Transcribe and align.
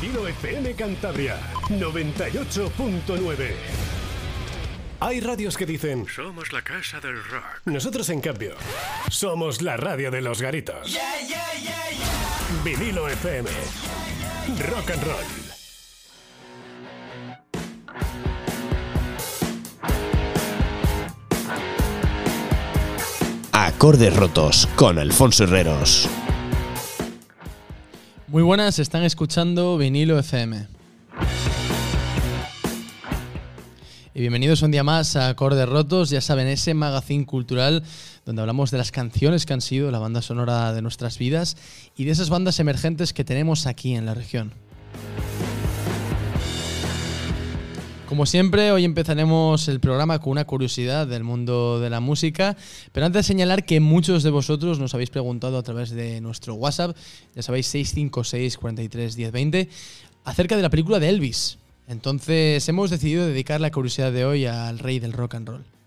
Vinilo 0.00 0.26
FM 0.26 0.74
Cantabria 0.74 1.38
98.9. 1.68 3.50
Hay 4.98 5.20
radios 5.20 5.58
que 5.58 5.66
dicen 5.66 6.06
Somos 6.08 6.54
la 6.54 6.62
casa 6.62 7.00
del 7.00 7.22
rock. 7.22 7.60
Nosotros 7.66 8.08
en 8.08 8.22
cambio 8.22 8.54
somos 9.10 9.60
la 9.60 9.76
radio 9.76 10.10
de 10.10 10.22
los 10.22 10.40
garitos. 10.40 10.98
Vinilo 12.64 13.08
FM. 13.08 13.50
Rock 14.70 14.90
and 14.90 15.04
roll. 15.04 15.24
Acordes 23.52 24.16
rotos 24.16 24.66
con 24.76 24.98
Alfonso 24.98 25.44
Herreros. 25.44 26.08
Muy 28.30 28.44
buenas, 28.44 28.78
están 28.78 29.02
escuchando 29.02 29.76
Vinilo 29.76 30.16
FM. 30.16 30.68
Y 34.14 34.20
bienvenidos 34.20 34.62
un 34.62 34.70
día 34.70 34.84
más 34.84 35.16
a 35.16 35.30
Acordes 35.30 35.68
Rotos, 35.68 36.10
ya 36.10 36.20
saben, 36.20 36.46
ese 36.46 36.72
magazine 36.74 37.26
cultural 37.26 37.82
donde 38.24 38.42
hablamos 38.42 38.70
de 38.70 38.78
las 38.78 38.92
canciones 38.92 39.46
que 39.46 39.52
han 39.54 39.60
sido 39.60 39.90
la 39.90 39.98
banda 39.98 40.22
sonora 40.22 40.72
de 40.72 40.80
nuestras 40.80 41.18
vidas 41.18 41.56
y 41.96 42.04
de 42.04 42.12
esas 42.12 42.30
bandas 42.30 42.60
emergentes 42.60 43.12
que 43.12 43.24
tenemos 43.24 43.66
aquí 43.66 43.96
en 43.96 44.06
la 44.06 44.14
región. 44.14 44.52
Como 48.10 48.26
siempre, 48.26 48.72
hoy 48.72 48.84
empezaremos 48.84 49.68
el 49.68 49.78
programa 49.78 50.18
con 50.18 50.32
una 50.32 50.44
curiosidad 50.44 51.06
del 51.06 51.22
mundo 51.22 51.78
de 51.78 51.90
la 51.90 52.00
música, 52.00 52.56
pero 52.90 53.06
antes 53.06 53.20
de 53.20 53.28
señalar 53.28 53.64
que 53.64 53.78
muchos 53.78 54.24
de 54.24 54.30
vosotros 54.30 54.80
nos 54.80 54.94
habéis 54.94 55.10
preguntado 55.10 55.56
a 55.56 55.62
través 55.62 55.90
de 55.90 56.20
nuestro 56.20 56.54
WhatsApp, 56.54 56.96
ya 57.36 57.42
sabéis 57.42 57.68
656 57.68 58.58
43 58.58 59.16
1020, 59.16 59.68
acerca 60.24 60.56
de 60.56 60.62
la 60.62 60.70
película 60.70 60.98
de 60.98 61.08
Elvis. 61.08 61.58
Entonces 61.86 62.68
hemos 62.68 62.90
decidido 62.90 63.28
dedicar 63.28 63.60
la 63.60 63.70
curiosidad 63.70 64.10
de 64.10 64.24
hoy 64.24 64.44
al 64.44 64.80
rey 64.80 64.98
del 64.98 65.12
rock 65.12 65.36
and 65.36 65.48
roll. 65.48 65.79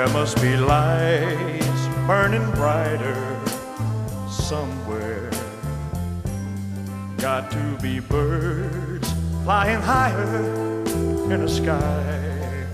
There 0.00 0.14
must 0.14 0.40
be 0.40 0.56
lights 0.56 1.86
burning 2.06 2.50
brighter 2.52 3.38
somewhere. 4.30 5.30
Got 7.18 7.50
to 7.50 7.76
be 7.82 8.00
birds 8.00 9.12
flying 9.44 9.82
higher 9.82 10.84
in 11.30 11.42
a 11.42 11.48
sky 11.48 12.66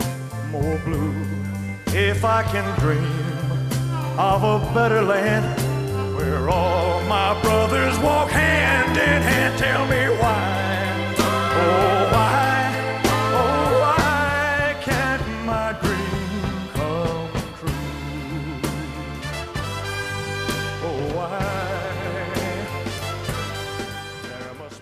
more 0.52 0.78
blue. 0.84 1.16
If 1.88 2.24
I 2.24 2.44
can 2.44 2.78
dream 2.78 3.02
of 4.16 4.44
a 4.44 4.60
better 4.72 5.02
land 5.02 5.46
where 6.14 6.48
all 6.48 7.02
my 7.06 7.42
brothers 7.42 7.98
walk 7.98 8.30
hand 8.30 8.96
in 8.96 9.22
hand, 9.22 9.58
tell 9.58 9.84
me 9.88 10.16
why. 10.20 11.16
Oh, 11.58 12.05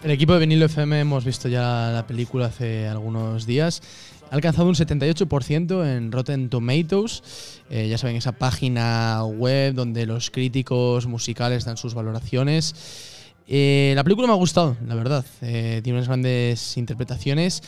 El 0.05 0.11
equipo 0.11 0.35
de 0.35 0.41
Vinilo 0.41 0.67
FM 0.67 1.01
hemos 1.01 1.25
visto 1.25 1.49
ya 1.49 1.91
la 1.91 2.07
película 2.07 2.45
hace 2.45 2.87
algunos 2.87 3.47
días. 3.47 3.81
Ha 4.31 4.35
alcanzado 4.35 4.69
un 4.69 4.75
78% 4.75 5.97
en 5.97 6.13
Rotten 6.13 6.51
Tomatoes. 6.51 7.23
Eh, 7.70 7.89
ya 7.89 7.97
saben, 7.97 8.17
esa 8.17 8.33
página 8.33 9.25
web 9.25 9.73
donde 9.73 10.05
los 10.05 10.31
críticos 10.31 11.07
musicales 11.07 11.64
dan 11.64 11.79
sus 11.79 11.95
valoraciones. 11.95 12.75
Eh, 13.48 13.95
la 13.97 14.05
película 14.05 14.27
me 14.27 14.35
ha 14.35 14.37
gustado, 14.37 14.77
la 14.87 14.95
verdad. 14.95 15.25
Eh, 15.41 15.81
tiene 15.83 15.98
unas 15.98 16.09
grandes 16.09 16.77
interpretaciones. 16.77 17.63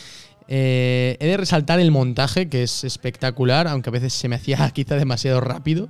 Eh, 0.47 1.17
he 1.19 1.27
de 1.29 1.39
resaltar 1.39 1.81
el 1.81 1.91
montaje, 1.91 2.51
que 2.51 2.65
es 2.65 2.85
espectacular, 2.85 3.67
aunque 3.67 3.89
a 3.89 3.93
veces 3.93 4.13
se 4.13 4.29
me 4.29 4.37
hacía 4.37 4.71
quizá 4.75 4.97
demasiado 4.97 5.41
rápido. 5.41 5.89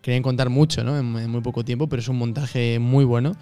Querían 0.00 0.22
contar 0.22 0.48
mucho 0.48 0.84
¿no? 0.84 0.96
en, 0.96 1.18
en 1.18 1.28
muy 1.28 1.40
poco 1.40 1.64
tiempo, 1.64 1.88
pero 1.88 1.98
es 2.00 2.08
un 2.08 2.18
montaje 2.18 2.78
muy 2.78 3.04
bueno. 3.04 3.34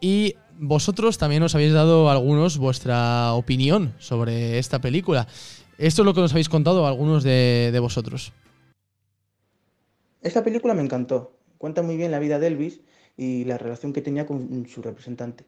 Y 0.00 0.34
vosotros 0.58 1.18
también 1.18 1.42
os 1.42 1.54
habéis 1.54 1.72
dado 1.72 2.10
algunos 2.10 2.58
vuestra 2.58 3.32
opinión 3.34 3.94
sobre 3.98 4.58
esta 4.58 4.80
película. 4.80 5.26
Esto 5.78 6.02
es 6.02 6.06
lo 6.06 6.14
que 6.14 6.20
nos 6.20 6.32
habéis 6.32 6.48
contado 6.48 6.86
algunos 6.86 7.22
de, 7.22 7.70
de 7.72 7.78
vosotros. 7.78 8.32
Esta 10.22 10.42
película 10.42 10.74
me 10.74 10.82
encantó. 10.82 11.32
Cuenta 11.58 11.82
muy 11.82 11.96
bien 11.96 12.10
la 12.10 12.18
vida 12.18 12.38
de 12.38 12.48
Elvis 12.48 12.80
y 13.16 13.44
la 13.44 13.58
relación 13.58 13.92
que 13.92 14.02
tenía 14.02 14.26
con 14.26 14.66
su 14.66 14.82
representante. 14.82 15.44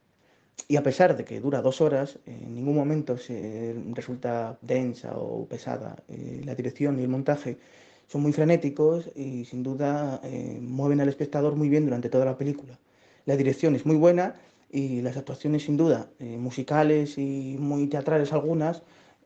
Y 0.69 0.77
a 0.77 0.83
pesar 0.83 1.17
de 1.17 1.25
que 1.25 1.41
dura 1.41 1.63
dos 1.63 1.81
horas, 1.81 2.19
en 2.27 2.55
ningún 2.55 2.77
momento 2.77 3.19
se 3.19 3.75
resulta 3.93 4.59
densa 4.61 5.17
o 5.17 5.47
pesada. 5.47 5.97
Eh, 6.09 6.43
la 6.45 6.55
dirección 6.55 6.99
y 6.99 7.03
el 7.03 7.09
montaje 7.09 7.59
son 8.07 8.23
muy 8.23 8.33
frenéticos 8.33 9.11
y 9.15 9.45
sin 9.45 9.63
duda 9.63 10.21
eh, 10.25 10.59
mueven 10.61 11.01
al 11.01 11.09
espectador 11.09 11.57
muy 11.57 11.69
bien 11.69 11.85
durante 11.85 12.09
toda 12.09 12.25
la 12.25 12.37
película. 12.37 12.79
La 13.27 13.37
dirección 13.37 13.75
es 13.75 13.87
muy 13.87 13.97
buena 13.97 14.35
y 14.71 15.03
las 15.03 15.17
actuaciones 15.17 15.65
sin 15.65 15.77
duda, 15.77 16.09
eh, 16.19 16.37
musicales 16.39 17.19
y 17.19 17.57
muy 17.59 17.87
teatrales 17.87 18.33
algunas, 18.33 18.83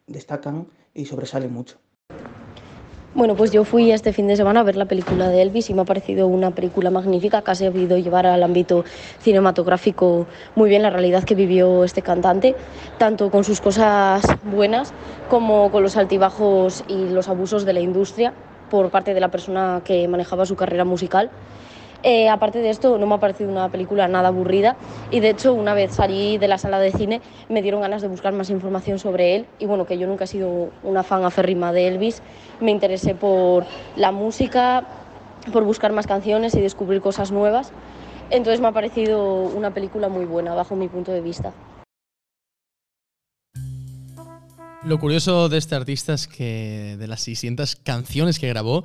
destacan 0.07 0.67
y 0.95 1.07
sobresalen 1.07 1.53
mucho. 1.53 1.79
Bueno, 3.15 3.37
pues 3.37 3.53
yo 3.53 3.63
fui 3.63 3.93
este 3.93 4.13
fin 4.13 4.27
de 4.27 4.35
semana 4.35 4.59
a 4.59 4.63
ver 4.65 4.75
la 4.75 4.87
película 4.87 5.29
de 5.29 5.41
Elvis 5.41 5.71
y 5.71 5.75
me 5.75 5.83
ha 5.83 5.85
parecido 5.85 6.27
una 6.27 6.51
película 6.51 6.91
magnífica 6.91 7.43
que 7.43 7.51
ha 7.53 7.55
sabido 7.55 7.97
llevar 7.97 8.27
al 8.27 8.43
ámbito 8.43 8.85
cinematográfico 9.21 10.27
muy 10.57 10.69
bien 10.69 10.83
la 10.83 10.91
realidad 10.91 11.23
que 11.23 11.37
vivió 11.37 11.85
este 11.85 12.03
cantante, 12.03 12.57
tanto 12.99 13.31
con 13.31 13.45
sus 13.45 13.61
cosas 13.61 14.25
buenas 14.43 14.93
como 15.31 15.71
con 15.71 15.85
los 15.85 15.97
altibajos 15.97 16.83
y 16.89 17.11
los 17.11 17.29
abusos 17.29 17.65
de 17.65 17.75
la 17.75 17.81
industria 17.81 18.35
por 18.69 18.91
parte 18.91 19.15
de 19.15 19.21
la 19.21 19.31
persona 19.31 19.83
que 19.85 20.09
manejaba 20.09 20.45
su 20.45 20.57
carrera 20.57 20.85
musical. 20.85 21.31
Eh, 22.07 22.29
aparte 22.29 22.59
de 22.59 22.69
esto, 22.69 22.99
no 22.99 23.07
me 23.07 23.15
ha 23.15 23.19
parecido 23.19 23.51
una 23.51 23.71
película 23.71 24.07
nada 24.09 24.29
aburrida 24.29 24.77
y 25.11 25.21
de 25.21 25.31
hecho 25.31 25.55
una 25.55 25.73
vez 25.73 25.95
salí 25.95 26.37
de 26.37 26.49
la 26.49 26.59
sala 26.59 26.79
de 26.79 26.93
cine 26.93 27.23
me 27.49 27.63
dieron 27.63 27.81
ganas 27.81 28.03
de 28.03 28.09
buscar 28.09 28.35
más 28.35 28.51
información 28.51 28.99
sobre 28.99 29.37
él 29.37 29.47
y 29.59 29.65
bueno, 29.65 29.87
que 29.87 29.97
yo 29.97 30.07
nunca 30.07 30.25
he 30.25 30.27
sido 30.27 30.69
una 30.83 31.03
fan 31.03 31.25
aférrima 31.25 31.73
de 31.73 31.89
Elvis, 31.89 32.21
me 32.61 32.73
interesé 32.73 33.15
por 33.15 33.65
la 33.97 34.13
música, 34.13 34.87
por 35.51 35.65
buscar 35.65 35.95
más 35.95 36.07
canciones 36.07 36.55
y 36.55 36.61
descubrir 36.61 37.01
cosas 37.01 37.33
nuevas. 37.33 37.73
Entonces 38.29 38.61
me 38.61 38.69
ha 38.69 38.73
parecido 38.73 39.45
una 39.45 39.73
película 39.73 40.11
muy 40.11 40.27
buena 40.27 40.55
bajo 40.55 40.77
mi 40.77 40.89
punto 40.89 41.11
de 41.11 41.23
vista. 41.23 41.55
Lo 44.85 44.99
curioso 45.01 45.49
de 45.49 45.57
este 45.57 45.75
artista 45.75 46.13
es 46.13 46.29
que 46.29 46.97
de 46.99 47.07
las 47.07 47.23
600 47.23 47.77
canciones 47.77 48.39
que 48.39 48.49
grabó, 48.49 48.85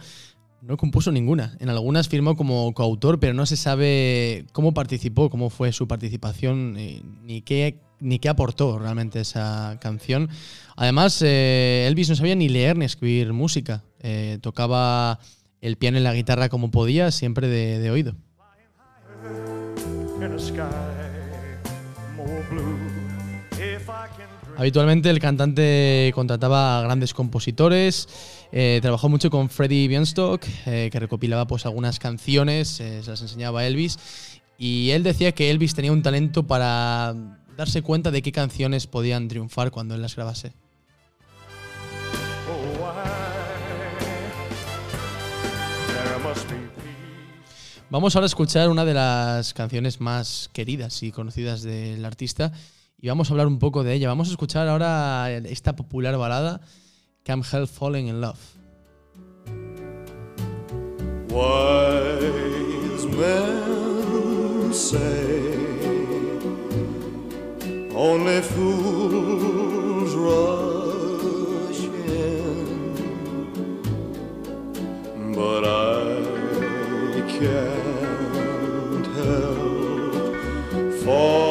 no 0.61 0.77
compuso 0.77 1.11
ninguna. 1.11 1.55
En 1.59 1.69
algunas 1.69 2.09
firmó 2.09 2.35
como 2.35 2.73
coautor, 2.73 3.19
pero 3.19 3.33
no 3.33 3.45
se 3.45 3.57
sabe 3.57 4.45
cómo 4.51 4.73
participó, 4.73 5.29
cómo 5.29 5.49
fue 5.49 5.71
su 5.71 5.87
participación, 5.87 6.73
ni 6.73 7.41
qué, 7.41 7.79
ni 7.99 8.19
qué 8.19 8.29
aportó 8.29 8.79
realmente 8.79 9.21
esa 9.21 9.77
canción. 9.81 10.29
Además, 10.75 11.21
eh, 11.21 11.85
Elvis 11.87 12.09
no 12.09 12.15
sabía 12.15 12.35
ni 12.35 12.49
leer 12.49 12.77
ni 12.77 12.85
escribir 12.85 13.33
música. 13.33 13.83
Eh, 13.99 14.39
tocaba 14.41 15.19
el 15.61 15.77
piano 15.77 15.97
y 15.97 16.01
la 16.01 16.13
guitarra 16.13 16.49
como 16.49 16.71
podía, 16.71 17.11
siempre 17.11 17.47
de 17.47 17.91
oído. 17.91 18.15
Habitualmente 24.59 25.09
el 25.09 25.19
cantante 25.19 26.11
contrataba 26.13 26.79
a 26.79 26.81
grandes 26.81 27.13
compositores, 27.13 28.09
eh, 28.51 28.79
trabajó 28.81 29.07
mucho 29.07 29.29
con 29.29 29.49
Freddie 29.49 29.87
Bienstock, 29.87 30.45
eh, 30.65 30.89
que 30.91 30.99
recopilaba 30.99 31.47
pues 31.47 31.65
algunas 31.65 31.97
canciones, 31.97 32.81
eh, 32.81 33.01
se 33.01 33.09
las 33.09 33.21
enseñaba 33.21 33.61
a 33.61 33.67
Elvis, 33.67 33.97
y 34.57 34.89
él 34.89 35.03
decía 35.03 35.31
que 35.31 35.49
Elvis 35.49 35.75
tenía 35.75 35.93
un 35.93 36.01
talento 36.01 36.45
para 36.45 37.15
darse 37.55 37.81
cuenta 37.81 38.11
de 38.11 38.21
qué 38.21 38.33
canciones 38.33 38.85
podían 38.85 39.29
triunfar 39.29 39.71
cuando 39.71 39.95
él 39.95 40.01
las 40.01 40.17
grabase. 40.17 40.51
Vamos 47.89 48.13
ahora 48.13 48.25
a 48.25 48.27
escuchar 48.27 48.67
una 48.67 48.83
de 48.83 48.93
las 48.93 49.53
canciones 49.53 50.01
más 50.01 50.49
queridas 50.51 51.01
y 51.01 51.13
conocidas 51.13 51.63
del 51.63 52.03
artista 52.03 52.51
y 53.01 53.07
vamos 53.07 53.29
a 53.29 53.33
hablar 53.33 53.47
un 53.47 53.59
poco 53.59 53.83
de 53.83 53.93
ella. 53.93 54.07
Vamos 54.07 54.27
a 54.29 54.31
escuchar 54.31 54.67
ahora 54.67 55.31
esta 55.31 55.75
popular 55.75 56.17
balada, 56.17 56.61
Can't 57.23 57.45
Help 57.53 57.69
Falling 57.69 58.07
in 58.07 58.21
Love. 58.21 58.39
Only 68.01 68.41
but 75.35 75.63
I 75.65 77.21
can't 77.27 79.07
help 79.17 80.13
falling 81.03 81.48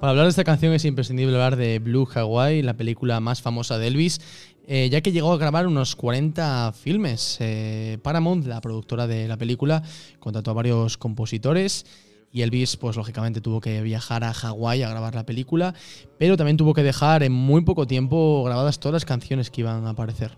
Para 0.00 0.10
hablar 0.10 0.24
de 0.24 0.30
esta 0.30 0.44
canción 0.44 0.72
es 0.72 0.84
imprescindible 0.84 1.34
hablar 1.34 1.56
de 1.56 1.78
Blue 1.78 2.08
Hawaii, 2.12 2.62
la 2.62 2.76
película 2.76 3.20
más 3.20 3.40
famosa 3.40 3.78
de 3.78 3.86
Elvis, 3.86 4.20
eh, 4.66 4.88
ya 4.90 5.00
que 5.00 5.12
llegó 5.12 5.32
a 5.32 5.38
grabar 5.38 5.68
unos 5.68 5.94
40 5.94 6.72
filmes. 6.72 7.36
Eh, 7.40 7.98
Paramount, 8.02 8.46
la 8.46 8.60
productora 8.60 9.06
de 9.06 9.28
la 9.28 9.36
película, 9.36 9.82
contrató 10.18 10.50
a 10.50 10.54
varios 10.54 10.98
compositores 10.98 11.86
y 12.32 12.42
Elvis, 12.42 12.76
pues 12.76 12.96
lógicamente 12.96 13.40
tuvo 13.40 13.60
que 13.60 13.80
viajar 13.82 14.24
a 14.24 14.32
Hawái 14.32 14.82
a 14.82 14.88
grabar 14.88 15.14
la 15.14 15.26
película, 15.26 15.74
pero 16.18 16.36
también 16.36 16.56
tuvo 16.56 16.74
que 16.74 16.82
dejar 16.82 17.22
en 17.22 17.32
muy 17.32 17.60
poco 17.60 17.86
tiempo 17.86 18.42
grabadas 18.44 18.80
todas 18.80 18.94
las 18.94 19.04
canciones 19.04 19.50
que 19.50 19.60
iban 19.60 19.86
a 19.86 19.90
aparecer. 19.90 20.36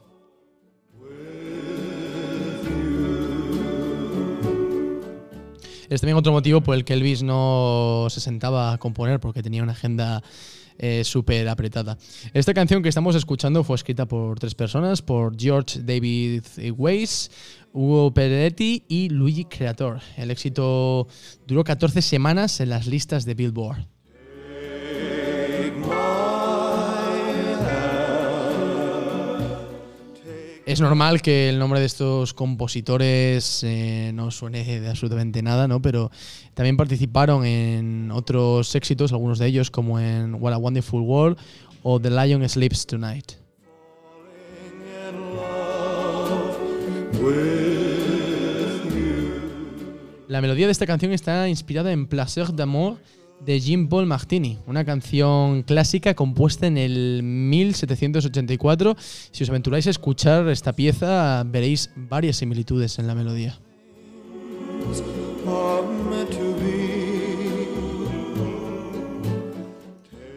Es 5.88 6.00
también 6.00 6.16
otro 6.16 6.32
motivo 6.32 6.60
por 6.60 6.74
el 6.74 6.84
que 6.84 6.94
Elvis 6.94 7.22
no 7.22 8.06
se 8.10 8.20
sentaba 8.20 8.72
a 8.72 8.78
componer, 8.78 9.20
porque 9.20 9.42
tenía 9.42 9.62
una 9.62 9.72
agenda 9.72 10.22
eh, 10.78 11.04
súper 11.04 11.48
apretada. 11.48 11.96
Esta 12.32 12.52
canción 12.52 12.82
que 12.82 12.88
estamos 12.88 13.14
escuchando 13.14 13.62
fue 13.62 13.76
escrita 13.76 14.06
por 14.06 14.38
tres 14.40 14.54
personas, 14.54 15.02
por 15.02 15.38
George 15.38 15.80
David 15.82 16.42
Weiss, 16.76 17.30
Hugo 17.72 18.12
Peretti 18.12 18.84
y 18.88 19.08
Luigi 19.08 19.44
Creator. 19.44 20.00
El 20.16 20.30
éxito 20.30 21.06
duró 21.46 21.62
14 21.62 22.02
semanas 22.02 22.60
en 22.60 22.70
las 22.70 22.86
listas 22.86 23.24
de 23.24 23.34
Billboard. 23.34 23.86
Es 30.74 30.80
normal 30.80 31.22
que 31.22 31.50
el 31.50 31.60
nombre 31.60 31.78
de 31.78 31.86
estos 31.86 32.34
compositores 32.34 33.62
eh, 33.62 34.10
no 34.12 34.32
suene 34.32 34.64
de 34.64 34.88
absolutamente 34.88 35.40
nada, 35.40 35.68
¿no? 35.68 35.80
Pero 35.80 36.10
también 36.52 36.76
participaron 36.76 37.46
en 37.46 38.10
otros 38.10 38.74
éxitos, 38.74 39.12
algunos 39.12 39.38
de 39.38 39.46
ellos, 39.46 39.70
como 39.70 40.00
en 40.00 40.34
What 40.34 40.52
a 40.52 40.58
Wonderful 40.58 41.02
World 41.02 41.38
o 41.84 42.00
The 42.00 42.10
Lion 42.10 42.48
Sleeps 42.48 42.88
Tonight. 42.88 43.34
La 50.26 50.40
melodía 50.40 50.66
de 50.66 50.72
esta 50.72 50.86
canción 50.86 51.12
está 51.12 51.48
inspirada 51.48 51.92
en 51.92 52.08
Placer 52.08 52.52
d'amour 52.52 52.96
de 53.44 53.60
Jean 53.60 53.88
Paul 53.88 54.06
Martini, 54.06 54.58
una 54.66 54.84
canción 54.84 55.62
clásica 55.62 56.14
compuesta 56.14 56.66
en 56.66 56.78
el 56.78 57.22
1784. 57.22 58.96
Si 59.30 59.42
os 59.42 59.50
aventuráis 59.50 59.86
a 59.86 59.90
escuchar 59.90 60.48
esta 60.48 60.72
pieza, 60.72 61.44
veréis 61.44 61.90
varias 61.96 62.36
similitudes 62.36 62.98
en 62.98 63.06
la 63.06 63.14
melodía. 63.14 63.58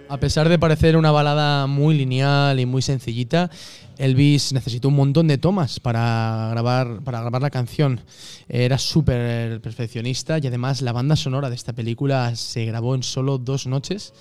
A 0.09 0.18
pesar 0.19 0.50
de 0.50 0.57
parecer 0.57 0.95
una 0.95 1.12
balada 1.12 1.68
muy 1.68 1.98
lineal 1.98 2.59
y 2.59 2.65
muy 2.65 2.81
sencillita, 2.81 3.50
Elvis 3.97 4.53
necesitó 4.53 4.89
un 4.89 4.95
montón 4.95 5.27
de 5.27 5.38
tomas 5.38 5.79
para 5.79 6.49
grabar, 6.51 7.03
para 7.03 7.21
grabar 7.21 7.41
la 7.41 7.49
canción. 7.49 8.01
Era 8.47 8.77
súper 8.77 9.61
perfeccionista 9.61 10.38
y 10.38 10.47
además 10.47 10.81
la 10.81 10.91
banda 10.91 11.15
sonora 11.15 11.49
de 11.49 11.55
esta 11.55 11.73
película 11.73 12.35
se 12.35 12.65
grabó 12.65 12.95
en 12.95 13.03
solo 13.03 13.38
dos 13.38 13.67
noches. 13.67 14.13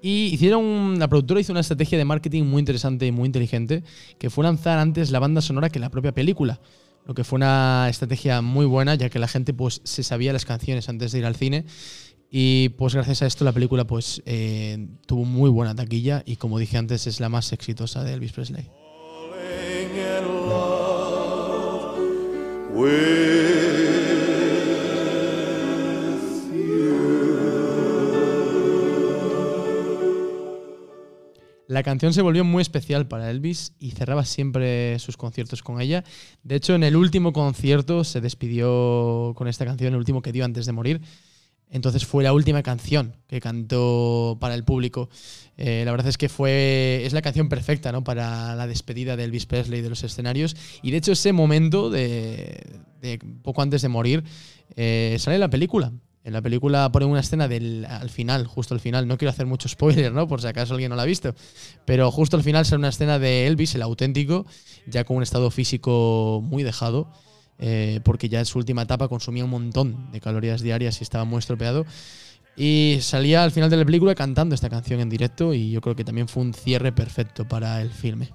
Y 0.00 0.26
hicieron, 0.32 0.98
la 0.98 1.08
productora 1.08 1.40
hizo 1.40 1.52
una 1.52 1.60
estrategia 1.60 1.96
de 1.96 2.04
marketing 2.04 2.42
muy 2.42 2.58
interesante 2.58 3.06
y 3.06 3.12
muy 3.12 3.26
inteligente, 3.26 3.84
que 4.18 4.30
fue 4.30 4.44
lanzar 4.44 4.78
antes 4.78 5.12
la 5.12 5.20
banda 5.20 5.40
sonora 5.40 5.70
que 5.70 5.78
la 5.78 5.90
propia 5.90 6.12
película. 6.12 6.60
Lo 7.06 7.14
que 7.14 7.22
fue 7.24 7.36
una 7.36 7.86
estrategia 7.88 8.42
muy 8.42 8.66
buena, 8.66 8.96
ya 8.96 9.10
que 9.10 9.18
la 9.18 9.28
gente 9.28 9.54
pues, 9.54 9.80
se 9.84 10.02
sabía 10.02 10.32
las 10.32 10.44
canciones 10.44 10.88
antes 10.88 11.12
de 11.12 11.20
ir 11.20 11.26
al 11.26 11.36
cine. 11.36 11.66
Y 12.34 12.70
pues 12.70 12.94
gracias 12.94 13.22
a 13.22 13.26
esto 13.26 13.44
la 13.44 13.52
película 13.52 13.86
pues 13.86 14.22
eh, 14.24 14.88
tuvo 15.06 15.26
muy 15.26 15.50
buena 15.50 15.74
taquilla 15.74 16.22
y 16.24 16.36
como 16.36 16.58
dije 16.58 16.78
antes 16.78 17.06
es 17.06 17.20
la 17.20 17.28
más 17.28 17.52
exitosa 17.52 18.04
de 18.04 18.14
Elvis 18.14 18.32
Presley. 18.32 18.70
La 31.72 31.82
canción 31.82 32.12
se 32.12 32.20
volvió 32.20 32.44
muy 32.44 32.60
especial 32.60 33.08
para 33.08 33.30
Elvis 33.30 33.74
y 33.78 33.92
cerraba 33.92 34.26
siempre 34.26 34.98
sus 34.98 35.16
conciertos 35.16 35.62
con 35.62 35.80
ella. 35.80 36.04
De 36.42 36.56
hecho, 36.56 36.74
en 36.74 36.82
el 36.82 36.96
último 36.96 37.32
concierto 37.32 38.04
se 38.04 38.20
despidió 38.20 39.32
con 39.34 39.48
esta 39.48 39.64
canción, 39.64 39.94
el 39.94 39.98
último 39.98 40.20
que 40.20 40.32
dio 40.32 40.44
antes 40.44 40.66
de 40.66 40.72
morir. 40.72 41.00
Entonces 41.72 42.04
fue 42.04 42.22
la 42.22 42.34
última 42.34 42.62
canción 42.62 43.16
que 43.26 43.40
cantó 43.40 44.36
para 44.38 44.54
el 44.54 44.62
público. 44.62 45.08
Eh, 45.56 45.82
la 45.86 45.90
verdad 45.90 46.08
es 46.08 46.18
que 46.18 46.28
fue 46.28 47.02
es 47.04 47.14
la 47.14 47.22
canción 47.22 47.48
perfecta 47.48 47.92
¿no? 47.92 48.04
para 48.04 48.54
la 48.54 48.66
despedida 48.66 49.16
de 49.16 49.24
Elvis 49.24 49.46
Presley 49.46 49.80
de 49.80 49.88
los 49.88 50.04
escenarios. 50.04 50.54
Y 50.82 50.90
de 50.90 50.98
hecho 50.98 51.12
ese 51.12 51.32
momento, 51.32 51.88
de, 51.88 52.78
poco 53.42 53.62
antes 53.62 53.80
de 53.80 53.88
morir, 53.88 54.22
eh, 54.76 55.16
sale 55.18 55.36
en 55.36 55.40
la 55.40 55.48
película. 55.48 55.92
En 56.24 56.34
la 56.34 56.42
película 56.42 56.92
ponen 56.92 57.08
una 57.08 57.20
escena 57.20 57.48
del, 57.48 57.86
al 57.86 58.10
final, 58.10 58.46
justo 58.46 58.74
al 58.74 58.80
final. 58.80 59.08
No 59.08 59.16
quiero 59.16 59.30
hacer 59.30 59.46
mucho 59.46 59.66
spoiler, 59.66 60.12
¿no? 60.12 60.28
Por 60.28 60.42
si 60.42 60.48
acaso 60.48 60.74
alguien 60.74 60.90
no 60.90 60.96
la 60.96 61.04
ha 61.04 61.06
visto. 61.06 61.34
Pero 61.86 62.10
justo 62.12 62.36
al 62.36 62.42
final 62.42 62.66
sale 62.66 62.80
una 62.80 62.90
escena 62.90 63.18
de 63.18 63.46
Elvis, 63.46 63.74
el 63.74 63.82
auténtico, 63.82 64.44
ya 64.86 65.04
con 65.04 65.16
un 65.16 65.22
estado 65.22 65.50
físico 65.50 66.42
muy 66.44 66.64
dejado 66.64 67.10
eh, 67.64 68.00
porque 68.02 68.28
ya 68.28 68.40
en 68.40 68.44
su 68.44 68.58
última 68.58 68.82
etapa 68.82 69.06
consumía 69.06 69.44
un 69.44 69.50
montón 69.50 70.10
de 70.10 70.20
calorías 70.20 70.62
diarias 70.62 71.00
y 71.00 71.04
estaba 71.04 71.24
muy 71.24 71.38
estropeado. 71.38 71.86
Y 72.56 72.98
salía 73.02 73.44
al 73.44 73.52
final 73.52 73.70
de 73.70 73.76
la 73.76 73.84
película 73.84 74.16
cantando 74.16 74.56
esta 74.56 74.68
canción 74.68 74.98
en 74.98 75.08
directo 75.08 75.54
y 75.54 75.70
yo 75.70 75.80
creo 75.80 75.94
que 75.94 76.04
también 76.04 76.26
fue 76.26 76.42
un 76.42 76.54
cierre 76.54 76.90
perfecto 76.90 77.46
para 77.46 77.80
el 77.80 77.90
filme. 77.90 78.30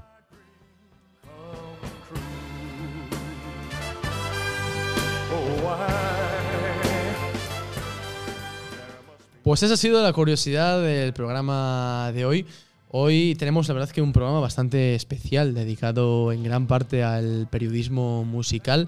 Pues 9.44 9.62
esa 9.62 9.74
ha 9.74 9.78
sido 9.78 10.02
la 10.02 10.14
curiosidad 10.14 10.82
del 10.82 11.12
programa 11.12 12.14
de 12.14 12.26
hoy. 12.26 12.46
Hoy 12.90 13.36
tenemos 13.38 13.68
la 13.68 13.74
verdad 13.74 13.90
que 13.90 14.02
un 14.02 14.14
programa 14.14 14.40
bastante 14.40 14.96
especial 14.96 15.54
dedicado 15.54 16.32
en 16.32 16.42
gran 16.42 16.68
parte 16.68 17.04
al 17.04 17.50
periodismo 17.52 18.24
musical. 18.24 18.88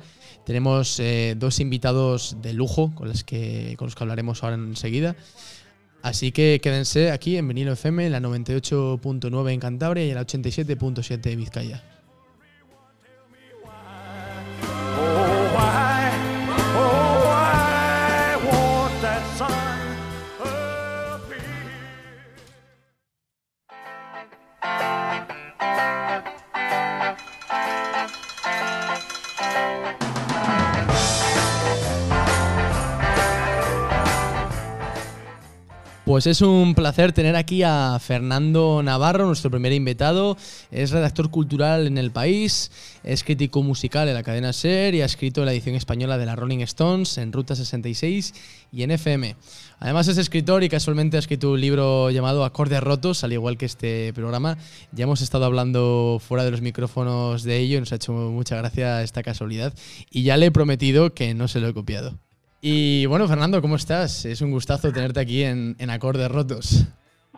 Tenemos 0.50 1.00
eh, 1.00 1.36
dos 1.38 1.60
invitados 1.60 2.38
de 2.42 2.54
lujo 2.54 2.92
con 2.96 3.08
los, 3.08 3.24
que, 3.24 3.76
con 3.78 3.86
los 3.86 3.94
que 3.94 4.04
hablaremos 4.04 4.44
ahora 4.44 4.56
enseguida. 4.56 5.16
Así 6.02 6.32
que 6.32 6.60
quédense 6.60 7.12
aquí 7.12 7.38
en 7.38 7.48
Vinilo 7.48 7.74
FM, 7.74 8.10
la 8.10 8.20
98.9 8.20 9.52
en 9.54 9.60
Cantabria 9.60 10.06
y 10.08 10.12
la 10.12 10.26
87.7 10.26 11.32
en 11.32 11.38
Vizcaya. 11.38 11.84
Pues 36.10 36.26
es 36.26 36.42
un 36.42 36.74
placer 36.74 37.14
tener 37.14 37.36
aquí 37.36 37.62
a 37.62 37.96
Fernando 38.02 38.82
Navarro, 38.82 39.28
nuestro 39.28 39.52
primer 39.52 39.74
invitado. 39.74 40.38
Es 40.72 40.90
redactor 40.90 41.30
cultural 41.30 41.86
en 41.86 42.00
El 42.00 42.10
País, 42.10 42.72
es 43.04 43.24
crítico 43.24 43.62
musical 43.62 44.08
en 44.08 44.16
la 44.16 44.24
cadena 44.24 44.52
SER 44.52 44.96
y 44.96 45.04
ha 45.04 45.06
escrito 45.06 45.46
la 45.46 45.52
edición 45.52 45.76
española 45.76 46.18
de 46.18 46.26
la 46.26 46.36
Rolling 46.36 46.62
Stones 46.62 47.20
en 47.20 47.32
Ruta 47.32 47.56
66 47.56 48.34
y 48.72 48.82
en 48.82 48.90
FM. 48.90 49.36
Además 49.78 50.08
es 50.08 50.18
escritor 50.18 50.64
y 50.64 50.70
casualmente 50.70 51.18
ha 51.18 51.20
escrito 51.20 51.52
un 51.52 51.62
libro 51.62 52.10
llamado 52.10 52.44
Acordes 52.44 52.82
Rotos, 52.82 53.24
al 53.24 53.34
igual 53.34 53.60
que 53.60 53.68
este 53.68 54.12
programa. 54.14 54.58
Ya 54.92 55.04
hemos 55.04 55.22
estado 55.22 55.46
hablando 55.46 56.20
fuera 56.28 56.44
de 56.44 56.50
los 56.50 56.62
micrófonos 56.62 57.44
de 57.44 57.60
ello 57.60 57.78
y 57.78 57.82
nos 57.82 57.92
ha 57.92 57.98
hecho 57.98 58.14
mucha 58.14 58.56
gracia 58.56 59.04
esta 59.04 59.22
casualidad. 59.22 59.76
Y 60.10 60.24
ya 60.24 60.38
le 60.38 60.48
he 60.48 60.52
prometido 60.52 61.14
que 61.14 61.36
no 61.36 61.48
se 61.48 61.60
lo 61.60 61.68
he 61.68 61.74
copiado. 61.76 62.18
Y 62.62 63.06
bueno, 63.06 63.28
Fernando, 63.28 63.62
¿cómo 63.62 63.76
estás? 63.76 64.26
Es 64.26 64.42
un 64.42 64.52
gustazo 64.52 64.92
tenerte 64.92 65.20
aquí 65.20 65.44
en, 65.44 65.76
en 65.80 65.90
Acordes 65.90 66.30
Rotos. 66.30 66.88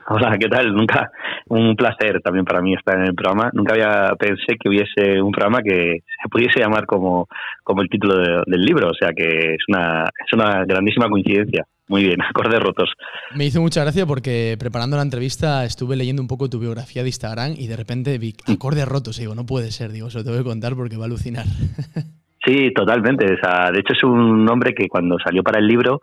Hola, 0.08 0.36
¿qué 0.40 0.50
tal? 0.50 0.74
Nunca, 0.74 1.12
un 1.48 1.76
placer 1.76 2.22
también 2.22 2.44
para 2.44 2.62
mí 2.62 2.74
estar 2.74 2.98
en 2.98 3.06
el 3.06 3.14
programa. 3.14 3.52
Nunca 3.54 3.74
había 3.74 4.14
pensé 4.18 4.58
que 4.60 4.68
hubiese 4.68 5.22
un 5.22 5.32
programa 5.32 5.62
que 5.62 6.00
se 6.22 6.30
pudiese 6.30 6.60
llamar 6.60 6.86
como, 6.86 7.28
como 7.64 7.82
el 7.82 7.90
título 7.90 8.44
del 8.46 8.62
libro, 8.62 8.90
o 8.90 8.94
sea 8.94 9.12
que 9.14 9.54
es 9.54 9.64
una, 9.68 10.06
es 10.06 10.34
una 10.34 10.66
grandísima 10.66 11.08
coincidencia. 11.08 11.66
Muy 11.88 12.04
bien, 12.04 12.22
acordes 12.22 12.60
rotos. 12.60 12.90
Me 13.36 13.46
hizo 13.46 13.62
mucha 13.62 13.82
gracia 13.82 14.06
porque 14.06 14.56
preparando 14.58 14.98
la 14.98 15.04
entrevista 15.04 15.66
estuve 15.66 15.96
leyendo 15.96 16.22
un 16.22 16.28
poco 16.28 16.50
tu 16.50 16.60
biografía 16.60 17.04
de 17.04 17.10
Instagram 17.10 17.54
y 17.58 17.68
de 17.68 17.76
repente 17.76 18.18
vi 18.18 18.34
acordes 18.48 18.88
rotos 18.88 19.18
y 19.18 19.22
digo, 19.22 19.36
no 19.36 19.46
puede 19.46 19.72
ser, 19.72 19.92
digo, 19.92 20.10
se 20.10 20.20
lo 20.20 20.24
tengo 20.24 20.38
que 20.38 20.44
contar 20.44 20.76
porque 20.76 20.98
va 20.98 21.04
a 21.04 21.08
alucinar. 21.08 21.46
Sí, 22.46 22.72
totalmente. 22.74 23.26
O 23.34 23.38
sea, 23.38 23.72
de 23.72 23.80
hecho 23.80 23.94
es 23.94 24.04
un 24.04 24.44
nombre 24.46 24.74
que 24.74 24.88
cuando 24.88 25.18
salió 25.20 25.44
para 25.44 25.60
el 25.60 25.68
libro 25.68 26.02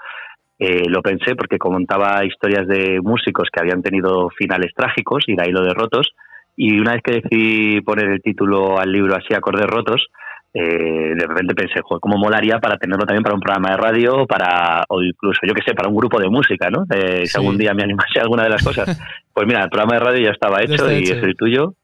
eh, 0.58 0.88
lo 0.88 1.02
pensé 1.02 1.36
porque 1.36 1.58
contaba 1.58 2.24
historias 2.24 2.66
de 2.66 3.00
músicos 3.00 3.48
que 3.52 3.60
habían 3.60 3.82
tenido 3.82 4.28
finales 4.30 4.72
trágicos 4.74 5.24
y 5.26 5.34
de 5.34 5.42
ahí 5.44 5.52
lo 5.52 5.62
de 5.62 5.74
rotos. 5.74 6.14
Y 6.56 6.80
una 6.80 6.94
vez 6.94 7.02
que 7.02 7.20
decidí 7.20 7.80
poner 7.82 8.06
el 8.06 8.22
título 8.22 8.78
al 8.78 8.90
libro 8.90 9.14
así, 9.14 9.32
acordes 9.32 9.66
rotos, 9.66 10.08
eh, 10.52 11.14
de 11.14 11.26
repente 11.26 11.54
pensé, 11.54 11.80
joder, 11.82 12.00
¿cómo 12.00 12.16
molaría 12.16 12.58
para 12.58 12.78
tenerlo 12.78 13.06
también 13.06 13.22
para 13.22 13.34
un 13.34 13.40
programa 13.40 13.70
de 13.70 13.76
radio 13.76 14.26
para, 14.26 14.84
o 14.88 15.00
incluso, 15.02 15.40
yo 15.46 15.54
qué 15.54 15.62
sé, 15.62 15.74
para 15.74 15.88
un 15.88 15.96
grupo 15.96 16.18
de 16.18 16.28
música, 16.28 16.68
¿no? 16.70 16.84
Eh, 16.90 17.26
Si 17.26 17.38
algún 17.38 17.58
día 17.58 17.74
me 17.74 17.84
animase 17.84 18.18
a 18.18 18.22
alguna 18.22 18.44
de 18.44 18.50
las 18.50 18.64
cosas. 18.64 18.86
Pues 19.38 19.46
mira, 19.46 19.62
el 19.62 19.70
programa 19.70 19.94
de 19.94 20.00
radio 20.00 20.24
ya 20.24 20.32
estaba 20.32 20.60
hecho 20.62 20.90
y 20.90 21.04
es 21.04 21.22
el 21.22 21.36
tuyo. 21.36 21.74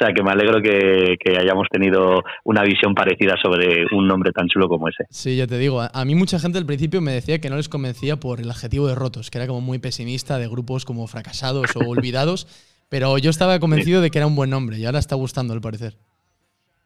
O 0.00 0.04
sea, 0.04 0.14
que 0.14 0.22
me 0.22 0.30
alegro 0.30 0.62
que, 0.62 1.16
hayamos 1.36 1.66
tenido 1.70 2.22
una 2.44 2.62
visión 2.62 2.94
parecida 2.94 3.34
sobre 3.42 3.84
un 3.90 4.06
nombre 4.06 4.30
tan 4.30 4.46
chulo 4.46 4.68
como 4.68 4.88
ese. 4.88 5.04
Sí, 5.10 5.36
ya 5.36 5.48
te 5.48 5.58
digo, 5.58 5.80
a 5.80 6.04
mí 6.04 6.14
mucha 6.14 6.38
gente 6.38 6.56
al 6.56 6.66
principio 6.66 7.00
me 7.00 7.10
decía 7.10 7.40
que 7.40 7.50
no 7.50 7.56
les 7.56 7.68
convencía 7.68 8.16
por 8.16 8.40
el 8.40 8.48
adjetivo 8.48 8.86
de 8.86 8.94
rotos, 8.94 9.30
que 9.30 9.38
era 9.38 9.48
como 9.48 9.60
muy 9.60 9.80
pesimista 9.80 10.38
de 10.38 10.46
grupos 10.46 10.84
como 10.84 11.08
fracasados 11.08 11.74
o 11.74 11.80
olvidados, 11.80 12.46
pero 12.88 13.18
yo 13.18 13.30
estaba 13.30 13.58
convencido 13.58 14.00
de 14.00 14.10
que 14.10 14.18
era 14.18 14.28
un 14.28 14.36
buen 14.36 14.50
nombre 14.50 14.78
y 14.78 14.86
ahora 14.86 15.00
está 15.00 15.16
gustando 15.16 15.52
al 15.52 15.60
parecer. 15.60 15.94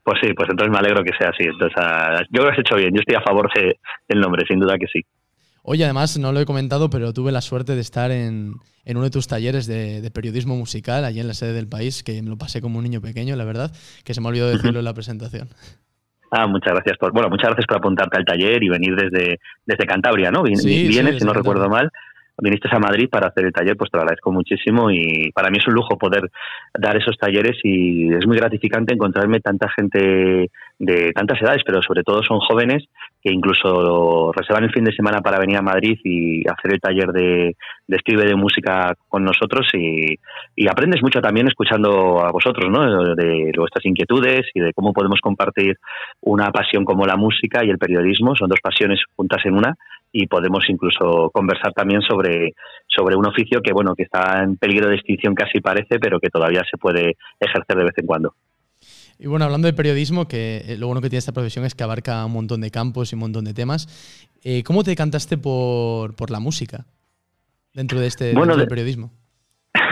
Pues 0.05 0.19
sí, 0.23 0.33
pues 0.33 0.49
entonces 0.49 0.73
me 0.73 0.79
alegro 0.79 1.05
que 1.05 1.13
sea 1.19 1.29
así. 1.29 1.45
Entonces, 1.45 1.77
ah, 1.77 2.23
yo 2.31 2.43
lo 2.43 2.51
has 2.51 2.59
hecho 2.59 2.77
bien, 2.77 2.95
yo 2.95 3.01
estoy 3.01 3.17
a 3.17 3.21
favor 3.21 3.49
del 4.09 4.21
nombre, 4.21 4.45
sin 4.49 4.59
duda 4.59 4.79
que 4.79 4.87
sí. 4.87 5.05
Oye, 5.63 5.85
además, 5.85 6.19
no 6.19 6.33
lo 6.33 6.41
he 6.41 6.45
comentado, 6.45 6.91
pero 6.91 7.13
tuve 7.13 7.31
la 7.31 7.41
suerte 7.41 7.75
de 7.75 7.81
estar 7.81 8.11
en, 8.11 8.55
uno 8.85 9.03
de 9.03 9.11
tus 9.11 9.29
talleres 9.29 9.67
de, 9.67 10.11
periodismo 10.13 10.57
musical, 10.57 11.05
allí 11.05 11.21
en 11.21 11.29
la 11.29 11.35
sede 11.35 11.53
del 11.53 11.69
país, 11.69 12.03
que 12.03 12.21
me 12.21 12.31
lo 12.31 12.37
pasé 12.37 12.61
como 12.61 12.79
un 12.79 12.85
niño 12.85 13.01
pequeño, 13.01 13.37
la 13.37 13.45
verdad, 13.45 13.71
que 14.05 14.13
se 14.13 14.21
me 14.21 14.29
olvidó 14.29 14.49
decirlo 14.49 14.81
en 14.81 14.85
la 14.85 14.95
presentación. 14.95 15.49
Ah, 16.33 16.47
muchas 16.47 16.73
gracias 16.73 16.97
por, 16.99 17.13
bueno, 17.13 17.29
muchas 17.29 17.51
gracias 17.51 17.67
por 17.67 17.77
apuntarte 17.77 18.19
al 18.19 18.25
taller 18.25 18.63
y 18.63 18.69
venir 18.69 18.97
desde, 18.97 19.39
desde 19.67 19.87
Cantabria, 19.87 20.31
¿no? 20.31 20.43
Vienes, 20.43 20.63
si 20.63 21.25
no 21.25 21.33
recuerdo 21.33 21.69
mal 21.69 21.91
viniste 22.43 22.69
a 22.71 22.79
Madrid 22.81 23.09
para 23.09 23.29
hacer 23.29 23.45
el 23.47 23.53
taller, 23.53 23.77
pues 23.77 23.91
te 23.91 23.97
lo 23.97 24.03
agradezco 24.03 24.33
muchísimo 24.33 24.91
y 24.91 25.31
para 25.33 25.49
mí 25.49 25.59
es 25.59 25.67
un 25.69 25.75
lujo 25.75 25.97
poder 25.97 26.29
dar 26.75 26.97
esos 26.97 27.17
talleres 27.17 27.57
y 27.63 28.13
es 28.13 28.27
muy 28.27 28.37
gratificante 28.37 28.95
encontrarme 28.95 29.41
tanta 29.41 29.69
gente 29.71 30.51
de 30.79 31.13
tantas 31.13 31.41
edades, 31.41 31.63
pero 31.65 31.81
sobre 31.83 32.03
todo 32.03 32.23
son 32.25 32.41
jóvenes 32.41 32.85
que 33.23 33.33
incluso 33.33 34.33
reservan 34.33 34.65
el 34.65 34.73
fin 34.73 34.83
de 34.83 34.93
semana 34.97 35.21
para 35.21 35.39
venir 35.39 35.57
a 35.57 35.63
Madrid 35.63 35.97
y 36.03 36.43
hacer 36.49 36.73
el 36.73 36.81
taller 36.81 37.13
de, 37.13 37.55
de 37.87 37.97
escribe 37.97 38.25
de 38.25 38.35
música 38.35 38.97
con 39.09 39.23
nosotros 39.23 39.69
y, 39.75 40.17
y, 40.57 40.69
aprendes 40.69 41.01
mucho 41.03 41.21
también 41.21 41.47
escuchando 41.47 42.19
a 42.25 42.33
vosotros, 42.33 42.69
¿no? 42.69 43.15
De 43.15 43.53
vuestras 43.57 43.87
inquietudes 43.87 44.47
y 44.55 44.61
de 44.61 44.73
cómo 44.73 44.93
podemos 44.93 45.21
compartir 45.21 45.77
una 46.21 46.51
pasión 46.51 46.85
como 46.85 47.07
la 47.07 47.17
música 47.17 47.65
y 47.65 47.71
el 47.71 47.79
periodismo, 47.79 48.35
son 48.35 48.49
dos 48.49 48.59
pasiones 48.61 48.99
juntas 49.15 49.41
en 49.45 49.55
una 49.55 49.77
y 50.13 50.27
podemos 50.27 50.65
incluso 50.69 51.31
conversar 51.33 51.73
también 51.73 52.03
sobre, 52.03 52.55
sobre 52.87 53.17
un 53.17 53.27
oficio 53.27 53.61
que 53.63 53.73
bueno 53.73 53.95
que 53.95 54.05
está 54.05 54.43
en 54.43 54.57
peligro 54.57 54.89
de 54.89 54.97
extinción 54.97 55.35
casi 55.35 55.61
parece, 55.61 55.99
pero 55.99 56.21
que 56.21 56.29
todavía 56.29 56.63
se 56.71 56.77
puede 56.77 57.17
ejercer 57.41 57.77
de 57.77 57.85
vez 57.85 57.95
en 57.97 58.07
cuando. 58.07 58.35
Y 59.19 59.27
bueno, 59.27 59.45
hablando 59.45 59.67
de 59.67 59.73
periodismo, 59.73 60.27
que 60.27 60.65
eh, 60.67 60.77
lo 60.77 60.87
bueno 60.87 61.01
que 61.01 61.09
tiene 61.09 61.21
esta 61.21 61.33
profesión 61.33 61.65
es 61.65 61.75
que 61.75 61.85
abarca 61.85 62.25
un 62.27 62.33
montón 62.33 62.61
de 62.61 62.71
campos 62.71 63.13
y 63.13 63.15
un 63.15 63.21
montón 63.21 63.45
de 63.45 63.55
temas. 63.55 64.29
Eh, 64.43 64.63
¿Cómo 64.65 64.83
te 64.83 64.97
cantaste 64.97 65.39
por, 65.39 66.15
por 66.17 66.31
la 66.31 66.41
música 66.41 66.87
dentro 67.73 68.01
de 68.01 68.09
este 68.09 68.35
bueno, 68.35 68.57
del 68.57 68.67
periodismo? 68.67 69.13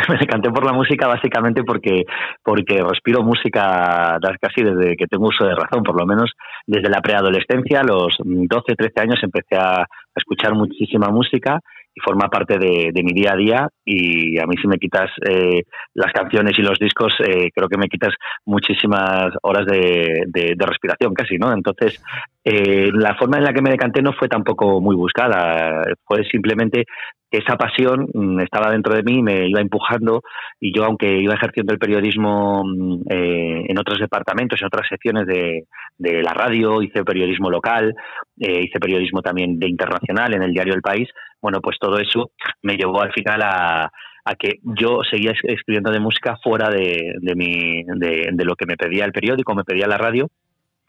me 0.09 0.19
decanté 0.19 0.51
por 0.51 0.65
la 0.65 0.73
música 0.73 1.07
básicamente 1.07 1.63
porque, 1.65 2.05
porque 2.43 2.83
respiro 2.83 3.23
música 3.23 4.19
casi 4.41 4.63
desde 4.63 4.97
que 4.97 5.07
tengo 5.07 5.29
uso 5.29 5.45
de 5.45 5.55
razón, 5.55 5.83
por 5.83 5.99
lo 5.99 6.07
menos 6.07 6.33
desde 6.67 6.89
la 6.89 7.01
preadolescencia, 7.01 7.81
a 7.81 7.85
los 7.85 8.17
12, 8.19 8.75
13 8.77 9.01
años 9.01 9.21
empecé 9.23 9.57
a 9.57 9.87
escuchar 10.15 10.55
muchísima 10.55 11.09
música 11.09 11.61
y 11.95 12.01
forma 12.01 12.29
parte 12.29 12.59
de, 12.59 13.03
mi 13.03 13.13
día 13.13 13.33
a 13.33 13.37
día 13.37 13.69
y 13.85 14.39
a 14.39 14.47
mí 14.47 14.55
si 14.61 14.69
me 14.69 14.79
quitas 14.79 15.11
eh, 15.29 15.63
las 15.95 16.13
canciones 16.13 16.59
y 16.59 16.63
los 16.63 16.79
discos 16.79 17.13
eh, 17.27 17.51
creo 17.55 17.69
que 17.69 17.79
me 17.79 17.89
quitas 17.89 18.15
muchísimas 18.45 19.33
horas 19.43 19.67
de, 19.67 20.57
respiración 20.59 21.15
casi, 21.15 21.37
¿no? 21.37 21.53
Entonces 21.53 22.03
eh, 22.45 22.91
la 22.93 23.17
forma 23.17 23.39
en 23.39 23.45
la 23.45 23.53
que 23.53 23.63
me 23.63 23.71
decanté 23.71 24.03
no 24.03 24.13
fue 24.13 24.29
tampoco 24.29 24.81
muy 24.81 24.95
buscada, 24.95 25.83
fue 26.07 26.25
simplemente 26.25 26.85
esa 27.31 27.57
pasión 27.57 28.09
mm, 28.13 28.41
estaba 28.41 28.73
dentro 28.73 28.95
de 28.95 29.03
mí, 29.03 29.23
me 29.23 29.49
iba 29.49 29.61
empujando 29.61 30.23
y 30.59 30.75
yo, 30.75 30.85
aunque 30.85 31.19
iba 31.19 31.35
ejerciendo 31.35 31.73
el 31.73 31.79
periodismo 31.79 32.65
mm, 32.65 33.03
eh, 33.09 33.65
en 33.69 33.79
otros 33.79 34.01
departamentos, 34.01 34.61
en 34.61 34.67
otras 34.67 34.89
secciones 34.89 35.27
de, 35.27 35.65
la 35.99 36.33
radio, 36.33 36.83
hice 36.83 37.05
periodismo 37.05 37.51
local, 37.51 37.95
eh, 38.39 38.63
hice 38.63 38.81
periodismo 38.81 39.21
también 39.23 39.59
de 39.59 39.69
internacional 39.69 40.35
en 40.35 40.43
el 40.43 40.53
diario 40.53 40.75
El 40.75 40.81
País, 40.81 41.09
bueno, 41.41 41.61
pues 41.61 41.79
todo 41.79 41.99
eso 41.99 42.31
me 42.63 42.77
llevó 42.77 43.01
al 43.01 43.13
final 43.13 43.41
a, 43.43 43.91
que 44.39 44.61
yo 44.63 45.01
seguía 45.11 45.33
escribiendo 45.43 45.91
de 45.91 45.99
música 45.99 46.39
fuera 46.43 46.69
de, 46.71 47.15
de, 47.21 47.35
mi, 47.35 47.83
de, 47.83 48.45
lo 48.45 48.55
que 48.55 48.67
me 48.67 48.77
pedía 48.77 49.05
el 49.05 49.13
periódico, 49.13 49.57
me 49.57 49.65
pedía 49.65 49.89
la 49.89 49.99
radio 49.99 50.31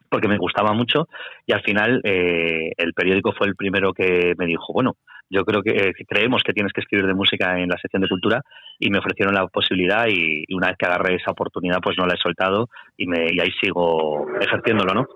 porque 0.10 0.28
me 0.28 0.38
gustaba 0.38 0.74
mucho 0.74 1.08
y 1.48 1.54
al 1.54 1.62
final 1.62 2.02
eh, 2.04 2.72
el 2.78 2.94
periódico 2.94 3.32
fue 3.32 3.48
el 3.48 3.56
primero 3.56 3.94
que 3.94 4.34
me 4.38 4.46
dijo, 4.46 4.74
bueno, 4.74 4.98
yo 5.30 5.46
creo 5.46 5.64
que 5.64 5.72
eh, 5.72 5.94
creemos 6.06 6.44
que 6.44 6.52
tienes 6.52 6.74
que 6.74 6.82
escribir 6.82 7.08
de 7.08 7.14
música 7.14 7.58
en 7.58 7.70
la 7.70 7.78
sección 7.82 8.02
de 8.02 8.10
cultura 8.10 8.42
y 8.78 8.90
me 8.90 9.00
ofrecieron 9.00 9.34
la 9.34 9.48
posibilidad 9.48 10.06
y, 10.08 10.44
una 10.54 10.68
vez 10.68 10.76
que 10.78 10.86
agarré 10.86 11.16
esa 11.16 11.32
oportunidad 11.32 11.80
pues 11.82 11.96
no 11.98 12.06
la 12.06 12.16
he 12.16 12.18
soltado 12.18 12.68
y, 12.98 13.08
me, 13.08 13.28
y 13.32 13.40
ahí 13.40 13.52
sigo 13.62 14.28
ejerciéndolo, 14.40 14.94
¿no? 14.94 15.08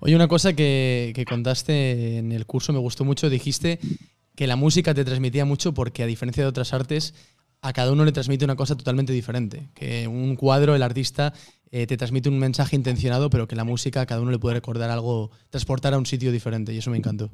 Oye, 0.00 0.14
una 0.14 0.28
cosa 0.28 0.54
que, 0.54 1.12
que 1.14 1.24
contaste 1.24 2.18
en 2.18 2.30
el 2.32 2.46
curso 2.46 2.72
me 2.72 2.78
gustó 2.78 3.04
mucho, 3.04 3.28
dijiste 3.28 3.80
que 4.38 4.46
la 4.46 4.54
música 4.54 4.94
te 4.94 5.04
transmitía 5.04 5.44
mucho 5.44 5.74
porque 5.74 6.04
a 6.04 6.06
diferencia 6.06 6.44
de 6.44 6.48
otras 6.48 6.72
artes, 6.72 7.12
a 7.60 7.72
cada 7.72 7.90
uno 7.92 8.04
le 8.04 8.12
transmite 8.12 8.44
una 8.44 8.54
cosa 8.54 8.76
totalmente 8.76 9.12
diferente. 9.12 9.66
Que 9.74 10.06
un 10.06 10.36
cuadro, 10.36 10.76
el 10.76 10.82
artista, 10.84 11.32
eh, 11.72 11.88
te 11.88 11.96
transmite 11.96 12.28
un 12.28 12.38
mensaje 12.38 12.76
intencionado, 12.76 13.30
pero 13.30 13.48
que 13.48 13.56
la 13.56 13.64
música 13.64 14.00
a 14.00 14.06
cada 14.06 14.20
uno 14.22 14.30
le 14.30 14.38
puede 14.38 14.54
recordar 14.54 14.90
algo, 14.90 15.32
transportar 15.50 15.92
a 15.92 15.98
un 15.98 16.06
sitio 16.06 16.30
diferente, 16.30 16.72
y 16.72 16.78
eso 16.78 16.92
me 16.92 16.98
encantó. 16.98 17.30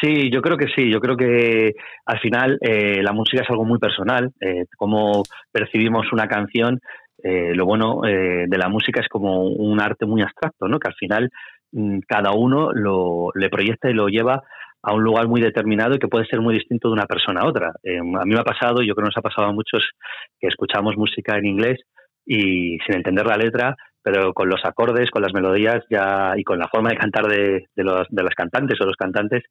Sí, 0.00 0.30
yo 0.32 0.40
creo 0.40 0.56
que 0.56 0.68
sí. 0.74 0.90
Yo 0.90 0.98
creo 0.98 1.14
que 1.14 1.74
al 2.06 2.18
final 2.20 2.56
eh, 2.62 3.02
la 3.02 3.12
música 3.12 3.42
es 3.42 3.50
algo 3.50 3.66
muy 3.66 3.78
personal. 3.78 4.32
Eh, 4.40 4.64
cómo 4.78 5.24
percibimos 5.52 6.10
una 6.10 6.26
canción, 6.26 6.80
eh, 7.22 7.52
lo 7.54 7.66
bueno 7.66 8.00
de 8.00 8.56
la 8.56 8.70
música 8.70 9.02
es 9.02 9.08
como 9.08 9.42
un 9.42 9.78
arte 9.78 10.06
muy 10.06 10.22
abstracto, 10.22 10.68
¿no? 10.68 10.78
Que 10.78 10.88
al 10.88 10.94
final 10.94 11.30
mm, 11.72 11.98
cada 12.08 12.32
uno 12.32 12.72
lo, 12.72 13.28
le 13.34 13.50
proyecta 13.50 13.90
y 13.90 13.92
lo 13.92 14.08
lleva 14.08 14.42
a 14.82 14.94
un 14.94 15.02
lugar 15.02 15.28
muy 15.28 15.40
determinado 15.40 15.94
y 15.94 15.98
que 15.98 16.08
puede 16.08 16.26
ser 16.26 16.40
muy 16.40 16.54
distinto 16.54 16.88
de 16.88 16.94
una 16.94 17.06
persona 17.06 17.40
a 17.42 17.48
otra. 17.48 17.68
a 17.68 18.24
mí 18.24 18.32
me 18.32 18.40
ha 18.40 18.44
pasado, 18.44 18.82
yo 18.82 18.94
creo 18.94 19.06
que 19.06 19.10
nos 19.10 19.16
ha 19.16 19.22
pasado 19.22 19.48
a 19.48 19.52
muchos 19.52 19.90
que 20.38 20.48
escuchamos 20.48 20.96
música 20.96 21.36
en 21.36 21.46
inglés 21.46 21.80
y 22.26 22.78
sin 22.86 22.96
entender 22.96 23.26
la 23.26 23.36
letra 23.36 23.76
pero 24.02 24.32
con 24.32 24.48
los 24.48 24.64
acordes, 24.64 25.10
con 25.10 25.22
las 25.22 25.34
melodías 25.34 25.84
ya 25.90 26.32
y 26.36 26.42
con 26.42 26.58
la 26.58 26.68
forma 26.68 26.90
de 26.90 26.96
cantar 26.96 27.26
de, 27.26 27.66
de, 27.74 27.84
los, 27.84 28.06
de 28.08 28.22
las 28.22 28.34
cantantes 28.34 28.80
o 28.80 28.86
los 28.86 28.96
cantantes 28.96 29.42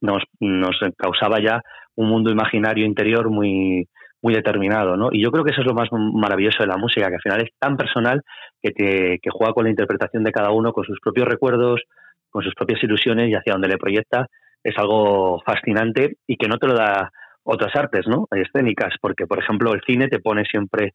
nos, 0.00 0.22
nos 0.40 0.78
causaba 0.96 1.40
ya 1.40 1.62
un 1.94 2.08
mundo 2.08 2.30
imaginario 2.30 2.84
interior 2.84 3.30
muy, 3.30 3.88
muy 4.20 4.34
determinado, 4.34 4.96
¿no? 4.96 5.08
Y 5.10 5.22
yo 5.22 5.30
creo 5.30 5.44
que 5.44 5.52
eso 5.52 5.62
es 5.62 5.66
lo 5.66 5.74
más 5.74 5.88
maravilloso 5.92 6.58
de 6.62 6.66
la 6.66 6.76
música, 6.76 7.08
que 7.08 7.14
al 7.14 7.22
final 7.22 7.40
es 7.40 7.50
tan 7.58 7.76
personal 7.76 8.22
que, 8.62 8.70
te, 8.70 9.18
que 9.22 9.30
juega 9.30 9.54
con 9.54 9.64
la 9.64 9.70
interpretación 9.70 10.24
de 10.24 10.32
cada 10.32 10.50
uno, 10.50 10.72
con 10.72 10.84
sus 10.84 11.00
propios 11.00 11.26
recuerdos, 11.26 11.80
con 12.28 12.42
sus 12.42 12.54
propias 12.54 12.82
ilusiones 12.82 13.30
y 13.30 13.34
hacia 13.34 13.54
donde 13.54 13.68
le 13.68 13.78
proyecta 13.78 14.26
es 14.66 14.76
algo 14.78 15.40
fascinante 15.44 16.16
y 16.26 16.36
que 16.36 16.48
no 16.48 16.58
te 16.58 16.66
lo 16.66 16.74
da 16.74 17.12
otras 17.44 17.74
artes, 17.76 18.06
¿no? 18.08 18.26
Escénicas, 18.30 18.94
porque 19.00 19.26
por 19.26 19.38
ejemplo 19.38 19.72
el 19.72 19.82
cine 19.86 20.08
te 20.08 20.18
pone 20.18 20.44
siempre 20.44 20.94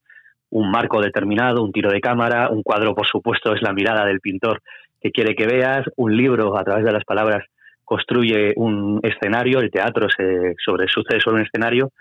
un 0.50 0.70
marco 0.70 1.02
determinado, 1.02 1.64
un 1.64 1.72
tiro 1.72 1.90
de 1.90 2.02
cámara, 2.02 2.50
un 2.50 2.62
cuadro, 2.62 2.94
por 2.94 3.08
supuesto, 3.08 3.54
es 3.54 3.62
la 3.62 3.72
mirada 3.72 4.06
del 4.06 4.20
pintor 4.20 4.62
que 5.02 5.12
quiere 5.12 5.36
que 5.36 5.48
veas, 5.48 5.86
un 5.96 6.16
libro 6.16 6.58
a 6.58 6.64
través 6.64 6.84
de 6.84 6.92
las 6.92 7.06
palabras 7.06 7.46
construye 7.86 8.54
un 8.56 9.00
escenario, 9.04 9.60
el 9.60 9.72
teatro 9.72 10.08
se 10.10 10.56
sobre, 10.64 10.88
sucede 10.88 11.20
sobre 11.20 11.42
un 11.42 11.46
escenario 11.48 11.92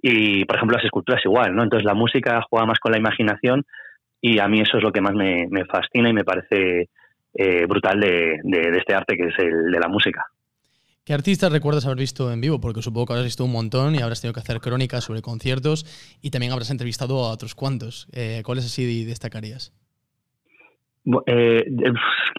y, 0.00 0.44
por 0.44 0.56
ejemplo, 0.56 0.76
las 0.76 0.84
esculturas 0.84 1.24
igual, 1.24 1.54
¿no? 1.54 1.62
Entonces 1.62 1.84
la 1.84 1.94
música 1.94 2.42
juega 2.48 2.66
más 2.66 2.78
con 2.78 2.92
la 2.92 2.98
imaginación 2.98 3.64
y 4.20 4.40
a 4.40 4.48
mí 4.48 4.60
eso 4.60 4.78
es 4.78 4.82
lo 4.82 4.92
que 4.92 5.00
más 5.00 5.14
me, 5.14 5.48
fascina 5.66 6.08
y 6.08 6.12
me 6.12 6.24
parece 6.24 6.88
eh, 7.34 7.66
brutal 7.66 8.00
de, 8.00 8.40
de, 8.42 8.78
este 8.78 8.94
arte 8.94 9.16
que 9.16 9.28
es 9.28 9.38
el 9.38 9.70
de 9.70 9.80
la 9.80 9.88
música. 9.88 10.26
¿Qué 11.08 11.14
artistas 11.14 11.50
recuerdas 11.50 11.86
haber 11.86 11.96
visto 11.96 12.30
en 12.30 12.42
vivo? 12.42 12.60
Porque 12.60 12.82
supongo 12.82 13.06
que 13.06 13.12
habrás 13.14 13.24
visto 13.24 13.42
un 13.42 13.50
montón 13.50 13.94
y 13.94 14.02
habrás 14.02 14.20
tenido 14.20 14.34
que 14.34 14.40
hacer 14.40 14.60
crónicas 14.60 15.04
sobre 15.04 15.22
conciertos 15.22 15.86
y 16.20 16.28
también 16.28 16.52
habrás 16.52 16.68
entrevistado 16.68 17.24
a 17.24 17.30
otros 17.30 17.54
cuantos. 17.54 18.08
Eh, 18.12 18.42
¿Cuáles 18.44 18.66
así 18.66 19.06
destacarías? 19.06 19.72
Eh, 21.26 21.64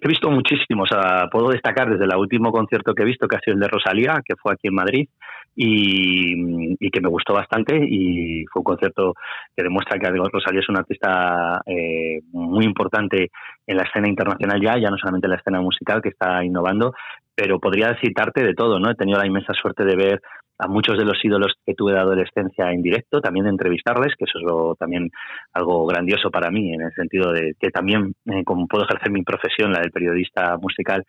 he 0.02 0.08
visto 0.08 0.30
muchísimos. 0.30 0.90
puedo 1.32 1.50
destacar 1.50 1.90
desde 1.90 2.06
el 2.06 2.16
último 2.16 2.52
concierto 2.52 2.94
que 2.94 3.04
he 3.04 3.06
visto, 3.06 3.28
que 3.28 3.38
ha 3.38 3.40
sido 3.40 3.56
el 3.56 3.62
de 3.62 3.68
Rosalía, 3.68 4.22
que 4.24 4.36
fue 4.36 4.54
aquí 4.54 4.68
en 4.68 4.76
Madrid, 4.76 5.10
y, 5.56 6.90
que 6.90 7.02
me 7.02 7.10
gustó 7.10 7.34
bastante. 7.34 7.78
Y 7.78 8.46
fue 8.46 8.60
un 8.60 8.66
concierto 8.66 9.14
que 9.56 9.64
demuestra 9.64 10.00
que 10.00 10.10
Rosalía 10.10 10.60
es 10.60 10.70
una 10.70 10.80
artista 10.80 11.62
eh, 11.66 12.20
muy 12.32 12.66
importante 12.66 13.32
en 13.66 13.78
la 13.78 13.84
escena 13.84 14.08
internacional 14.08 14.62
ya, 14.62 14.78
ya 14.78 14.90
no 14.90 14.98
solamente 14.98 15.28
en 15.28 15.32
la 15.32 15.38
escena 15.38 15.62
musical, 15.62 16.02
que 16.02 16.10
está 16.10 16.44
innovando, 16.44 16.94
pero 17.36 17.60
podría 17.60 17.98
citarte 18.00 18.44
de 18.44 18.54
todo, 18.54 18.80
¿no? 18.80 18.92
He 18.92 18.96
tenido 18.96 19.20
la 19.20 19.28
inmensa 19.28 19.54
suerte 19.54 19.84
de 19.84 19.96
ver 19.96 20.22
a 20.60 20.68
muchos 20.68 20.98
de 20.98 21.06
los 21.06 21.18
ídolos 21.24 21.54
que 21.66 21.74
tuve 21.74 21.94
de 21.94 22.00
adolescencia 22.00 22.72
en 22.72 22.82
directo, 22.82 23.22
también 23.22 23.46
de 23.46 23.52
entrevistarles, 23.52 24.14
que 24.18 24.26
eso 24.26 24.74
es 24.74 24.78
también 24.78 25.10
algo 25.54 25.86
grandioso 25.86 26.30
para 26.30 26.52
mí, 26.52 26.74
en 26.74 26.82
el 26.82 26.94
sentido 26.94 27.32
de 27.32 27.54
que 27.58 27.70
también, 27.70 28.14
eh, 28.26 28.44
como 28.44 28.68
puedo 28.68 28.84
ejercer 28.84 29.10
mi 29.10 29.24
profesión, 29.24 29.72
la 29.72 29.80
del 29.80 29.92
periodista 29.92 30.58
musical, 30.58 31.06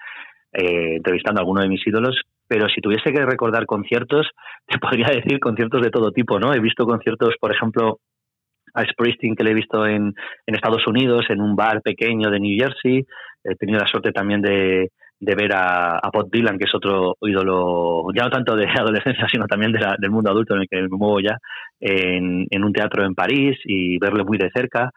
eh, 0.52 0.97
entrevistando 0.97 1.40
a 1.40 1.42
alguno 1.42 1.62
de 1.62 1.69
mis 1.69 1.85
ídolos, 1.85 2.21
pero 2.47 2.69
si 2.69 2.80
tuviese 2.80 3.12
que 3.12 3.26
recordar 3.26 3.66
conciertos, 3.66 4.30
te 4.69 4.78
podría 4.78 5.09
decir 5.09 5.40
conciertos 5.40 5.83
de 5.83 5.90
todo 5.90 6.12
tipo, 6.12 6.38
¿no? 6.38 6.54
He 6.54 6.61
visto 6.61 6.87
conciertos, 6.87 7.35
por 7.40 7.52
ejemplo, 7.52 7.99
a 8.73 8.85
Springsteen 8.85 9.35
que 9.35 9.42
le 9.42 9.50
he 9.50 9.54
visto 9.54 9.85
en, 9.85 10.14
en 10.47 10.54
Estados 10.54 10.87
Unidos, 10.87 11.26
en 11.28 11.40
un 11.40 11.57
bar 11.57 11.83
pequeño 11.83 12.30
de 12.30 12.38
New 12.38 12.57
Jersey, 12.57 13.04
he 13.42 13.57
tenido 13.57 13.80
la 13.80 13.88
suerte 13.88 14.12
también 14.12 14.42
de, 14.42 14.90
de 15.21 15.35
ver 15.35 15.55
a, 15.55 15.99
a 15.99 16.11
Bob 16.11 16.31
Dylan, 16.31 16.59
que 16.59 16.65
es 16.65 16.75
otro 16.75 17.17
ídolo, 17.21 18.07
ya 18.15 18.25
no 18.25 18.31
tanto 18.31 18.57
de 18.57 18.67
adolescencia, 18.79 19.29
sino 19.31 19.47
también 19.47 19.73
de 19.73 19.81
del 19.99 20.11
mundo 20.11 20.31
adulto 20.31 20.55
en 20.55 20.62
el 20.62 20.69
que 20.69 20.83
me 20.83 20.89
muevo 20.89 21.21
ya, 21.21 21.39
en, 21.79 22.47
en 22.50 22.65
un 22.65 22.73
teatro 22.73 23.05
en 23.05 23.15
París 23.15 23.59
y 23.65 23.99
verlo 23.99 24.25
muy 24.25 24.39
de 24.39 24.50
cerca. 24.50 24.91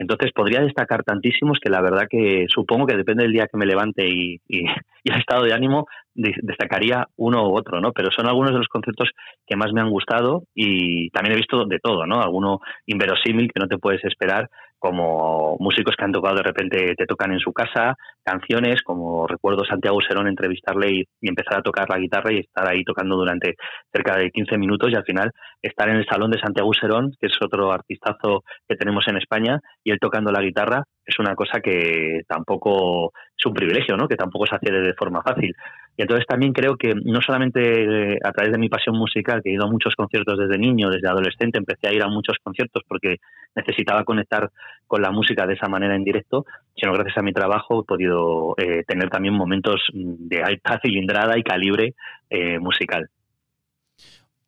Entonces 0.00 0.30
podría 0.32 0.60
destacar 0.60 1.02
tantísimos 1.02 1.58
que 1.60 1.70
la 1.70 1.80
verdad 1.80 2.06
que 2.08 2.46
supongo 2.48 2.86
que 2.86 2.96
depende 2.96 3.24
del 3.24 3.32
día 3.32 3.48
que 3.50 3.56
me 3.56 3.66
levante 3.66 4.06
y, 4.06 4.40
y, 4.48 4.64
y 5.04 5.12
el 5.12 5.20
estado 5.20 5.44
de 5.44 5.54
ánimo, 5.54 5.86
destacaría 6.14 7.06
uno 7.16 7.48
u 7.48 7.56
otro, 7.56 7.80
¿no? 7.80 7.92
Pero 7.92 8.10
son 8.10 8.26
algunos 8.26 8.50
de 8.52 8.58
los 8.58 8.68
conciertos 8.68 9.10
que 9.46 9.56
más 9.56 9.72
me 9.72 9.80
han 9.80 9.90
gustado 9.90 10.42
y 10.54 11.10
también 11.10 11.34
he 11.34 11.38
visto 11.38 11.64
de 11.64 11.78
todo, 11.78 12.06
¿no? 12.06 12.20
Alguno 12.20 12.60
inverosímil 12.86 13.50
que 13.52 13.60
no 13.60 13.68
te 13.68 13.78
puedes 13.78 14.04
esperar, 14.04 14.48
como 14.78 15.56
músicos 15.58 15.94
que 15.96 16.04
han 16.04 16.12
tocado 16.12 16.36
de 16.36 16.42
repente 16.42 16.94
te 16.96 17.06
tocan 17.06 17.32
en 17.32 17.40
su 17.40 17.52
casa, 17.52 17.96
canciones, 18.28 18.82
como 18.82 19.26
recuerdo 19.26 19.64
Santiago 19.64 20.00
Serón 20.06 20.28
entrevistarle 20.28 20.90
y, 20.90 21.04
empezar 21.22 21.58
a 21.58 21.62
tocar 21.62 21.88
la 21.88 21.98
guitarra 21.98 22.32
y 22.32 22.40
estar 22.40 22.68
ahí 22.68 22.84
tocando 22.84 23.16
durante 23.16 23.54
cerca 23.92 24.16
de 24.16 24.30
15 24.30 24.58
minutos 24.58 24.90
y 24.90 24.96
al 24.96 25.04
final 25.04 25.30
estar 25.62 25.88
en 25.88 25.96
el 25.96 26.06
salón 26.06 26.30
de 26.30 26.40
Santiago 26.40 26.72
Serón, 26.74 27.12
que 27.20 27.26
es 27.26 27.36
otro 27.40 27.72
artistazo 27.72 28.42
que 28.68 28.76
tenemos 28.76 29.06
en 29.08 29.16
España, 29.16 29.60
y 29.82 29.90
él 29.90 29.98
tocando 30.00 30.30
la 30.30 30.42
guitarra 30.42 30.84
es 31.04 31.18
una 31.18 31.34
cosa 31.34 31.60
que 31.60 32.20
tampoco 32.28 33.12
es 33.36 33.46
un 33.46 33.54
privilegio, 33.54 33.96
¿no? 33.96 34.06
Que 34.06 34.16
tampoco 34.16 34.46
se 34.46 34.56
hace 34.56 34.70
de 34.70 34.94
forma 34.94 35.22
fácil. 35.22 35.54
Y 35.96 36.02
entonces 36.02 36.26
también 36.26 36.52
creo 36.52 36.76
que 36.76 36.94
no 36.94 37.20
solamente 37.22 38.12
eh, 38.12 38.18
a 38.22 38.30
través 38.30 38.52
de 38.52 38.58
mi 38.58 38.68
pasión 38.68 38.96
musical, 38.96 39.40
que 39.42 39.50
he 39.50 39.54
ido 39.54 39.64
a 39.64 39.70
muchos 39.70 39.94
conciertos 39.96 40.38
desde 40.38 40.58
niño, 40.58 40.90
desde 40.90 41.08
adolescente, 41.08 41.58
empecé 41.58 41.88
a 41.88 41.92
ir 41.92 42.02
a 42.02 42.08
muchos 42.08 42.36
conciertos 42.42 42.82
porque 42.86 43.16
necesitaba 43.56 44.04
conectar 44.04 44.50
con 44.86 45.02
la 45.02 45.10
música 45.10 45.46
de 45.46 45.54
esa 45.54 45.68
manera 45.68 45.96
en 45.96 46.04
directo, 46.04 46.44
sino 46.78 46.92
gracias 46.92 47.18
a 47.18 47.22
mi 47.22 47.32
trabajo 47.32 47.80
he 47.80 47.84
podido 47.84 48.54
eh, 48.56 48.84
tener 48.86 49.10
también 49.10 49.34
momentos 49.34 49.80
de 49.92 50.42
alta 50.42 50.80
cilindrada 50.82 51.38
y 51.38 51.42
calibre 51.42 51.94
eh, 52.30 52.58
musical. 52.58 53.10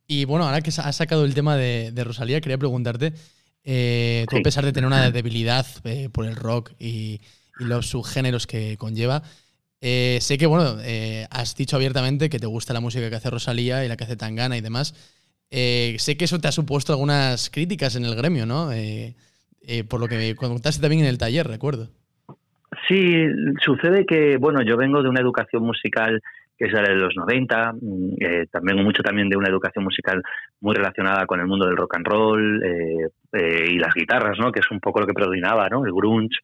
Y 0.06 0.24
bueno, 0.24 0.44
ahora 0.44 0.60
que 0.60 0.70
has 0.70 0.96
sacado 0.96 1.24
el 1.24 1.34
tema 1.34 1.56
de, 1.56 1.92
Rosalía, 2.04 2.40
quería 2.40 2.58
preguntarte, 2.58 3.12
eh, 3.64 4.26
tú 4.28 4.38
a 4.38 4.42
pesar 4.42 4.64
de 4.64 4.72
tener 4.72 4.86
una 4.86 5.10
debilidad 5.10 5.66
por 6.12 6.26
el 6.26 6.36
rock 6.36 6.72
y, 6.78 7.20
los 7.58 7.90
subgéneros 7.90 8.46
que 8.46 8.78
conlleva, 8.78 9.22
sé 9.82 10.38
que, 10.38 10.46
bueno, 10.46 10.78
has 11.30 11.54
dicho 11.54 11.76
abiertamente 11.76 12.30
que 12.30 12.38
te 12.38 12.46
gusta 12.46 12.72
la 12.72 12.80
música 12.80 13.10
que 13.10 13.16
hace 13.16 13.28
Rosalía 13.28 13.84
y 13.84 13.88
la 13.88 13.98
que 13.98 14.04
hace 14.04 14.16
Tangana 14.16 14.56
y 14.56 14.62
demás. 14.62 14.94
sé 15.50 16.16
que 16.16 16.24
eso 16.24 16.38
te 16.40 16.48
ha 16.48 16.52
supuesto 16.52 16.94
algunas 16.94 17.50
críticas 17.50 17.96
en 17.96 18.06
el 18.06 18.14
gremio, 18.14 18.46
¿no? 18.46 18.70
Por 19.88 20.00
lo 20.00 20.08
que 20.08 20.16
me 20.16 20.34
contaste 20.34 20.80
también 20.80 21.02
en 21.02 21.08
el 21.08 21.18
taller, 21.18 21.46
recuerdo. 21.46 21.90
Sí, 22.90 23.24
sucede 23.64 24.04
que, 24.04 24.36
bueno, 24.36 24.62
yo 24.62 24.76
vengo 24.76 25.00
de 25.00 25.08
una 25.08 25.20
educación 25.20 25.62
musical 25.62 26.20
que 26.58 26.66
es 26.66 26.72
la 26.72 26.82
de 26.82 26.96
los 26.96 27.14
90, 27.14 27.72
mm, 27.72 28.14
eh, 28.20 28.46
también 28.50 28.82
mucho 28.82 29.00
también 29.02 29.28
de 29.28 29.36
una 29.36 29.48
educación 29.48 29.84
musical 29.84 30.20
muy 30.60 30.74
relacionada 30.74 31.24
con 31.24 31.38
el 31.38 31.46
mundo 31.46 31.66
del 31.66 31.76
rock 31.76 31.94
and 31.96 32.06
roll 32.06 32.62
eh, 32.64 33.08
eh, 33.32 33.66
y 33.70 33.78
las 33.78 33.94
guitarras, 33.94 34.38
¿no? 34.40 34.50
Que 34.50 34.58
es 34.58 34.70
un 34.72 34.80
poco 34.80 35.00
lo 35.00 35.06
que 35.06 35.14
predominaba, 35.14 35.68
¿no? 35.68 35.86
El 35.86 35.92
grunge, 35.92 36.40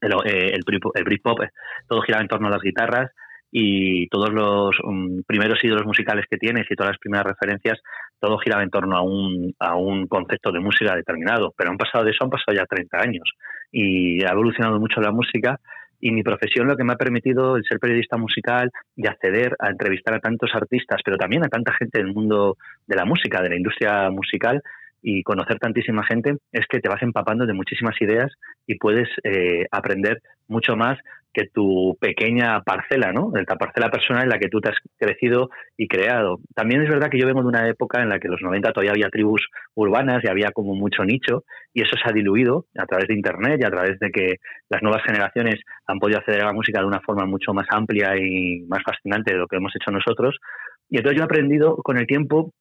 el, 0.00 0.12
el, 0.24 0.64
el 0.94 1.04
Britpop, 1.04 1.40
todo 1.88 2.02
giraba 2.02 2.22
en 2.22 2.28
torno 2.28 2.46
a 2.46 2.52
las 2.52 2.62
guitarras 2.62 3.10
y 3.56 4.08
todos 4.08 4.30
los 4.32 4.74
um, 4.82 5.22
primeros 5.22 5.62
ídolos 5.62 5.86
musicales 5.86 6.24
que 6.28 6.38
tienes 6.38 6.66
y 6.68 6.74
todas 6.74 6.90
las 6.90 6.98
primeras 6.98 7.24
referencias, 7.24 7.80
todo 8.18 8.36
giraba 8.38 8.64
en 8.64 8.70
torno 8.70 8.96
a 8.96 9.02
un, 9.02 9.54
a 9.60 9.76
un 9.76 10.08
concepto 10.08 10.50
de 10.50 10.58
música 10.58 10.96
determinado. 10.96 11.54
Pero 11.56 11.70
han 11.70 11.78
pasado 11.78 12.04
de 12.04 12.10
eso, 12.10 12.24
han 12.24 12.30
pasado 12.30 12.56
ya 12.56 12.66
30 12.66 12.98
años 12.98 13.30
y 13.70 14.24
ha 14.24 14.32
evolucionado 14.32 14.80
mucho 14.80 15.00
la 15.00 15.12
música 15.12 15.60
y 16.00 16.10
mi 16.10 16.24
profesión 16.24 16.66
lo 16.66 16.76
que 16.76 16.82
me 16.82 16.94
ha 16.94 16.96
permitido 16.96 17.56
el 17.56 17.62
ser 17.62 17.78
periodista 17.78 18.16
musical 18.16 18.72
y 18.96 19.06
acceder 19.06 19.54
a 19.60 19.70
entrevistar 19.70 20.14
a 20.14 20.18
tantos 20.18 20.50
artistas, 20.52 21.00
pero 21.04 21.16
también 21.16 21.44
a 21.44 21.48
tanta 21.48 21.74
gente 21.74 21.98
del 21.98 22.12
mundo 22.12 22.56
de 22.88 22.96
la 22.96 23.04
música, 23.04 23.40
de 23.40 23.50
la 23.50 23.56
industria 23.56 24.10
musical, 24.10 24.62
y 25.06 25.22
conocer 25.22 25.58
tantísima 25.58 26.02
gente 26.02 26.38
es 26.50 26.66
que 26.66 26.80
te 26.80 26.88
vas 26.88 27.02
empapando 27.02 27.44
de 27.44 27.52
muchísimas 27.52 27.94
ideas 28.00 28.32
y 28.66 28.78
puedes 28.78 29.08
eh, 29.22 29.66
aprender 29.70 30.22
mucho 30.48 30.76
más 30.76 30.98
que 31.34 31.48
tu 31.52 31.96
pequeña 32.00 32.62
parcela, 32.62 33.12
¿no? 33.12 33.32
La 33.34 33.56
parcela 33.56 33.90
personal 33.90 34.22
en 34.22 34.28
la 34.30 34.38
que 34.38 34.48
tú 34.48 34.60
te 34.60 34.70
has 34.70 34.76
crecido 34.96 35.50
y 35.76 35.88
creado. 35.88 36.38
También 36.54 36.82
es 36.82 36.88
verdad 36.88 37.10
que 37.10 37.18
yo 37.18 37.26
vengo 37.26 37.42
de 37.42 37.48
una 37.48 37.68
época 37.68 38.00
en 38.00 38.08
la 38.08 38.18
que 38.18 38.28
en 38.28 38.32
los 38.32 38.40
90 38.40 38.72
todavía 38.72 38.92
había 38.92 39.10
tribus 39.10 39.46
urbanas 39.74 40.22
y 40.22 40.28
había 40.28 40.52
como 40.52 40.74
mucho 40.74 41.04
nicho 41.04 41.44
y 41.74 41.82
eso 41.82 41.96
se 41.96 42.08
ha 42.08 42.12
diluido 42.12 42.66
a 42.78 42.86
través 42.86 43.08
de 43.08 43.14
Internet 43.14 43.60
y 43.60 43.66
a 43.66 43.70
través 43.70 43.98
de 43.98 44.10
que 44.10 44.36
las 44.70 44.82
nuevas 44.82 45.02
generaciones 45.04 45.56
han 45.86 45.98
podido 45.98 46.20
acceder 46.20 46.42
a 46.42 46.46
la 46.46 46.52
música 46.52 46.80
de 46.80 46.86
una 46.86 47.00
forma 47.00 47.26
mucho 47.26 47.52
más 47.52 47.66
amplia 47.70 48.16
y 48.16 48.62
más 48.68 48.82
fascinante 48.84 49.32
de 49.32 49.40
lo 49.40 49.48
que 49.48 49.56
hemos 49.56 49.74
hecho 49.74 49.90
nosotros. 49.90 50.38
Y 50.88 50.98
entonces 50.98 51.18
yo 51.18 51.24
he 51.24 51.26
aprendido 51.26 51.76
con 51.78 51.98
el 51.98 52.06
tiempo 52.06 52.52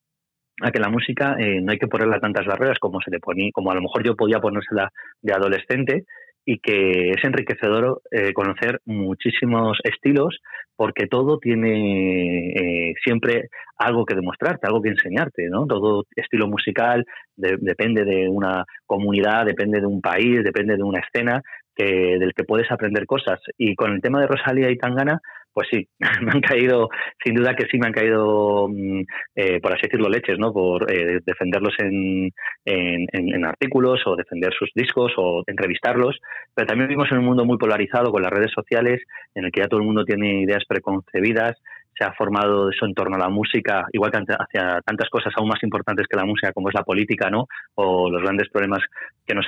a 0.61 0.71
que 0.71 0.79
la 0.79 0.89
música 0.89 1.35
eh, 1.39 1.61
no 1.61 1.71
hay 1.71 1.77
que 1.77 1.87
ponerle 1.87 2.19
tantas 2.19 2.45
barreras 2.45 2.79
como 2.79 2.99
se 3.01 3.11
le 3.11 3.19
ponía, 3.19 3.49
como 3.53 3.71
a 3.71 3.75
lo 3.75 3.81
mejor 3.81 4.03
yo 4.03 4.15
podía 4.15 4.39
ponérsela 4.39 4.91
de 5.21 5.33
adolescente 5.33 6.05
y 6.45 6.59
que 6.59 7.11
es 7.11 7.23
enriquecedor 7.23 8.01
eh, 8.11 8.33
conocer 8.33 8.79
muchísimos 8.85 9.77
estilos 9.83 10.39
porque 10.75 11.07
todo 11.07 11.37
tiene 11.37 12.49
eh, 12.49 12.93
siempre 13.03 13.49
algo 13.77 14.05
que 14.05 14.15
demostrarte, 14.15 14.67
algo 14.67 14.81
que 14.81 14.89
enseñarte, 14.89 15.47
¿no? 15.49 15.65
Todo 15.67 16.03
estilo 16.15 16.47
musical 16.47 17.05
depende 17.35 18.03
de 18.03 18.27
una 18.27 18.65
comunidad, 18.85 19.45
depende 19.45 19.79
de 19.79 19.85
un 19.85 20.01
país, 20.01 20.43
depende 20.43 20.75
de 20.75 20.83
una 20.83 20.99
escena 20.99 21.41
que, 21.75 22.17
del 22.19 22.33
que 22.33 22.43
puedes 22.43 22.71
aprender 22.71 23.05
cosas. 23.05 23.39
Y 23.57 23.75
con 23.75 23.91
el 23.91 24.01
tema 24.01 24.19
de 24.19 24.27
Rosalía 24.27 24.69
y 24.71 24.77
Tangana, 24.77 25.19
pues 25.53 25.67
sí, 25.71 25.87
me 26.21 26.31
han 26.31 26.41
caído, 26.41 26.89
sin 27.23 27.35
duda 27.35 27.55
que 27.55 27.65
sí 27.65 27.77
me 27.77 27.87
han 27.87 27.93
caído, 27.93 28.67
mm, 28.69 29.01
eh, 29.35 29.59
por 29.61 29.73
así 29.73 29.83
decirlo, 29.83 30.09
leches, 30.09 30.37
¿no? 30.39 30.51
Por 30.51 30.91
eh, 30.91 31.19
defenderlos 31.25 31.73
en, 31.79 32.31
en, 32.65 33.07
en, 33.11 33.45
artículos 33.45 34.01
o 34.05 34.15
defender 34.15 34.51
sus 34.57 34.71
discos 34.75 35.13
o 35.17 35.43
entrevistarlos, 35.47 36.19
pero 36.53 36.67
también 36.67 36.87
vivimos 36.87 37.11
en 37.11 37.19
un 37.19 37.25
mundo 37.25 37.45
muy 37.45 37.57
polarizado 37.57 38.11
con 38.11 38.21
las 38.21 38.31
redes 38.31 38.51
sociales, 38.51 39.01
en 39.35 39.45
el 39.45 39.51
que 39.51 39.61
ya 39.61 39.67
todo 39.67 39.79
el 39.79 39.85
mundo 39.85 40.05
tiene 40.05 40.41
ideas 40.41 40.63
preconcebidas, 40.67 41.61
se 41.97 42.03
ha 42.03 42.13
formado 42.13 42.69
eso 42.69 42.85
en 42.85 42.93
torno 42.93 43.15
a 43.15 43.19
la 43.19 43.29
música, 43.29 43.85
igual 43.91 44.11
que 44.11 44.17
hacia 44.17 44.81
tantas 44.85 45.09
cosas 45.09 45.33
aún 45.35 45.49
más 45.49 45.61
importantes 45.63 46.07
que 46.07 46.17
la 46.17 46.25
música, 46.25 46.51
como 46.53 46.69
es 46.69 46.75
la 46.75 46.83
política, 46.83 47.29
¿no? 47.29 47.47
O 47.75 48.09
los 48.09 48.21
grandes 48.21 48.49
problemas 48.49 48.81
que 49.25 49.35
nos, 49.35 49.45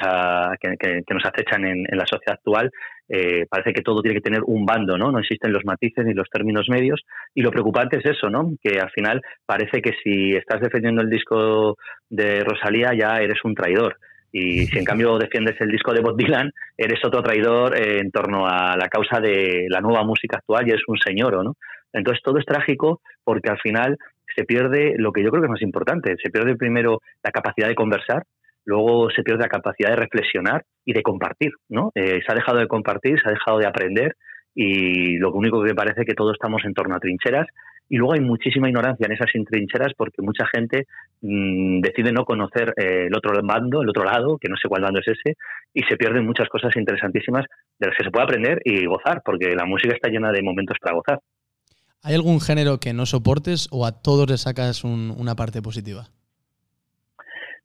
que, 0.60 1.14
nos 1.14 1.26
acechan 1.26 1.66
en, 1.66 1.86
la 1.92 2.06
sociedad 2.06 2.38
actual. 2.38 2.72
Eh, 3.08 3.46
parece 3.50 3.74
que 3.74 3.82
todo 3.82 4.02
tiene 4.02 4.16
que 4.16 4.24
tener 4.24 4.42
un 4.46 4.66
bando, 4.66 4.98
¿no? 4.98 5.12
No 5.12 5.20
existen 5.20 5.54
los 5.54 5.66
matices 5.66 6.06
ni 6.06 6.14
los 6.14 6.30
términos 6.30 6.68
medios. 6.70 7.02
Y 7.34 7.42
lo 7.42 7.52
preocupante 7.52 7.98
es 7.98 8.06
eso, 8.06 8.30
¿no? 8.30 8.54
Que 8.62 8.80
al 8.80 8.92
final 8.92 9.22
parece 9.46 9.82
que 9.82 9.94
si 10.04 10.36
estás 10.36 10.62
defendiendo 10.62 11.02
el 11.02 11.10
disco 11.10 11.78
de 12.10 12.44
Rosalía 12.44 12.92
ya 12.98 13.18
eres 13.18 13.44
un 13.44 13.56
traidor. 13.56 13.98
Y 14.38 14.66
si 14.66 14.80
en 14.80 14.84
cambio 14.84 15.18
defiendes 15.18 15.56
el 15.62 15.70
disco 15.70 15.94
de 15.94 16.02
Bob 16.02 16.18
Dylan, 16.18 16.52
eres 16.78 17.00
otro 17.06 17.24
traidor 17.24 17.74
eh, 17.78 18.00
en 18.00 18.12
torno 18.12 18.46
a 18.46 18.76
la 18.76 18.90
causa 18.90 19.22
de 19.22 19.68
la 19.70 19.80
nueva 19.80 20.04
música 20.04 20.40
actual 20.40 20.68
y 20.68 20.72
eres 20.72 20.84
un 20.88 20.98
señor, 20.98 21.42
¿no? 21.42 21.56
Entonces 21.96 22.22
todo 22.24 22.38
es 22.38 22.46
trágico 22.46 23.02
porque 23.24 23.50
al 23.50 23.60
final 23.60 23.98
se 24.36 24.44
pierde 24.44 24.96
lo 24.98 25.12
que 25.12 25.24
yo 25.24 25.30
creo 25.30 25.42
que 25.42 25.48
es 25.48 25.52
más 25.52 25.62
importante. 25.62 26.16
Se 26.22 26.30
pierde 26.30 26.56
primero 26.56 27.02
la 27.24 27.32
capacidad 27.32 27.68
de 27.68 27.76
conversar, 27.76 28.24
luego 28.66 29.10
se 29.10 29.24
pierde 29.24 29.44
la 29.44 29.50
capacidad 29.50 29.90
de 29.90 29.96
reflexionar 29.96 30.64
y 30.84 30.94
de 30.94 31.02
compartir, 31.02 31.52
¿no? 31.70 31.92
Eh, 31.96 32.20
se 32.26 32.32
ha 32.32 32.36
dejado 32.36 32.60
de 32.60 32.68
compartir, 32.68 33.20
se 33.20 33.30
ha 33.30 33.32
dejado 33.32 33.60
de 33.60 33.68
aprender 33.68 34.16
y 34.54 35.18
lo 35.18 35.32
único 35.34 35.64
que 35.64 35.74
parece 35.74 36.02
es 36.02 36.08
que 36.08 36.14
todos 36.14 36.34
estamos 36.34 36.64
en 36.66 36.74
torno 36.74 36.96
a 36.96 37.00
trincheras 37.00 37.48
y 37.88 37.98
luego 37.98 38.14
hay 38.14 38.22
muchísima 38.22 38.68
ignorancia 38.68 39.06
en 39.06 39.14
esas 39.14 39.32
trincheras 39.32 39.94
porque 39.96 40.22
mucha 40.22 40.46
gente 40.48 40.86
mm, 41.22 41.82
decide 41.82 42.12
no 42.12 42.26
conocer 42.26 42.74
eh, 42.78 43.06
el 43.08 43.16
otro 43.16 43.32
bando, 43.44 43.82
el 43.82 43.90
otro 43.90 44.04
lado, 44.04 44.38
que 44.40 44.50
no 44.50 44.58
sé 44.58 44.68
cuál 44.68 44.82
bando 44.82 45.00
es 45.00 45.08
ese, 45.08 45.38
y 45.74 45.84
se 45.84 45.98
pierden 45.98 46.26
muchas 46.26 46.50
cosas 46.50 46.76
interesantísimas 46.76 47.46
de 47.80 47.88
las 47.88 47.96
que 47.96 48.04
se 48.04 48.12
puede 48.12 48.24
aprender 48.24 48.60
y 48.66 48.86
gozar, 48.86 49.22
porque 49.24 49.56
la 49.56 49.66
música 49.66 49.94
está 49.94 50.10
llena 50.10 50.32
de 50.32 50.42
momentos 50.42 50.78
para 50.82 50.96
gozar. 50.96 51.20
¿Hay 52.06 52.14
algún 52.14 52.40
género 52.40 52.80
que 52.80 52.94
no 52.94 53.08
soportes 53.08 53.68
o 53.72 53.84
a 53.84 53.92
todos 53.92 54.30
le 54.30 54.38
sacas 54.38 54.84
una 54.84 55.36
parte 55.36 55.64
positiva? 55.64 56.06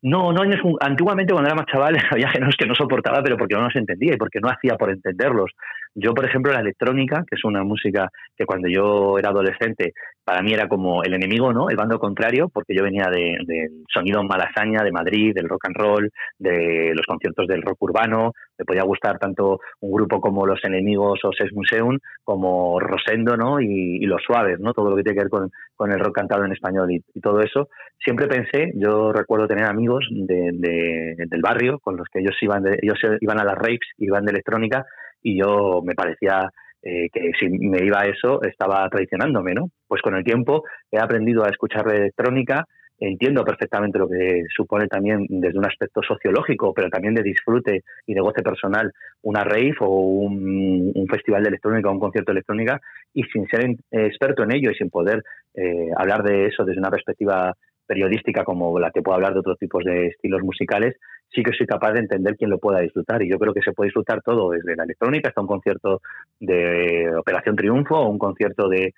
No, 0.01 0.33
no, 0.33 0.41
antiguamente 0.79 1.31
cuando 1.31 1.47
era 1.47 1.55
más 1.55 1.67
chaval 1.67 1.95
había 2.09 2.27
géneros 2.29 2.55
que 2.57 2.65
no 2.65 2.73
soportaba, 2.73 3.21
pero 3.21 3.37
porque 3.37 3.53
no 3.53 3.61
los 3.61 3.75
entendía 3.75 4.15
y 4.15 4.17
porque 4.17 4.39
no 4.39 4.49
hacía 4.49 4.77
por 4.77 4.89
entenderlos. 4.89 5.51
Yo, 5.93 6.13
por 6.13 6.25
ejemplo, 6.25 6.53
la 6.53 6.61
electrónica, 6.61 7.25
que 7.29 7.35
es 7.35 7.43
una 7.43 7.63
música 7.63 8.09
que 8.37 8.45
cuando 8.45 8.69
yo 8.69 9.17
era 9.19 9.29
adolescente 9.29 9.93
para 10.23 10.41
mí 10.41 10.53
era 10.53 10.67
como 10.67 11.03
el 11.03 11.13
enemigo, 11.13 11.51
¿no? 11.51 11.69
El 11.69 11.75
bando 11.75 11.99
contrario, 11.99 12.47
porque 12.47 12.75
yo 12.75 12.83
venía 12.83 13.09
del 13.09 13.45
de 13.45 13.69
sonido 13.91 14.23
malasaña 14.23 14.83
de 14.83 14.91
Madrid, 14.91 15.33
del 15.35 15.49
rock 15.49 15.65
and 15.65 15.75
roll, 15.75 16.11
de 16.37 16.93
los 16.95 17.05
conciertos 17.05 17.47
del 17.47 17.61
rock 17.63 17.81
urbano. 17.81 18.31
Me 18.57 18.65
podía 18.65 18.83
gustar 18.83 19.17
tanto 19.19 19.59
un 19.81 19.91
grupo 19.91 20.21
como 20.21 20.45
Los 20.45 20.63
Enemigos 20.63 21.19
o 21.23 21.31
Sex 21.33 21.51
Museum, 21.53 21.97
como 22.23 22.79
Rosendo, 22.79 23.35
¿no? 23.35 23.59
Y, 23.59 24.05
Los 24.05 24.21
Suaves, 24.23 24.59
¿no? 24.59 24.73
Todo 24.73 24.91
lo 24.91 24.95
que 24.95 25.03
tiene 25.03 25.17
que 25.17 25.23
ver 25.23 25.29
con, 25.29 25.51
con 25.75 25.91
el 25.91 25.99
rock 25.99 26.15
cantado 26.15 26.45
en 26.45 26.53
español 26.53 26.91
y, 26.91 27.01
todo 27.19 27.41
eso. 27.41 27.67
Siempre 28.03 28.27
pensé, 28.27 28.71
yo 28.75 29.11
recuerdo 29.11 29.47
tener 29.47 29.65
amigos 29.65 30.07
de, 30.11 31.15
del 31.17 31.41
barrio 31.41 31.79
con 31.79 31.97
los 31.97 32.07
que 32.11 32.19
ellos 32.19 32.35
iban, 32.41 32.63
de, 32.63 32.79
ellos 32.81 32.99
iban 33.19 33.39
a 33.39 33.43
las 33.43 33.55
raves, 33.55 33.79
iban 33.97 34.25
de 34.25 34.31
electrónica, 34.31 34.85
y 35.21 35.39
yo 35.39 35.81
me 35.83 35.95
parecía 35.95 36.49
eh, 36.83 37.09
que 37.13 37.31
si 37.39 37.47
me 37.47 37.83
iba 37.85 38.01
a 38.01 38.07
eso 38.07 38.41
estaba 38.41 38.89
traicionándome, 38.89 39.53
¿no? 39.53 39.69
Pues 39.87 40.01
con 40.01 40.15
el 40.15 40.23
tiempo 40.23 40.63
he 40.91 40.97
aprendido 40.97 41.45
a 41.45 41.49
escuchar 41.49 41.87
electrónica, 41.93 42.65
entiendo 42.99 43.43
perfectamente 43.43 43.99
lo 43.99 44.07
que 44.07 44.43
supone 44.55 44.87
también 44.87 45.25
desde 45.29 45.59
un 45.59 45.65
aspecto 45.65 46.01
sociológico, 46.01 46.73
pero 46.73 46.89
también 46.89 47.13
de 47.13 47.23
disfrute 47.23 47.83
y 48.05 48.13
de 48.13 48.21
goce 48.21 48.41
personal 48.41 48.91
una 49.21 49.43
rave 49.43 49.75
o 49.79 49.89
un, 49.89 51.05
festival 51.09 51.43
de 51.43 51.49
electrónica 51.49 51.89
o 51.89 51.91
un 51.91 51.99
concierto 51.99 52.31
de 52.31 52.37
electrónica 52.37 52.79
y 53.13 53.23
sin 53.23 53.45
ser 53.47 53.75
experto 53.91 54.43
en 54.43 54.53
ello 54.53 54.71
y 54.71 54.75
sin 54.75 54.89
poder 54.89 55.21
eh, 55.53 55.89
hablar 55.97 56.23
de 56.23 56.45
eso 56.45 56.63
desde 56.63 56.79
una 56.79 56.89
perspectiva 56.89 57.53
periodística 57.85 58.45
como 58.45 58.79
la 58.79 58.91
que 58.91 59.01
puedo 59.01 59.15
hablar 59.15 59.33
de 59.33 59.39
otros 59.39 59.57
tipos 59.59 59.83
de 59.83 60.07
estilos 60.07 60.41
musicales, 60.41 60.95
sí 61.33 61.43
que 61.43 61.53
soy 61.53 61.65
capaz 61.65 61.93
de 61.93 62.01
entender 62.01 62.35
quién 62.35 62.49
lo 62.49 62.59
pueda 62.59 62.79
disfrutar. 62.79 63.21
Y 63.21 63.29
yo 63.29 63.37
creo 63.39 63.53
que 63.53 63.61
se 63.61 63.71
puede 63.71 63.87
disfrutar 63.87 64.21
todo, 64.21 64.51
desde 64.51 64.75
la 64.75 64.83
electrónica 64.83 65.29
hasta 65.29 65.41
un 65.41 65.47
concierto 65.47 66.01
de 66.39 67.09
Operación 67.17 67.55
Triunfo 67.55 67.95
o 67.95 68.09
un 68.09 68.19
concierto 68.19 68.67
de, 68.67 68.93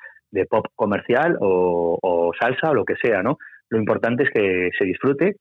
pop 0.50 0.66
comercial 0.76 1.38
o, 1.40 2.32
salsa 2.40 2.72
o 2.72 2.74
lo 2.74 2.86
que 2.86 2.96
sea, 2.96 3.22
¿no? 3.22 3.38
Lo 3.70 3.78
importante 3.78 4.24
es 4.24 4.30
que 4.32 4.70
se 4.78 4.86
disfrute 4.86 5.36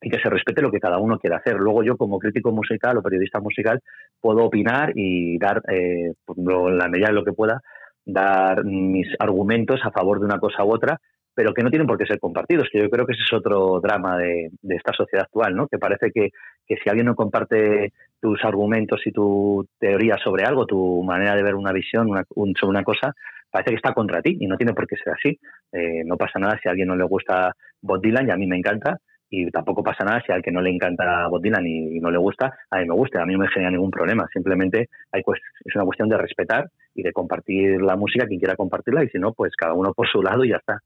y 0.00 0.08
que 0.08 0.20
se 0.20 0.30
respete 0.30 0.62
lo 0.62 0.70
que 0.70 0.80
cada 0.80 0.98
uno 0.98 1.18
quiera 1.18 1.38
hacer. 1.38 1.56
Luego 1.56 1.82
yo 1.82 1.96
como 1.96 2.18
crítico 2.18 2.52
musical 2.52 2.96
o 2.96 3.02
periodista 3.02 3.40
musical 3.40 3.80
puedo 4.20 4.44
opinar 4.44 4.92
y 4.94 5.36
dar, 5.38 5.62
eh, 5.68 6.12
la 6.36 6.88
medida 6.88 7.08
de 7.08 7.12
lo 7.12 7.24
que 7.24 7.32
pueda, 7.32 7.60
dar 8.06 8.64
mis 8.64 9.08
argumentos 9.18 9.80
a 9.84 9.90
favor 9.90 10.20
de 10.20 10.26
una 10.26 10.38
cosa 10.38 10.64
u 10.64 10.72
otra, 10.72 10.98
pero 11.40 11.54
que 11.54 11.62
no 11.62 11.70
tienen 11.70 11.86
por 11.86 11.96
qué 11.96 12.04
ser 12.04 12.20
compartidos, 12.20 12.68
que 12.70 12.80
yo 12.80 12.90
creo 12.90 13.06
que 13.06 13.14
ese 13.14 13.22
es 13.22 13.32
otro 13.32 13.80
drama 13.80 14.18
de, 14.18 14.50
esta 14.68 14.92
sociedad 14.92 15.24
actual, 15.24 15.56
¿no? 15.56 15.68
que 15.68 15.78
parece 15.78 16.10
que, 16.12 16.28
si 16.68 16.90
alguien 16.90 17.06
no 17.06 17.14
comparte 17.14 17.94
tus 18.20 18.44
argumentos 18.44 19.00
y 19.06 19.10
tu 19.10 19.66
teoría 19.78 20.18
sobre 20.22 20.44
algo, 20.44 20.66
tu 20.66 21.02
manera 21.02 21.34
de 21.34 21.42
ver 21.42 21.54
una 21.54 21.72
visión 21.72 22.08
sobre 22.34 22.68
una 22.68 22.84
cosa, 22.84 23.14
parece 23.50 23.70
que 23.70 23.76
está 23.76 23.94
contra 23.94 24.20
ti 24.20 24.36
y 24.38 24.46
no 24.46 24.58
tiene 24.58 24.74
por 24.74 24.86
qué 24.86 24.96
ser 24.96 25.14
así. 25.14 25.38
Eh, 25.72 26.04
no 26.04 26.18
pasa 26.18 26.38
nada 26.38 26.58
si 26.62 26.68
a 26.68 26.72
alguien 26.72 26.88
no 26.88 26.94
le 26.94 27.04
gusta 27.04 27.54
Bob 27.80 28.02
Dylan 28.02 28.28
y 28.28 28.32
a 28.32 28.36
mí 28.36 28.46
me 28.46 28.58
encanta, 28.58 28.98
y 29.30 29.50
tampoco 29.50 29.82
pasa 29.82 30.04
nada 30.04 30.20
si 30.26 30.32
a 30.32 30.34
alguien 30.34 30.56
no 30.56 30.60
le 30.60 30.68
encanta 30.68 31.26
Bob 31.28 31.40
Dylan 31.40 31.66
y, 31.66 32.00
no 32.00 32.10
le 32.10 32.18
gusta, 32.18 32.52
a 32.70 32.80
mí 32.80 32.86
me 32.86 32.94
gusta, 32.94 33.22
a 33.22 33.24
mí 33.24 33.32
no 33.32 33.38
me 33.38 33.48
genera 33.48 33.70
ningún 33.70 33.90
problema. 33.90 34.28
Simplemente 34.30 34.90
hay, 35.10 35.22
pues, 35.22 35.40
es 35.64 35.74
una 35.74 35.86
cuestión 35.86 36.10
de 36.10 36.18
respetar 36.18 36.68
y 36.94 37.02
de 37.02 37.12
compartir 37.12 37.80
la 37.80 37.96
música 37.96 38.26
quien 38.26 38.40
quiera 38.40 38.56
compartirla 38.56 39.04
y 39.04 39.08
si 39.08 39.18
no, 39.18 39.32
pues 39.32 39.56
cada 39.56 39.72
uno 39.72 39.94
por 39.94 40.06
su 40.06 40.20
lado 40.20 40.44
y 40.44 40.50
ya 40.50 40.56
está. 40.56 40.80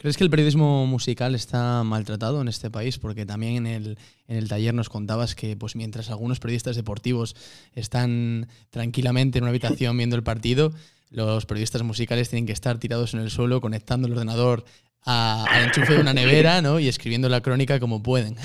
¿Crees 0.00 0.16
que 0.16 0.22
el 0.22 0.30
periodismo 0.30 0.86
musical 0.86 1.34
está 1.34 1.82
maltratado 1.82 2.40
en 2.40 2.46
este 2.46 2.70
país? 2.70 3.00
Porque 3.00 3.26
también 3.26 3.66
en 3.66 3.66
el, 3.66 3.98
en 4.28 4.36
el 4.36 4.48
taller 4.48 4.72
nos 4.72 4.88
contabas 4.88 5.34
que 5.34 5.56
pues 5.56 5.74
mientras 5.74 6.08
algunos 6.08 6.38
periodistas 6.38 6.76
deportivos 6.76 7.34
están 7.74 8.46
tranquilamente 8.70 9.38
en 9.38 9.44
una 9.44 9.50
habitación 9.50 9.96
viendo 9.96 10.14
el 10.14 10.22
partido, 10.22 10.70
los 11.10 11.46
periodistas 11.46 11.82
musicales 11.82 12.30
tienen 12.30 12.46
que 12.46 12.52
estar 12.52 12.78
tirados 12.78 13.12
en 13.14 13.20
el 13.20 13.30
suelo 13.30 13.60
conectando 13.60 14.06
el 14.06 14.12
ordenador 14.12 14.62
al 15.04 15.64
enchufe 15.64 15.94
de 15.94 16.00
una 16.00 16.14
nevera 16.14 16.62
¿no? 16.62 16.78
y 16.78 16.86
escribiendo 16.86 17.28
la 17.28 17.40
crónica 17.40 17.80
como 17.80 18.00
pueden. 18.00 18.36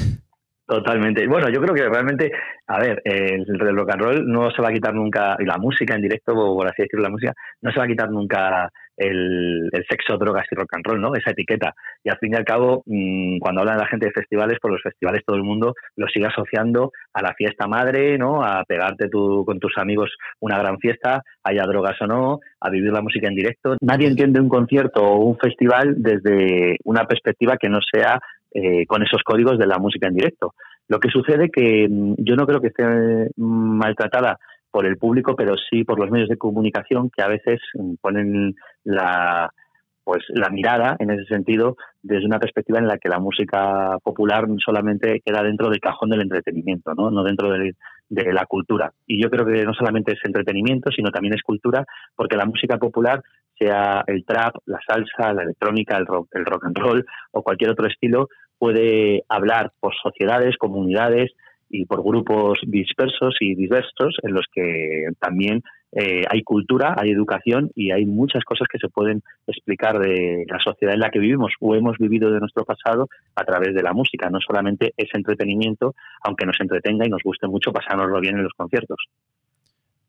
Totalmente. 0.66 1.28
Bueno, 1.28 1.50
yo 1.50 1.62
creo 1.62 1.76
que 1.76 1.88
realmente, 1.88 2.32
a 2.68 2.80
ver, 2.80 3.02
el, 3.06 3.46
rock 3.76 3.92
and 3.92 4.02
roll 4.02 4.26
no 4.26 4.50
se 4.50 4.62
va 4.62 4.70
a 4.70 4.74
quitar 4.74 4.96
nunca, 4.96 5.36
y 5.38 5.46
la 5.46 5.58
música 5.58 5.94
en 5.94 6.02
directo, 6.02 6.34
por 6.34 6.66
así 6.66 6.84
decirlo, 6.84 7.04
la 7.04 7.10
música, 7.10 7.34
no 7.62 7.72
se 7.72 7.78
va 7.78 7.86
a 7.86 7.88
quitar 7.88 8.10
nunca 8.10 8.72
el, 8.98 9.70
sexo, 9.90 10.18
drogas 10.18 10.46
y 10.52 10.56
rock 10.56 10.76
and 10.76 10.86
roll, 10.86 11.02
¿no? 11.02 11.16
Esa 11.16 11.32
etiqueta. 11.32 11.74
Y 12.04 12.10
al 12.10 12.18
fin 12.18 12.34
y 12.34 12.36
al 12.36 12.46
cabo, 12.46 12.84
mm, 12.86 13.40
cuando 13.40 13.62
hablan 13.62 13.78
la 13.78 13.88
gente 13.88 14.08
de 14.08 14.12
festivales, 14.12 14.58
pues 14.62 14.74
los 14.74 14.82
festivales 14.82 15.24
todo 15.26 15.36
el 15.36 15.44
mundo 15.44 15.74
lo 15.96 16.08
sigue 16.08 16.28
asociando 16.28 16.92
a 17.14 17.22
la 17.22 17.34
fiesta 17.34 17.68
madre, 17.68 18.18
¿no? 18.18 18.44
A 18.44 18.64
pegarte 18.66 19.10
tú 19.10 19.44
con 19.46 19.60
tus 19.60 19.78
amigos 19.78 20.12
una 20.40 20.58
gran 20.58 20.78
fiesta, 20.80 21.24
haya 21.44 21.64
drogas 21.64 22.02
o 22.02 22.08
no, 22.08 22.40
a 22.60 22.70
vivir 22.70 22.92
la 22.92 23.02
música 23.02 23.28
en 23.28 23.36
directo. 23.36 23.76
Nadie 23.82 24.08
entiende 24.08 24.40
un 24.40 24.50
concierto 24.50 25.04
o 25.04 25.26
un 25.26 25.38
festival 25.38 25.96
desde 25.98 26.78
una 26.84 27.06
perspectiva 27.06 27.58
que 27.58 27.70
no 27.70 27.80
sea 27.82 28.20
eh, 28.54 28.86
con 28.86 29.02
esos 29.04 29.24
códigos 29.24 29.58
de 29.58 29.68
la 29.68 29.80
música 29.80 30.08
en 30.08 30.16
directo. 30.16 30.54
Lo 30.88 31.00
que 31.00 31.10
sucede 31.10 31.50
que 31.50 31.88
mm, 31.90 32.16
yo 32.20 32.36
no 32.36 32.46
creo 32.46 32.62
que 32.62 32.68
esté 32.68 32.84
maltratada 33.38 34.38
por 34.74 34.88
el 34.88 34.98
público, 34.98 35.36
pero 35.36 35.54
sí 35.70 35.84
por 35.84 36.00
los 36.00 36.10
medios 36.10 36.30
de 36.30 36.38
comunicación 36.38 37.12
que 37.16 37.22
a 37.22 37.28
veces 37.28 37.60
ponen 38.02 38.56
la 38.84 39.52
pues 40.04 40.24
la 40.30 40.50
mirada 40.50 40.98
en 41.00 41.12
ese 41.12 41.26
sentido 41.26 41.78
desde 42.02 42.26
una 42.26 42.40
perspectiva 42.40 42.80
en 42.80 42.88
la 42.88 42.98
que 42.98 43.08
la 43.08 43.20
música 43.20 43.98
popular 44.04 44.48
solamente 44.58 45.22
queda 45.24 45.44
dentro 45.44 45.70
del 45.70 45.80
cajón 45.80 46.10
del 46.10 46.22
entretenimiento, 46.22 46.94
no, 46.96 47.12
no 47.12 47.24
dentro 47.24 47.52
de, 47.52 47.76
de 48.10 48.34
la 48.34 48.48
cultura. 48.48 48.92
Y 49.06 49.22
yo 49.22 49.30
creo 49.30 49.46
que 49.46 49.64
no 49.64 49.74
solamente 49.76 50.14
es 50.14 50.20
entretenimiento, 50.24 50.90
sino 50.92 51.12
también 51.12 51.36
es 51.36 51.44
cultura, 51.44 51.86
porque 52.16 52.36
la 52.36 52.46
música 52.46 52.78
popular 52.78 53.22
sea 53.58 54.04
el 54.08 54.26
trap, 54.26 54.56
la 54.66 54.80
salsa, 54.86 55.34
la 55.34 55.44
electrónica, 55.44 55.98
el 55.98 56.08
rock, 56.08 56.30
el 56.32 56.46
rock 56.46 56.66
and 56.66 56.78
roll 56.78 57.06
o 57.32 57.44
cualquier 57.44 57.70
otro 57.70 57.88
estilo, 57.88 58.28
puede 58.58 59.24
hablar 59.30 59.72
por 59.80 59.94
sociedades, 60.02 60.58
comunidades 60.58 61.32
y 61.74 61.86
por 61.86 62.04
grupos 62.04 62.60
dispersos 62.68 63.36
y 63.40 63.56
diversos 63.56 64.16
en 64.22 64.34
los 64.34 64.46
que 64.54 65.08
también 65.20 65.64
eh, 65.92 66.24
hay 66.30 66.44
cultura, 66.44 66.96
hay 66.96 67.10
educación 67.10 67.72
y 67.76 67.92
hay 67.92 68.06
muchas 68.06 68.44
cosas 68.44 68.68
que 68.72 68.78
se 68.78 68.90
pueden 68.90 69.24
explicar 69.48 69.98
de 69.98 70.46
la 70.48 70.60
sociedad 70.60 70.94
en 70.94 71.00
la 71.00 71.10
que 71.10 71.18
vivimos 71.18 71.52
o 71.60 71.74
hemos 71.74 71.98
vivido 71.98 72.32
de 72.32 72.40
nuestro 72.40 72.64
pasado 72.64 73.10
a 73.36 73.44
través 73.44 73.74
de 73.74 73.82
la 73.82 73.92
música. 73.92 74.30
No 74.30 74.40
solamente 74.40 74.94
es 74.96 75.10
entretenimiento, 75.14 75.96
aunque 76.24 76.46
nos 76.46 76.60
entretenga 76.60 77.08
y 77.08 77.10
nos 77.10 77.24
guste 77.24 77.48
mucho 77.48 77.74
pasárnoslo 77.74 78.22
bien 78.22 78.36
en 78.36 78.44
los 78.44 78.54
conciertos. 78.54 78.98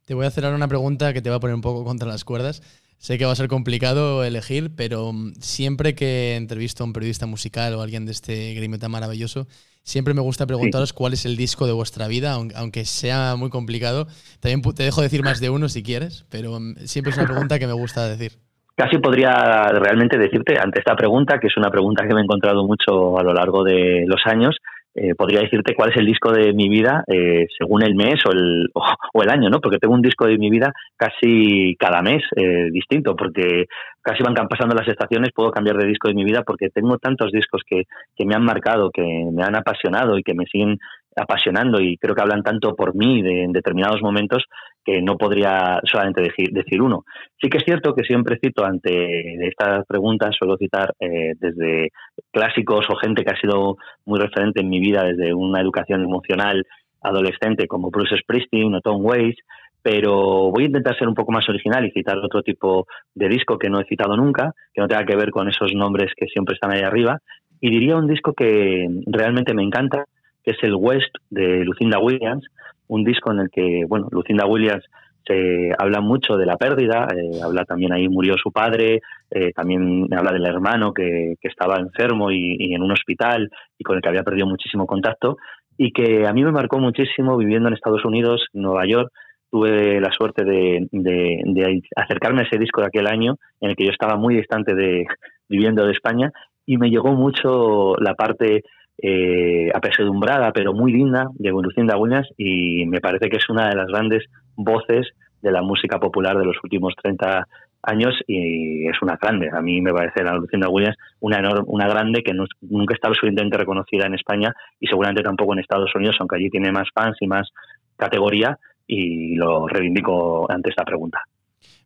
Te 0.05 0.13
voy 0.13 0.27
a 0.27 0.29
hacer 0.29 0.45
ahora 0.45 0.59
una 0.59 0.69
pregunta 0.69 1.15
que 1.15 1.23
te 1.23 1.31
va 1.31 1.37
a 1.37 1.41
poner 1.41 1.55
un 1.55 1.63
poco 1.63 1.83
contra 1.83 2.07
las 2.07 2.27
cuerdas. 2.27 2.61
Sé 2.99 3.17
que 3.17 3.25
va 3.25 3.33
a 3.33 3.37
ser 3.37 3.49
complicado 3.49 4.23
elegir, 4.23 4.71
pero 4.77 5.15
mm, 5.15 5.33
siempre 5.41 5.95
que 5.95 6.37
entrevisto 6.37 6.85
a 6.85 6.87
un 6.87 6.93
periodista 6.93 7.25
musical 7.25 7.75
o 7.75 7.81
a 7.81 7.85
alguien 7.85 8.05
de 8.05 8.13
este 8.13 8.53
gremio 8.53 8.79
tan 8.79 8.91
maravilloso, 8.91 9.47
siempre 9.85 10.15
me 10.15 10.23
gusta 10.23 10.47
preguntaros 10.47 10.93
cuál 10.93 11.13
es 11.13 11.25
el 11.27 11.37
disco 11.37 11.67
de 11.67 11.73
vuestra 11.73 12.09
vida, 12.09 12.33
aunque 12.33 12.85
sea 12.85 13.37
muy 13.37 13.51
complicado. 13.51 14.07
También 14.41 14.63
te 14.75 14.83
dejo 14.83 15.03
decir 15.03 15.23
más 15.23 15.41
de 15.41 15.51
uno 15.51 15.69
si 15.69 15.83
quieres, 15.83 16.27
pero 16.31 16.59
mm, 16.59 16.75
siempre 16.87 17.13
es 17.13 17.19
una 17.19 17.27
pregunta 17.27 17.59
que 17.59 17.67
me 17.67 17.75
gusta 17.75 18.09
decir. 18.09 18.33
Casi 18.77 18.99
podría 18.99 19.33
realmente 19.69 20.19
decirte 20.19 20.59
ante 20.59 20.81
esta 20.81 20.97
pregunta, 20.97 21.39
que 21.39 21.47
es 21.47 21.57
una 21.57 21.71
pregunta 21.71 22.09
que 22.09 22.15
me 22.15 22.21
he 22.21 22.25
encontrado 22.25 22.67
mucho 22.67 23.17
a 23.17 23.23
lo 23.23 23.33
largo 23.33 23.63
de 23.63 24.05
los 24.09 24.21
años, 24.25 24.57
eh, 24.95 25.15
podría 25.17 25.41
decirte 25.41 25.75
cuál 25.75 25.91
es 25.91 25.97
el 25.97 26.07
disco 26.07 26.31
de 26.31 26.53
mi 26.53 26.69
vida 26.69 27.03
eh, 27.09 27.47
según 27.59 27.83
el 27.83 27.97
mes 27.97 28.15
o 28.27 28.33
el, 28.33 28.69
o, 28.75 29.23
el 29.23 29.29
año, 29.29 29.51
¿no? 29.51 29.61
Porque 29.61 29.79
tengo 29.79 29.95
un 29.95 30.03
disco 30.03 30.27
de 30.27 30.39
mi 30.39 30.51
vida 30.51 30.73
casi 30.97 31.75
cada 31.79 32.01
mes 32.01 32.23
eh, 32.37 32.71
distinto, 32.71 33.17
porque 33.17 33.67
casi 34.01 34.23
van 34.23 34.35
pasando 34.49 34.75
las 34.75 34.87
estaciones, 34.87 35.31
puedo 35.35 35.51
cambiar 35.51 35.79
de 35.79 35.89
disco 35.89 36.09
de 36.09 36.15
mi 36.15 36.25
vida 36.25 36.43
porque 36.43 36.69
tengo 36.69 36.99
tantos 36.99 37.33
discos 37.33 37.63
que, 37.67 37.85
que 38.15 38.25
me 38.25 38.35
han 38.35 38.45
marcado, 38.45 38.91
que 38.91 39.03
me 39.03 39.43
han 39.43 39.57
apasionado 39.57 40.19
y 40.19 40.23
que 40.23 40.35
me 40.35 40.45
siguen 40.47 40.79
apasionando 41.17 41.81
y 41.81 41.97
creo 41.97 42.15
que 42.15 42.23
hablan 42.23 42.43
tanto 42.43 42.75
por 42.75 42.95
mí 42.95 43.23
de, 43.23 43.45
en 43.45 43.53
determinados 43.53 44.03
momentos 44.03 44.45
que 44.85 45.01
no 45.01 45.17
podría 45.17 45.81
solamente 45.85 46.21
decir, 46.21 46.51
decir 46.51 46.83
uno. 46.83 47.05
Sí 47.41 47.49
que 47.49 47.59
es 47.59 47.65
cierto 47.65 47.95
que 47.95 48.05
siempre 48.05 48.39
cito 48.39 48.65
ante 48.65 49.47
estas 49.47 49.87
preguntas, 49.87 50.37
suelo 50.39 50.57
citar 50.59 50.93
eh, 51.01 51.33
desde 51.39 51.91
clásicos 52.31 52.87
o 52.91 52.97
gente 52.97 53.25
que 53.25 53.33
ha 53.33 53.41
sido 53.41 53.77
muy 54.05 54.21
referente 54.21 54.61
en 54.61 54.69
mi 54.69 54.81
vida 54.81 55.05
desde 55.05 55.33
una 55.33 55.61
educación 55.61 56.03
emocional 56.03 56.67
adolescente 57.01 57.67
como 57.67 57.91
Bruce 57.91 58.17
Springsteen 58.19 58.75
o 58.75 58.81
Tom 58.81 59.05
Waits, 59.05 59.41
pero 59.83 60.51
voy 60.51 60.65
a 60.65 60.67
intentar 60.67 60.99
ser 60.99 61.09
un 61.09 61.15
poco 61.15 61.31
más 61.31 61.47
original 61.49 61.85
y 61.85 61.91
citar 61.91 62.17
otro 62.19 62.43
tipo 62.43 62.87
de 63.15 63.29
disco 63.29 63.59
que 63.59 63.69
no 63.69 63.81
he 63.81 63.85
citado 63.85 64.17
nunca, 64.17 64.53
que 64.73 64.81
no 64.81 64.89
tenga 64.89 65.05
que 65.05 65.17
ver 65.17 65.31
con 65.31 65.49
esos 65.49 65.75
nombres 65.75 66.13
que 66.17 66.27
siempre 66.27 66.55
están 66.55 66.73
ahí 66.73 66.81
arriba, 66.81 67.21
y 67.61 67.71
diría 67.71 67.97
un 67.97 68.07
disco 68.07 68.33
que 68.33 68.89
realmente 69.07 69.55
me 69.55 69.63
encanta, 69.63 70.05
que 70.45 70.53
es 70.53 70.59
el 70.63 70.75
West 70.75 71.15
de 71.31 71.65
Lucinda 71.65 71.99
Williams, 71.99 72.47
un 72.89 73.03
disco 73.03 73.33
en 73.33 73.41
el 73.41 73.51
que, 73.51 73.85
bueno, 73.89 74.09
Lucinda 74.11 74.47
Williams 74.47 74.85
se 75.27 75.71
habla 75.79 76.01
mucho 76.01 76.37
de 76.37 76.47
la 76.47 76.57
pérdida, 76.57 77.09
eh, 77.15 77.41
habla 77.43 77.65
también 77.65 77.93
ahí 77.93 78.09
murió 78.09 78.35
su 78.37 78.53
padre, 78.53 79.01
eh, 79.31 79.53
también 79.55 80.07
habla 80.15 80.33
del 80.33 80.47
hermano 80.47 80.93
que, 80.93 81.35
que 81.41 81.49
estaba 81.49 81.79
enfermo 81.79 82.31
y, 82.31 82.75
en 82.75 82.83
un 82.83 82.93
hospital 82.93 83.49
y 83.79 83.85
con 83.85 83.97
el 83.97 84.03
que 84.03 84.09
había 84.09 84.23
perdido 84.23 84.47
muchísimo 84.47 84.87
contacto 84.87 85.39
y 85.79 85.93
que 85.93 86.27
a 86.27 86.33
mí 86.33 86.45
me 86.45 86.53
marcó 86.53 86.79
muchísimo 86.79 87.37
viviendo 87.37 87.69
en 87.69 87.75
Estados 87.75 88.05
Unidos, 88.05 88.47
Nueva 88.53 88.87
York. 88.87 89.11
Tuve 89.51 90.01
la 90.01 90.13
suerte 90.13 90.45
de, 90.45 90.89
de, 90.91 91.83
acercarme 91.97 92.43
a 92.43 92.45
ese 92.45 92.59
disco 92.59 92.81
de 92.81 92.89
aquel 92.89 93.07
año 93.07 93.37
en 93.61 93.71
el 93.71 93.77
que 93.77 93.85
yo 93.85 93.93
estaba 93.93 94.17
muy 94.17 94.35
distante 94.35 94.75
de 94.75 95.07
viviendo 95.49 95.87
de 95.87 95.93
España 95.93 96.33
y 96.67 96.77
me 96.77 96.91
llegó 96.91 97.13
mucho 97.13 97.95
la 97.99 98.15
parte 98.15 98.65
eh, 98.99 99.71
apesadumbrada 99.75 100.53
pero 100.53 100.73
muy 100.73 100.93
linda 100.93 101.29
de 101.35 101.51
Lucinda 101.51 101.97
Williams 101.97 102.29
y 102.37 102.87
me 102.87 103.01
parece 103.01 103.29
que 103.29 103.37
es 103.37 103.49
una 103.49 103.69
de 103.69 103.77
las 103.77 103.87
grandes 103.89 104.25
voces 104.57 105.09
de 105.43 105.53
la 105.53 105.63
música 105.63 105.99
popular 105.99 106.39
de 106.39 106.45
los 106.45 106.57
últimos 106.63 106.95
30 107.03 107.47
años 107.83 108.15
y 108.27 108.87
es 108.89 109.03
una 109.03 109.17
grande. 109.17 109.51
A 109.53 109.61
mí 109.61 109.81
me 109.83 109.93
parece 109.93 110.25
la 110.25 110.35
Lucinda 110.35 110.69
Williams 110.69 110.97
una, 111.21 111.39
una 111.67 111.89
grande 111.89 112.23
que 112.23 112.33
nunca 112.33 112.95
está 112.95 113.09
lo 113.09 113.15
suficientemente 113.15 113.59
reconocida 113.59 114.07
en 114.07 114.15
España 114.15 114.55
y 114.81 114.87
seguramente 114.87 115.23
tampoco 115.23 115.53
en 115.53 115.61
Estados 115.61 115.95
Unidos, 115.95 116.17
aunque 116.21 116.37
allí 116.37 116.49
tiene 116.49 116.73
más 116.73 116.89
fans 116.95 117.17
y 117.21 117.27
más 117.27 117.51
categoría 117.97 118.59
y 118.87 119.35
lo 119.37 119.67
reivindico 119.67 120.51
ante 120.51 120.71
esta 120.71 120.85
pregunta. 120.85 121.23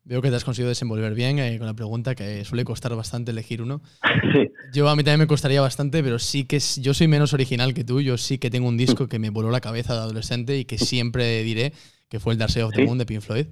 Veo 0.08 0.22
que 0.22 0.30
te 0.30 0.36
has 0.36 0.44
conseguido 0.44 0.70
desenvolver 0.70 1.14
bien 1.14 1.38
eh, 1.38 1.58
con 1.58 1.66
la 1.66 1.74
pregunta, 1.74 2.14
que 2.14 2.42
suele 2.46 2.64
costar 2.64 2.96
bastante 2.96 3.30
elegir 3.30 3.60
uno. 3.60 3.82
Yo 4.72 4.88
a 4.88 4.96
mí 4.96 5.04
también 5.04 5.20
me 5.20 5.26
costaría 5.26 5.60
bastante, 5.60 6.02
pero 6.02 6.18
sí 6.18 6.44
que 6.44 6.58
yo 6.78 6.94
soy 6.94 7.08
menos 7.08 7.34
original 7.34 7.74
que 7.74 7.84
tú. 7.84 8.00
Yo 8.00 8.16
sí 8.16 8.38
que 8.38 8.48
tengo 8.48 8.68
un 8.68 8.78
disco 8.78 9.06
que 9.06 9.18
me 9.18 9.28
voló 9.28 9.50
la 9.50 9.60
cabeza 9.60 9.92
de 9.92 10.00
adolescente 10.00 10.56
y 10.56 10.64
que 10.64 10.78
siempre 10.78 11.42
diré 11.42 11.74
que 12.08 12.20
fue 12.20 12.32
el 12.32 12.38
Dark 12.38 12.50
Side 12.50 12.64
of 12.64 12.72
the 12.74 12.86
Moon 12.86 12.96
de 12.96 13.04
Pink 13.04 13.20
Floyd. 13.20 13.48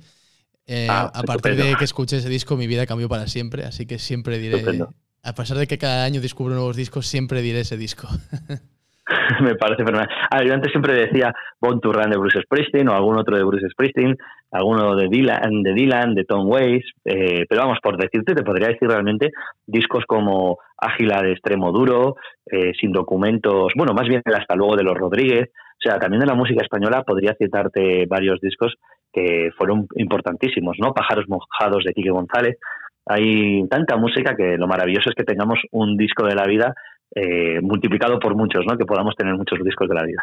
Eh, 0.67 0.87
ah, 0.89 1.11
a 1.15 1.23
partir 1.25 1.57
de 1.57 1.77
que 1.77 1.85
escuché 1.85 2.17
ese 2.17 2.31
disco, 2.31 2.57
mi 2.57 2.67
vida 2.67 2.87
cambió 2.87 3.09
para 3.09 3.27
siempre, 3.27 3.65
así 3.65 3.85
que 3.85 3.99
siempre 3.99 4.39
diré, 4.39 4.65
a 5.23 5.35
pesar 5.35 5.59
de 5.59 5.67
que 5.67 5.77
cada 5.77 6.05
año 6.05 6.23
descubro 6.23 6.55
nuevos 6.55 6.75
discos, 6.75 7.07
siempre 7.07 7.43
diré 7.43 7.61
ese 7.61 7.77
disco. 7.77 8.09
me 9.41 9.55
parece 9.55 9.85
fenomenal. 9.85 10.09
Yo 10.45 10.55
antes 10.55 10.73
siempre 10.73 10.95
decía 10.95 11.33
Born 11.61 11.81
to 11.81 11.93
de 11.93 12.17
Bruce 12.17 12.41
Springsteen 12.43 12.89
o 12.89 12.95
algún 12.95 13.19
otro 13.19 13.37
de 13.37 13.45
Bruce 13.45 13.69
Springsteen, 13.71 14.17
alguno 14.51 14.97
de 14.97 15.09
Dylan, 15.09 15.63
de, 15.63 15.73
Dylan, 15.75 16.15
de 16.15 16.25
Tom 16.25 16.49
Waits, 16.49 16.91
eh, 17.05 17.45
pero 17.49 17.63
vamos, 17.63 17.79
por 17.83 17.97
decirte, 17.97 18.35
te 18.35 18.43
podría 18.43 18.69
decir 18.69 18.89
realmente 18.89 19.31
discos 19.67 20.05
como 20.07 20.59
Ágila 20.79 21.23
de 21.23 21.33
Extremo 21.33 21.73
Duro, 21.73 22.17
eh, 22.47 22.73
Sin 22.81 22.93
Documentos, 22.93 23.73
bueno, 23.77 23.95
más 23.95 24.09
bien 24.09 24.23
el 24.25 24.35
Hasta 24.35 24.57
Luego 24.57 24.77
de 24.77 24.85
los 24.85 24.97
Rodríguez, 24.97 25.51
o 25.53 25.81
sea, 25.81 25.99
también 25.99 26.21
de 26.21 26.27
la 26.27 26.35
música 26.35 26.63
española 26.63 27.03
podría 27.03 27.35
citarte 27.35 28.07
varios 28.07 28.41
discos 28.41 28.75
que 29.13 29.51
fueron 29.57 29.87
importantísimos, 29.97 30.77
¿no? 30.81 30.93
Pájaros 30.93 31.27
mojados 31.29 31.85
de 31.85 31.93
Quique 31.93 32.11
González. 32.11 32.59
Hay 33.07 33.67
tanta 33.69 33.97
música 33.97 34.35
que 34.37 34.57
lo 34.57 34.67
maravilloso 34.67 35.11
es 35.11 35.15
que 35.15 35.25
tengamos 35.25 35.61
un 35.71 35.97
disco 35.97 36.27
de 36.27 36.35
la 36.35 36.45
vida 36.45 36.75
eh, 37.15 37.61
multiplicado 37.63 38.19
por 38.19 38.35
muchos, 38.35 38.65
¿no? 38.67 38.77
Que 38.77 38.85
podamos 38.85 39.15
tener 39.17 39.35
muchos 39.35 39.59
discos 39.65 39.89
de 39.89 39.95
la 39.95 40.05
vida. 40.05 40.23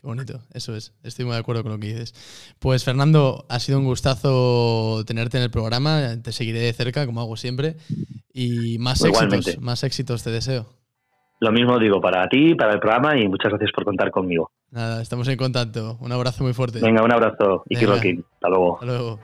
Qué 0.00 0.06
bonito, 0.06 0.40
eso 0.54 0.74
es. 0.74 0.94
Estoy 1.02 1.26
muy 1.26 1.34
de 1.34 1.40
acuerdo 1.40 1.62
con 1.62 1.72
lo 1.72 1.78
que 1.78 1.88
dices. 1.88 2.54
Pues 2.58 2.84
Fernando, 2.84 3.44
ha 3.50 3.58
sido 3.58 3.78
un 3.78 3.84
gustazo 3.84 5.04
tenerte 5.04 5.36
en 5.36 5.44
el 5.44 5.50
programa. 5.50 6.00
Te 6.22 6.32
seguiré 6.32 6.60
de 6.60 6.72
cerca, 6.72 7.04
como 7.04 7.20
hago 7.20 7.36
siempre. 7.36 7.76
Y 8.32 8.78
más 8.78 9.04
éxitos, 9.04 9.60
más 9.60 9.84
éxitos 9.84 10.24
te 10.24 10.30
deseo. 10.30 10.66
Lo 11.40 11.52
mismo 11.52 11.78
digo 11.78 12.00
para 12.00 12.28
ti, 12.28 12.54
para 12.54 12.74
el 12.74 12.80
programa 12.80 13.18
y 13.18 13.28
muchas 13.28 13.50
gracias 13.50 13.72
por 13.74 13.84
contar 13.84 14.10
conmigo. 14.10 14.50
Nada, 14.70 15.02
estamos 15.02 15.26
en 15.28 15.36
contacto. 15.36 15.98
Un 16.00 16.12
abrazo 16.12 16.44
muy 16.44 16.54
fuerte. 16.54 16.80
Venga, 16.80 17.02
un 17.02 17.12
abrazo. 17.12 17.64
Y 17.68 17.76
Hasta 17.76 18.48
luego. 18.48 18.74
Hasta 18.74 18.86
luego. 18.86 19.20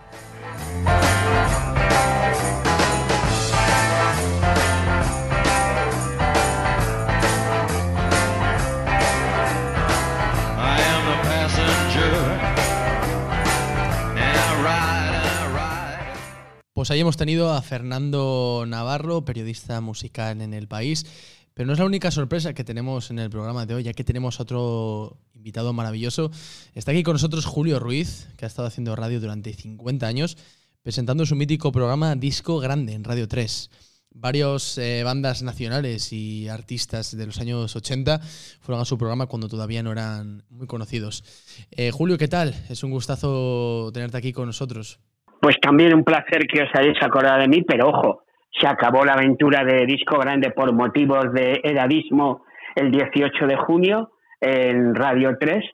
Pues 16.86 16.92
ahí 16.92 17.00
hemos 17.00 17.16
tenido 17.16 17.52
a 17.52 17.60
Fernando 17.62 18.62
Navarro, 18.64 19.24
periodista 19.24 19.80
musical 19.80 20.40
en 20.40 20.54
el 20.54 20.68
país. 20.68 21.04
Pero 21.52 21.66
no 21.66 21.72
es 21.72 21.80
la 21.80 21.84
única 21.84 22.12
sorpresa 22.12 22.54
que 22.54 22.62
tenemos 22.62 23.10
en 23.10 23.18
el 23.18 23.28
programa 23.28 23.66
de 23.66 23.74
hoy, 23.74 23.82
ya 23.82 23.92
que 23.92 24.04
tenemos 24.04 24.38
otro 24.38 25.18
invitado 25.34 25.72
maravilloso. 25.72 26.30
Está 26.74 26.92
aquí 26.92 27.02
con 27.02 27.14
nosotros 27.14 27.44
Julio 27.44 27.80
Ruiz, 27.80 28.28
que 28.36 28.44
ha 28.44 28.46
estado 28.46 28.68
haciendo 28.68 28.94
radio 28.94 29.18
durante 29.18 29.52
50 29.52 30.06
años, 30.06 30.38
presentando 30.84 31.26
su 31.26 31.34
mítico 31.34 31.72
programa 31.72 32.14
Disco 32.14 32.60
Grande 32.60 32.92
en 32.92 33.02
Radio 33.02 33.26
3. 33.26 33.68
Varios 34.12 34.78
eh, 34.78 35.02
bandas 35.02 35.42
nacionales 35.42 36.12
y 36.12 36.46
artistas 36.46 37.16
de 37.16 37.26
los 37.26 37.40
años 37.40 37.74
80 37.74 38.20
fueron 38.60 38.80
a 38.80 38.84
su 38.84 38.96
programa 38.96 39.26
cuando 39.26 39.48
todavía 39.48 39.82
no 39.82 39.90
eran 39.90 40.44
muy 40.50 40.68
conocidos. 40.68 41.24
Eh, 41.72 41.90
Julio, 41.90 42.16
¿qué 42.16 42.28
tal? 42.28 42.54
Es 42.68 42.84
un 42.84 42.92
gustazo 42.92 43.90
tenerte 43.92 44.18
aquí 44.18 44.32
con 44.32 44.46
nosotros. 44.46 45.00
Pues 45.40 45.56
también 45.60 45.94
un 45.94 46.04
placer 46.04 46.46
que 46.46 46.62
os 46.62 46.70
hayáis 46.74 47.02
acordado 47.02 47.40
de 47.40 47.48
mí, 47.48 47.62
pero 47.62 47.88
ojo, 47.88 48.22
se 48.58 48.66
acabó 48.66 49.04
la 49.04 49.14
aventura 49.14 49.64
de 49.64 49.86
Disco 49.86 50.18
Grande 50.18 50.50
por 50.50 50.72
motivos 50.72 51.32
de 51.32 51.60
edadismo 51.62 52.44
el 52.74 52.90
18 52.90 53.46
de 53.46 53.56
junio 53.56 54.10
en 54.40 54.94
Radio 54.94 55.36
3, 55.38 55.64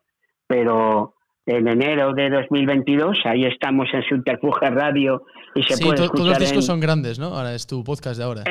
pero 0.46 1.14
en 1.46 1.66
enero 1.68 2.12
de 2.12 2.30
2022, 2.30 3.18
ahí 3.24 3.44
estamos 3.44 3.88
en 3.92 4.02
Subterfuge 4.04 4.70
Radio 4.70 5.22
y 5.54 5.62
se 5.62 5.82
puede 5.82 6.04
escuchar. 6.04 6.16
Todos 6.16 6.28
los 6.28 6.38
discos 6.38 6.66
son 6.66 6.80
grandes, 6.80 7.18
¿no? 7.18 7.26
Ahora 7.26 7.54
es 7.54 7.66
tu 7.66 7.82
podcast 7.82 8.18
de 8.18 8.24
ahora. 8.24 8.42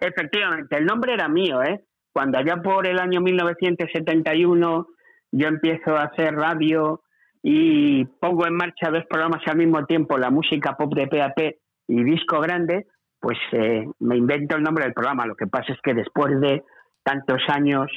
efectivamente, 0.00 0.76
el 0.76 0.84
nombre 0.84 1.14
era 1.14 1.28
mío, 1.28 1.62
¿eh? 1.62 1.80
Cuando 2.12 2.38
allá 2.38 2.56
por 2.62 2.86
el 2.86 2.98
año 2.98 3.20
1971 3.22 4.86
yo 5.32 5.48
empiezo 5.48 5.96
a 5.96 6.02
hacer 6.02 6.34
radio 6.34 7.00
y 7.42 8.04
pongo 8.04 8.46
en 8.46 8.54
marcha 8.54 8.90
dos 8.90 9.04
programas 9.08 9.42
al 9.46 9.56
mismo 9.56 9.84
tiempo, 9.84 10.16
la 10.16 10.30
música 10.30 10.76
pop 10.76 10.94
de 10.94 11.08
PAP 11.08 11.56
y 11.88 12.04
disco 12.04 12.40
grande, 12.40 12.86
pues 13.20 13.38
eh, 13.52 13.84
me 13.98 14.16
invento 14.16 14.56
el 14.56 14.62
nombre 14.62 14.84
del 14.84 14.94
programa. 14.94 15.26
Lo 15.26 15.34
que 15.34 15.48
pasa 15.48 15.72
es 15.72 15.78
que 15.82 15.94
después 15.94 16.40
de 16.40 16.62
tantos 17.02 17.40
años, 17.48 17.90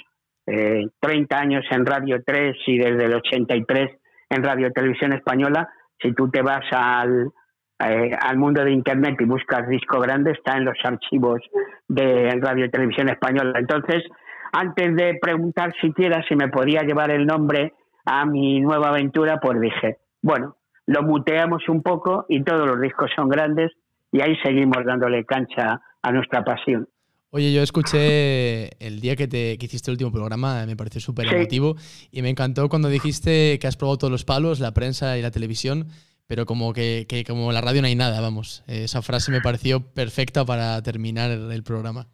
eh, 0.48 0.88
30 1.00 1.38
años 1.38 1.64
en 1.70 1.86
Radio 1.86 2.24
3 2.26 2.56
y 2.66 2.78
desde 2.78 3.06
el 3.06 3.16
83 3.16 3.92
en 4.30 4.44
Radio 4.44 4.72
Televisión 4.72 5.14
Española, 5.14 5.70
si 6.02 6.14
tú 6.14 6.30
te 6.30 6.42
vas 6.42 6.66
al, 6.72 7.32
eh, 7.80 8.12
al 8.20 8.38
mundo 8.38 8.64
de 8.64 8.72
Internet 8.72 9.16
y 9.20 9.26
buscas 9.26 9.68
disco 9.68 10.00
grande, 10.00 10.32
está 10.32 10.58
en 10.58 10.66
los 10.66 10.78
archivos 10.84 11.42
de 11.88 12.32
Radio 12.42 12.70
Televisión 12.72 13.10
Española. 13.10 13.60
Entonces, 13.60 14.04
antes 14.54 14.96
de 14.96 15.20
preguntar 15.22 15.74
siquiera 15.80 16.24
si 16.28 16.36
me 16.36 16.48
podía 16.48 16.82
llevar 16.82 17.12
el 17.12 17.28
nombre 17.28 17.74
a 18.06 18.26
mi 18.26 18.60
nueva 18.62 18.90
aventura, 18.90 19.40
pues 19.40 19.60
dije, 19.60 19.98
bueno, 20.22 20.56
lo 20.86 21.04
muteamos 21.04 21.68
un 21.68 21.82
poco 21.82 22.26
y 22.30 22.44
todos 22.44 22.68
los 22.68 22.80
discos 22.80 23.12
son 23.16 23.30
grandes 23.30 23.72
y 24.12 24.22
ahí 24.22 24.36
seguimos 24.44 24.86
dándole 24.86 25.26
cancha 25.26 25.82
a 26.02 26.12
nuestra 26.12 26.44
pasión. 26.44 26.88
Oye, 27.32 27.52
yo 27.52 27.62
escuché 27.62 28.70
el 28.86 29.02
día 29.02 29.16
que, 29.18 29.28
te, 29.28 29.58
hiciste 29.60 29.92
el 29.92 29.96
último 29.96 30.12
programa, 30.12 30.66
me 30.66 30.78
pareció 30.78 31.02
súper 31.02 31.34
emotivo 31.34 31.76
y 32.12 32.22
me 32.22 32.30
encantó 32.30 32.70
cuando 32.70 32.88
dijiste 32.88 33.60
que 33.60 33.68
has 33.68 33.76
probado 33.76 33.98
todos 33.98 34.12
los 34.12 34.24
palos, 34.24 34.62
la 34.62 34.74
prensa 34.74 35.18
y 35.18 35.22
la 35.22 35.32
televisión, 35.32 35.88
pero 36.28 36.46
como 36.46 36.72
que, 36.72 37.06
que 37.10 37.26
como 37.26 37.52
la 37.52 37.60
radio 37.60 37.82
no 37.82 37.88
hay 37.88 37.96
nada, 37.96 38.22
vamos. 38.22 38.64
Esa 38.68 39.02
frase 39.02 39.34
me 39.34 39.42
pareció 39.42 39.82
perfecta 39.82 40.46
para 40.46 40.82
terminar 40.82 41.30
el 41.30 41.64
programa. 41.64 42.08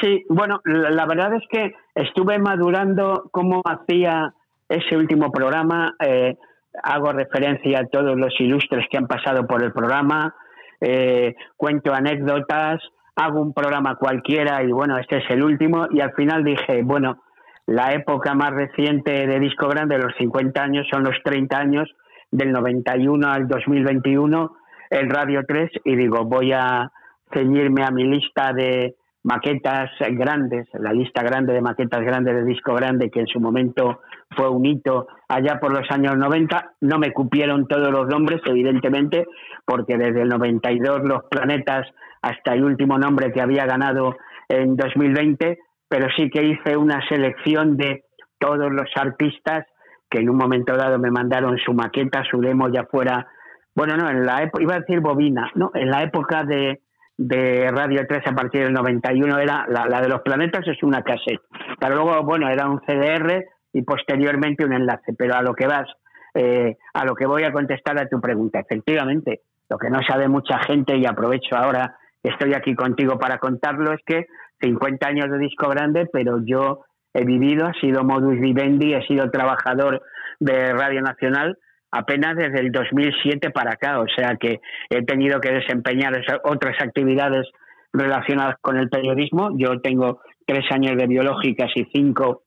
Sí, 0.00 0.24
bueno, 0.28 0.60
la 0.64 1.04
verdad 1.04 1.34
es 1.34 1.42
que 1.50 1.74
estuve 1.94 2.38
madurando 2.38 3.28
cómo 3.32 3.60
hacía 3.64 4.34
ese 4.70 4.96
último 4.96 5.30
programa. 5.30 5.94
Eh, 6.00 6.36
hago 6.82 7.12
referencia 7.12 7.80
a 7.80 7.86
todos 7.86 8.16
los 8.16 8.32
ilustres 8.40 8.86
que 8.90 8.96
han 8.96 9.08
pasado 9.08 9.46
por 9.46 9.62
el 9.62 9.72
programa, 9.72 10.34
eh, 10.80 11.34
cuento 11.56 11.92
anécdotas, 11.92 12.80
hago 13.16 13.42
un 13.42 13.52
programa 13.52 13.96
cualquiera 13.96 14.62
y 14.62 14.70
bueno, 14.70 14.96
este 14.98 15.18
es 15.18 15.24
el 15.30 15.42
último 15.42 15.88
y 15.90 16.00
al 16.00 16.12
final 16.12 16.44
dije, 16.44 16.82
bueno, 16.84 17.22
la 17.66 17.92
época 17.92 18.34
más 18.34 18.52
reciente 18.52 19.26
de 19.26 19.40
Disco 19.40 19.68
Grande, 19.68 19.98
los 19.98 20.14
50 20.16 20.62
años, 20.62 20.86
son 20.90 21.02
los 21.02 21.16
30 21.24 21.58
años, 21.58 21.90
del 22.30 22.52
91 22.52 23.28
al 23.28 23.48
2021, 23.48 24.56
el 24.90 25.10
Radio 25.10 25.42
3 25.46 25.70
y 25.84 25.96
digo, 25.96 26.24
voy 26.24 26.52
a 26.52 26.90
ceñirme 27.32 27.82
a 27.82 27.90
mi 27.90 28.04
lista 28.04 28.52
de 28.52 28.94
maquetas 29.22 29.90
grandes, 30.12 30.66
la 30.72 30.92
lista 30.92 31.22
grande 31.22 31.52
de 31.52 31.60
maquetas 31.60 32.00
grandes 32.00 32.34
de 32.34 32.44
disco 32.44 32.74
grande 32.74 33.10
que 33.10 33.20
en 33.20 33.26
su 33.26 33.40
momento 33.40 34.00
fue 34.36 34.48
un 34.48 34.64
hito 34.64 35.08
allá 35.28 35.60
por 35.60 35.72
los 35.72 35.90
años 35.90 36.16
90. 36.16 36.72
No 36.80 36.98
me 36.98 37.12
cupieron 37.12 37.66
todos 37.66 37.90
los 37.90 38.08
nombres, 38.08 38.40
evidentemente, 38.46 39.26
porque 39.64 39.98
desde 39.98 40.22
el 40.22 40.28
92 40.28 41.02
los 41.04 41.24
planetas 41.30 41.86
hasta 42.22 42.54
el 42.54 42.64
último 42.64 42.98
nombre 42.98 43.32
que 43.32 43.40
había 43.40 43.66
ganado 43.66 44.16
en 44.48 44.76
2020, 44.76 45.58
pero 45.88 46.08
sí 46.16 46.30
que 46.30 46.44
hice 46.44 46.76
una 46.76 47.00
selección 47.08 47.76
de 47.76 48.04
todos 48.38 48.72
los 48.72 48.88
artistas 48.96 49.66
que 50.10 50.18
en 50.18 50.28
un 50.28 50.36
momento 50.36 50.76
dado 50.76 50.98
me 50.98 51.10
mandaron 51.10 51.56
su 51.58 51.72
maqueta, 51.72 52.24
su 52.28 52.40
demo 52.40 52.68
ya 52.68 52.84
fuera, 52.84 53.28
bueno, 53.74 53.96
no, 53.96 54.10
en 54.10 54.26
la 54.26 54.42
época, 54.42 54.62
iba 54.62 54.74
a 54.74 54.80
decir 54.80 55.00
bobina, 55.00 55.50
no, 55.54 55.70
en 55.74 55.88
la 55.88 56.02
época 56.02 56.42
de, 56.44 56.80
de 57.20 57.70
Radio 57.70 58.06
3 58.08 58.22
a 58.28 58.34
partir 58.34 58.62
del 58.62 58.72
91 58.72 59.38
era 59.40 59.66
la, 59.68 60.00
de 60.00 60.08
los 60.08 60.22
planetas 60.22 60.66
es 60.66 60.82
una 60.82 61.02
cassette, 61.02 61.42
pero 61.78 61.96
luego, 61.96 62.22
bueno, 62.24 62.48
era 62.48 62.66
un 62.66 62.80
CDR 62.80 63.44
y 63.74 63.82
posteriormente 63.82 64.64
un 64.64 64.72
enlace, 64.72 65.12
pero 65.12 65.34
a 65.34 65.42
lo 65.42 65.52
que 65.52 65.66
vas, 65.66 65.86
eh, 66.32 66.78
a 66.94 67.04
lo 67.04 67.14
que 67.14 67.26
voy 67.26 67.42
a 67.42 67.52
contestar 67.52 67.98
a 67.98 68.08
tu 68.08 68.22
pregunta, 68.22 68.60
efectivamente, 68.60 69.42
lo 69.68 69.76
que 69.76 69.90
no 69.90 70.00
sabe 70.02 70.28
mucha 70.28 70.60
gente 70.60 70.96
y 70.96 71.04
aprovecho 71.04 71.56
ahora 71.56 71.94
que 72.22 72.30
estoy 72.30 72.54
aquí 72.54 72.74
contigo 72.74 73.18
para 73.18 73.36
contarlo 73.36 73.92
es 73.92 74.00
que 74.06 74.26
50 74.62 75.06
años 75.06 75.30
de 75.30 75.38
disco 75.38 75.68
grande, 75.68 76.08
pero 76.10 76.38
yo 76.42 76.84
he 77.12 77.26
vivido, 77.26 77.68
he 77.68 77.80
sido 77.80 78.02
modus 78.02 78.40
vivendi, 78.40 78.94
he 78.94 79.06
sido 79.06 79.30
trabajador 79.30 80.00
de 80.38 80.72
Radio 80.72 81.02
Nacional 81.02 81.58
apenas 81.90 82.36
desde 82.36 82.60
el 82.60 82.72
2007 82.72 83.50
para 83.50 83.72
acá, 83.72 84.00
o 84.00 84.06
sea 84.14 84.36
que 84.36 84.60
he 84.88 85.02
tenido 85.04 85.40
que 85.40 85.52
desempeñar 85.52 86.20
otras 86.44 86.76
actividades 86.80 87.48
relacionadas 87.92 88.56
con 88.60 88.76
el 88.76 88.88
periodismo. 88.88 89.50
Yo 89.56 89.80
tengo 89.80 90.20
tres 90.46 90.64
años 90.70 90.96
de 90.96 91.06
biológicas 91.06 91.70
y 91.74 91.84
cinco 91.92 92.42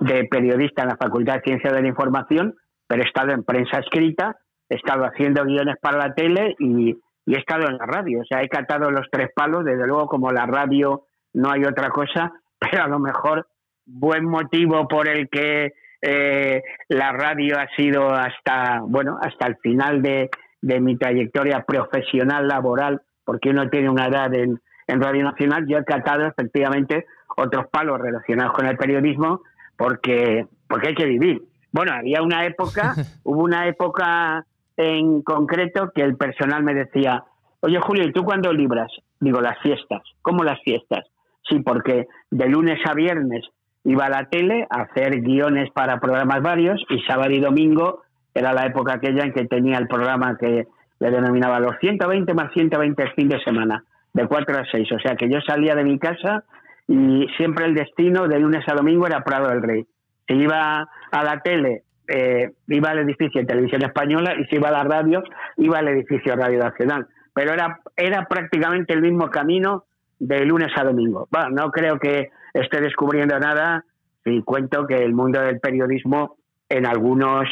de 0.00 0.24
periodista 0.24 0.82
en 0.82 0.88
la 0.88 0.96
Facultad 0.96 1.36
de 1.36 1.42
Ciencias 1.42 1.72
de 1.72 1.82
la 1.82 1.88
Información, 1.88 2.54
pero 2.86 3.02
he 3.02 3.06
estado 3.06 3.32
en 3.32 3.44
prensa 3.44 3.78
escrita, 3.78 4.36
he 4.68 4.76
estado 4.76 5.04
haciendo 5.04 5.44
guiones 5.44 5.76
para 5.80 5.98
la 5.98 6.14
tele 6.14 6.56
y, 6.58 6.96
y 7.26 7.34
he 7.34 7.38
estado 7.38 7.68
en 7.68 7.76
la 7.76 7.86
radio. 7.86 8.20
O 8.20 8.24
sea, 8.24 8.42
he 8.42 8.48
catado 8.48 8.90
los 8.90 9.06
tres 9.10 9.28
palos, 9.34 9.64
desde 9.64 9.86
luego 9.86 10.06
como 10.06 10.30
la 10.32 10.46
radio 10.46 11.04
no 11.34 11.50
hay 11.50 11.64
otra 11.64 11.90
cosa, 11.90 12.32
pero 12.58 12.84
a 12.84 12.88
lo 12.88 12.98
mejor 12.98 13.46
buen 13.86 14.24
motivo 14.24 14.86
por 14.88 15.08
el 15.08 15.28
que 15.28 15.72
eh, 16.02 16.62
la 16.88 17.12
radio 17.12 17.58
ha 17.58 17.68
sido 17.76 18.10
hasta, 18.10 18.80
bueno, 18.82 19.18
hasta 19.20 19.46
el 19.46 19.56
final 19.56 20.02
de, 20.02 20.30
de, 20.62 20.80
mi 20.80 20.96
trayectoria 20.96 21.64
profesional, 21.64 22.48
laboral, 22.48 23.02
porque 23.24 23.50
uno 23.50 23.68
tiene 23.68 23.90
una 23.90 24.06
edad 24.06 24.32
en, 24.34 24.60
en 24.86 25.00
Radio 25.00 25.24
Nacional, 25.24 25.66
yo 25.68 25.78
he 25.78 25.84
catado 25.84 26.26
efectivamente 26.26 27.06
otros 27.36 27.66
palos 27.70 28.00
relacionados 28.00 28.52
con 28.52 28.66
el 28.66 28.76
periodismo 28.76 29.42
porque, 29.76 30.46
porque 30.68 30.88
hay 30.88 30.94
que 30.94 31.06
vivir. 31.06 31.42
Bueno, 31.72 31.92
había 31.92 32.22
una 32.22 32.44
época, 32.44 32.94
hubo 33.24 33.42
una 33.42 33.66
época 33.68 34.44
en 34.76 35.22
concreto 35.22 35.90
que 35.94 36.02
el 36.02 36.16
personal 36.16 36.62
me 36.62 36.74
decía, 36.74 37.24
oye 37.60 37.78
Julio, 37.80 38.04
¿y 38.04 38.12
tú 38.12 38.24
cuándo 38.24 38.52
libras? 38.52 38.90
Digo, 39.20 39.40
las 39.40 39.58
fiestas. 39.60 40.02
¿Cómo 40.22 40.44
las 40.44 40.60
fiestas? 40.62 41.04
Sí, 41.48 41.60
porque 41.60 42.06
de 42.30 42.48
lunes 42.48 42.78
a 42.86 42.94
viernes 42.94 43.44
iba 43.84 44.06
a 44.06 44.10
la 44.10 44.28
tele 44.28 44.66
a 44.70 44.82
hacer 44.82 45.20
guiones 45.22 45.70
para 45.72 46.00
programas 46.00 46.42
varios 46.42 46.82
y 46.90 47.00
sábado 47.02 47.30
y 47.30 47.40
domingo 47.40 48.02
era 48.34 48.52
la 48.52 48.66
época 48.66 48.94
aquella 48.94 49.24
en 49.24 49.32
que 49.32 49.46
tenía 49.46 49.78
el 49.78 49.88
programa 49.88 50.36
que 50.38 50.66
le 51.00 51.10
denominaba 51.10 51.60
los 51.60 51.76
120 51.80 52.32
más 52.34 52.52
120 52.52 53.02
el 53.02 53.12
fin 53.12 53.28
de 53.28 53.42
semana, 53.42 53.84
de 54.12 54.26
4 54.26 54.58
a 54.58 54.64
6. 54.70 54.92
O 54.92 54.98
sea 55.00 55.16
que 55.16 55.28
yo 55.30 55.40
salía 55.40 55.74
de 55.74 55.84
mi 55.84 55.98
casa 55.98 56.44
y 56.86 57.26
siempre 57.36 57.64
el 57.64 57.74
destino 57.74 58.28
de 58.28 58.38
lunes 58.38 58.64
a 58.68 58.74
domingo 58.74 59.06
era 59.06 59.24
Prado 59.24 59.48
del 59.48 59.62
Rey. 59.62 59.86
Si 60.28 60.34
iba 60.34 60.88
a 61.10 61.24
la 61.24 61.40
tele, 61.40 61.82
eh, 62.06 62.52
iba 62.68 62.90
al 62.90 62.98
edificio 62.98 63.40
de 63.40 63.46
Televisión 63.46 63.82
Española 63.82 64.34
y 64.38 64.44
si 64.44 64.56
iba 64.56 64.68
a 64.68 64.72
la 64.72 64.84
radio, 64.84 65.22
iba 65.56 65.78
al 65.78 65.88
edificio 65.88 66.36
Radio 66.36 66.58
Nacional. 66.58 67.06
Pero 67.32 67.54
era, 67.54 67.80
era 67.96 68.26
prácticamente 68.26 68.92
el 68.92 69.02
mismo 69.02 69.30
camino 69.30 69.84
de 70.18 70.44
lunes 70.44 70.70
a 70.76 70.84
domingo. 70.84 71.26
Bueno, 71.30 71.50
no 71.50 71.70
creo 71.70 71.98
que 71.98 72.30
esté 72.54 72.80
descubriendo 72.80 73.38
nada 73.38 73.84
si 74.24 74.42
cuento 74.42 74.86
que 74.86 74.96
el 74.96 75.14
mundo 75.14 75.40
del 75.40 75.60
periodismo 75.60 76.36
en 76.68 76.86
algunos, 76.86 77.48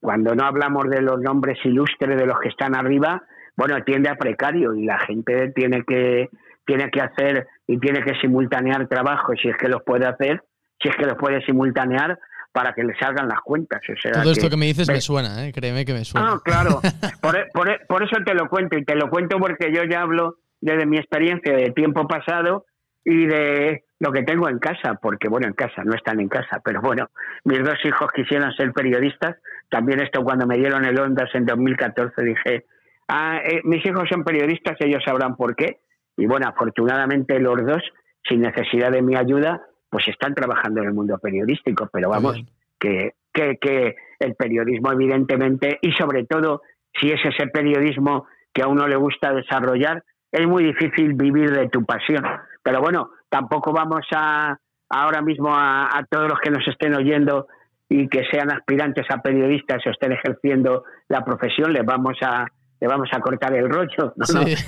cuando 0.00 0.34
no 0.34 0.44
hablamos 0.44 0.88
de 0.90 1.00
los 1.00 1.20
nombres 1.20 1.58
ilustres 1.64 2.18
de 2.18 2.26
los 2.26 2.38
que 2.40 2.48
están 2.48 2.74
arriba, 2.74 3.22
bueno, 3.56 3.82
tiende 3.84 4.08
a 4.08 4.16
precario 4.16 4.74
y 4.74 4.84
la 4.84 4.98
gente 5.00 5.52
tiene 5.54 5.82
que, 5.84 6.28
tiene 6.64 6.90
que 6.90 7.00
hacer 7.00 7.46
y 7.66 7.78
tiene 7.78 8.02
que 8.02 8.14
simultanear 8.20 8.86
trabajo, 8.88 9.32
si 9.40 9.48
es 9.48 9.56
que 9.56 9.68
los 9.68 9.82
puede 9.82 10.06
hacer, 10.06 10.42
si 10.80 10.88
es 10.88 10.96
que 10.96 11.06
los 11.06 11.16
puede 11.16 11.44
simultanear 11.44 12.18
para 12.52 12.72
que 12.72 12.82
le 12.82 12.96
salgan 12.98 13.28
las 13.28 13.40
cuentas. 13.40 13.80
Todo 14.12 14.32
esto 14.32 14.50
que 14.50 14.56
me 14.56 14.66
dices 14.66 14.88
me 14.88 15.00
suena, 15.00 15.46
¿eh? 15.46 15.52
créeme 15.52 15.84
que 15.84 15.92
me 15.92 16.04
suena. 16.04 16.32
Ah, 16.32 16.40
claro. 16.42 16.80
Por, 17.20 17.48
por, 17.52 17.86
por, 17.86 18.02
eso 18.02 18.16
te 18.24 18.34
lo 18.34 18.48
cuento 18.48 18.78
y 18.78 18.84
te 18.84 18.94
lo 18.94 19.10
cuento 19.10 19.38
porque 19.38 19.72
yo 19.72 19.82
ya 19.84 20.02
hablo 20.02 20.36
desde 20.60 20.86
mi 20.86 20.96
experiencia 20.96 21.54
de 21.54 21.70
tiempo 21.72 22.06
pasado 22.06 22.64
y 23.04 23.26
de 23.26 23.84
lo 24.00 24.12
que 24.12 24.22
tengo 24.22 24.48
en 24.48 24.58
casa, 24.58 24.94
porque 25.00 25.28
bueno, 25.28 25.46
en 25.46 25.54
casa, 25.54 25.82
no 25.84 25.94
están 25.94 26.20
en 26.20 26.28
casa, 26.28 26.60
pero 26.64 26.80
bueno, 26.80 27.08
mis 27.44 27.62
dos 27.64 27.78
hijos 27.84 28.10
quisieron 28.12 28.52
ser 28.52 28.72
periodistas, 28.72 29.36
también 29.68 30.00
esto 30.00 30.22
cuando 30.22 30.46
me 30.46 30.56
dieron 30.56 30.84
el 30.84 30.98
Ondas 30.98 31.30
en 31.34 31.46
2014 31.46 32.22
dije, 32.22 32.64
ah, 33.08 33.40
eh, 33.44 33.60
mis 33.64 33.84
hijos 33.84 34.08
son 34.08 34.24
periodistas, 34.24 34.76
ellos 34.80 35.02
sabrán 35.04 35.36
por 35.36 35.56
qué, 35.56 35.80
y 36.16 36.26
bueno, 36.26 36.48
afortunadamente 36.48 37.40
los 37.40 37.64
dos, 37.64 37.82
sin 38.28 38.42
necesidad 38.42 38.92
de 38.92 39.02
mi 39.02 39.16
ayuda, 39.16 39.62
pues 39.90 40.06
están 40.08 40.34
trabajando 40.34 40.82
en 40.82 40.88
el 40.88 40.94
mundo 40.94 41.18
periodístico, 41.18 41.88
pero 41.92 42.10
vamos, 42.10 42.36
que, 42.78 43.14
que, 43.32 43.56
que 43.56 43.96
el 44.18 44.34
periodismo 44.34 44.92
evidentemente, 44.92 45.78
y 45.80 45.92
sobre 45.92 46.24
todo 46.24 46.62
si 47.00 47.10
es 47.10 47.20
ese 47.24 47.46
periodismo 47.48 48.26
que 48.52 48.62
a 48.62 48.68
uno 48.68 48.86
le 48.86 48.96
gusta 48.96 49.32
desarrollar, 49.32 50.04
es 50.32 50.46
muy 50.46 50.64
difícil 50.64 51.14
vivir 51.14 51.50
de 51.52 51.68
tu 51.68 51.84
pasión. 51.84 52.24
Pero 52.62 52.80
bueno, 52.80 53.10
tampoco 53.28 53.72
vamos 53.72 54.06
a 54.14 54.58
ahora 54.90 55.22
mismo 55.22 55.50
a, 55.52 56.04
todos 56.10 56.28
los 56.28 56.38
que 56.40 56.50
nos 56.50 56.66
estén 56.66 56.94
oyendo 56.94 57.46
y 57.88 58.08
que 58.08 58.24
sean 58.30 58.50
aspirantes 58.50 59.06
a 59.10 59.22
periodistas 59.22 59.86
o 59.86 59.90
estén 59.90 60.12
ejerciendo 60.12 60.84
la 61.08 61.24
profesión, 61.24 61.72
les 61.72 61.84
vamos 61.84 62.16
a 62.22 62.46
le 62.80 62.86
vamos 62.86 63.08
a 63.12 63.20
cortar 63.20 63.54
el 63.54 63.68
rollo. 63.68 64.14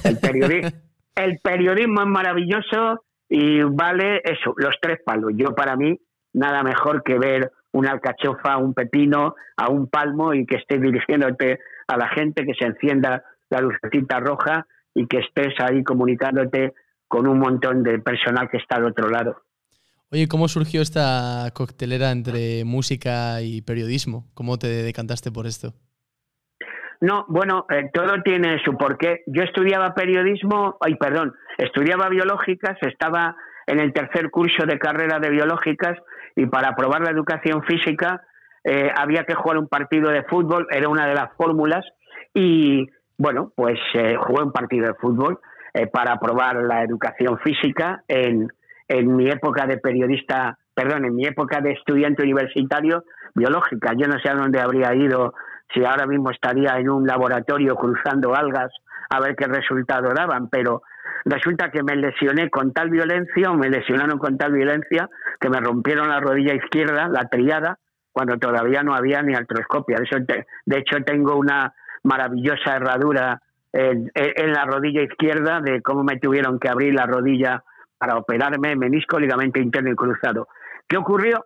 El, 0.04 0.18
periodismo, 0.18 0.70
el 1.14 1.38
periodismo 1.38 2.00
es 2.00 2.06
maravilloso 2.08 3.04
y 3.28 3.62
vale 3.62 4.20
eso, 4.24 4.52
los 4.56 4.74
tres 4.80 4.98
palos. 5.04 5.30
Yo 5.36 5.54
para 5.54 5.76
mí 5.76 5.96
nada 6.32 6.64
mejor 6.64 7.04
que 7.04 7.18
ver 7.18 7.52
una 7.72 7.92
alcachofa, 7.92 8.56
un 8.56 8.74
pepino, 8.74 9.36
a 9.56 9.70
un 9.70 9.88
palmo 9.88 10.34
y 10.34 10.44
que 10.44 10.56
estés 10.56 10.80
dirigiéndote 10.80 11.60
a 11.86 11.96
la 11.96 12.08
gente, 12.08 12.44
que 12.44 12.54
se 12.54 12.66
encienda 12.66 13.22
la 13.48 13.60
lucecita 13.60 14.18
roja 14.18 14.66
y 14.94 15.06
que 15.06 15.18
estés 15.18 15.54
ahí 15.60 15.82
comunicándote 15.84 16.74
con 17.08 17.26
un 17.26 17.38
montón 17.38 17.82
de 17.82 17.98
personal 17.98 18.48
que 18.50 18.58
está 18.58 18.76
al 18.76 18.86
otro 18.86 19.08
lado. 19.08 19.42
Oye, 20.12 20.26
¿cómo 20.26 20.48
surgió 20.48 20.82
esta 20.82 21.48
coctelera 21.54 22.10
entre 22.10 22.64
música 22.64 23.42
y 23.42 23.62
periodismo? 23.62 24.26
¿Cómo 24.34 24.58
te 24.58 24.66
decantaste 24.66 25.30
por 25.30 25.46
esto? 25.46 25.72
No, 27.00 27.24
bueno, 27.28 27.66
eh, 27.70 27.90
todo 27.94 28.20
tiene 28.22 28.62
su 28.64 28.76
porqué. 28.76 29.22
Yo 29.26 29.42
estudiaba 29.42 29.94
periodismo, 29.94 30.76
ay, 30.80 30.96
perdón, 30.96 31.34
estudiaba 31.56 32.08
biológicas, 32.08 32.76
estaba 32.82 33.36
en 33.66 33.80
el 33.80 33.92
tercer 33.92 34.30
curso 34.30 34.66
de 34.66 34.78
carrera 34.78 35.18
de 35.18 35.30
biológicas 35.30 35.96
y 36.36 36.46
para 36.46 36.70
aprobar 36.70 37.02
la 37.02 37.10
educación 37.10 37.62
física 37.62 38.22
eh, 38.64 38.90
había 38.94 39.24
que 39.24 39.34
jugar 39.34 39.58
un 39.58 39.68
partido 39.68 40.10
de 40.10 40.24
fútbol, 40.24 40.66
era 40.70 40.88
una 40.88 41.06
de 41.06 41.14
las 41.14 41.32
fórmulas 41.36 41.84
y 42.34 42.86
bueno, 43.20 43.52
pues 43.54 43.78
eh, 43.92 44.16
jugué 44.16 44.44
un 44.44 44.50
partido 44.50 44.86
de 44.86 44.94
fútbol 44.94 45.40
eh, 45.74 45.86
para 45.88 46.18
probar 46.18 46.56
la 46.56 46.82
educación 46.82 47.38
física 47.40 48.02
en, 48.08 48.48
en 48.88 49.14
mi 49.14 49.28
época 49.28 49.66
de 49.66 49.76
periodista, 49.76 50.56
perdón, 50.72 51.04
en 51.04 51.14
mi 51.14 51.26
época 51.26 51.60
de 51.60 51.72
estudiante 51.72 52.22
universitario 52.22 53.04
biológica. 53.34 53.92
Yo 53.94 54.08
no 54.08 54.18
sé 54.20 54.30
a 54.30 54.34
dónde 54.36 54.58
habría 54.58 54.94
ido 54.94 55.34
si 55.74 55.84
ahora 55.84 56.06
mismo 56.06 56.30
estaría 56.30 56.78
en 56.78 56.88
un 56.88 57.06
laboratorio 57.06 57.74
cruzando 57.76 58.34
algas 58.34 58.72
a 59.10 59.20
ver 59.20 59.36
qué 59.36 59.44
resultado 59.48 60.14
daban, 60.14 60.48
pero 60.48 60.80
resulta 61.26 61.70
que 61.70 61.82
me 61.82 61.96
lesioné 61.96 62.48
con 62.48 62.72
tal 62.72 62.88
violencia, 62.88 63.50
o 63.50 63.54
me 63.54 63.68
lesionaron 63.68 64.18
con 64.18 64.38
tal 64.38 64.52
violencia, 64.52 65.10
que 65.38 65.50
me 65.50 65.60
rompieron 65.60 66.08
la 66.08 66.20
rodilla 66.20 66.54
izquierda, 66.54 67.06
la 67.08 67.28
triada, 67.28 67.78
cuando 68.12 68.38
todavía 68.38 68.82
no 68.82 68.94
había 68.94 69.20
ni 69.20 69.34
artroscopia. 69.34 69.98
De 70.64 70.78
hecho, 70.78 71.04
tengo 71.04 71.36
una 71.36 71.74
maravillosa 72.02 72.76
herradura 72.76 73.40
en, 73.72 74.10
la 74.52 74.64
rodilla 74.64 75.02
izquierda 75.02 75.60
de 75.60 75.80
cómo 75.82 76.02
me 76.02 76.18
tuvieron 76.18 76.58
que 76.58 76.68
abrir 76.68 76.94
la 76.94 77.06
rodilla 77.06 77.62
para 77.98 78.16
operarme 78.16 78.76
menisco, 78.76 79.18
ligamento 79.18 79.60
interno 79.60 79.90
y 79.92 79.96
cruzado. 79.96 80.48
¿Qué 80.88 80.96
ocurrió? 80.96 81.44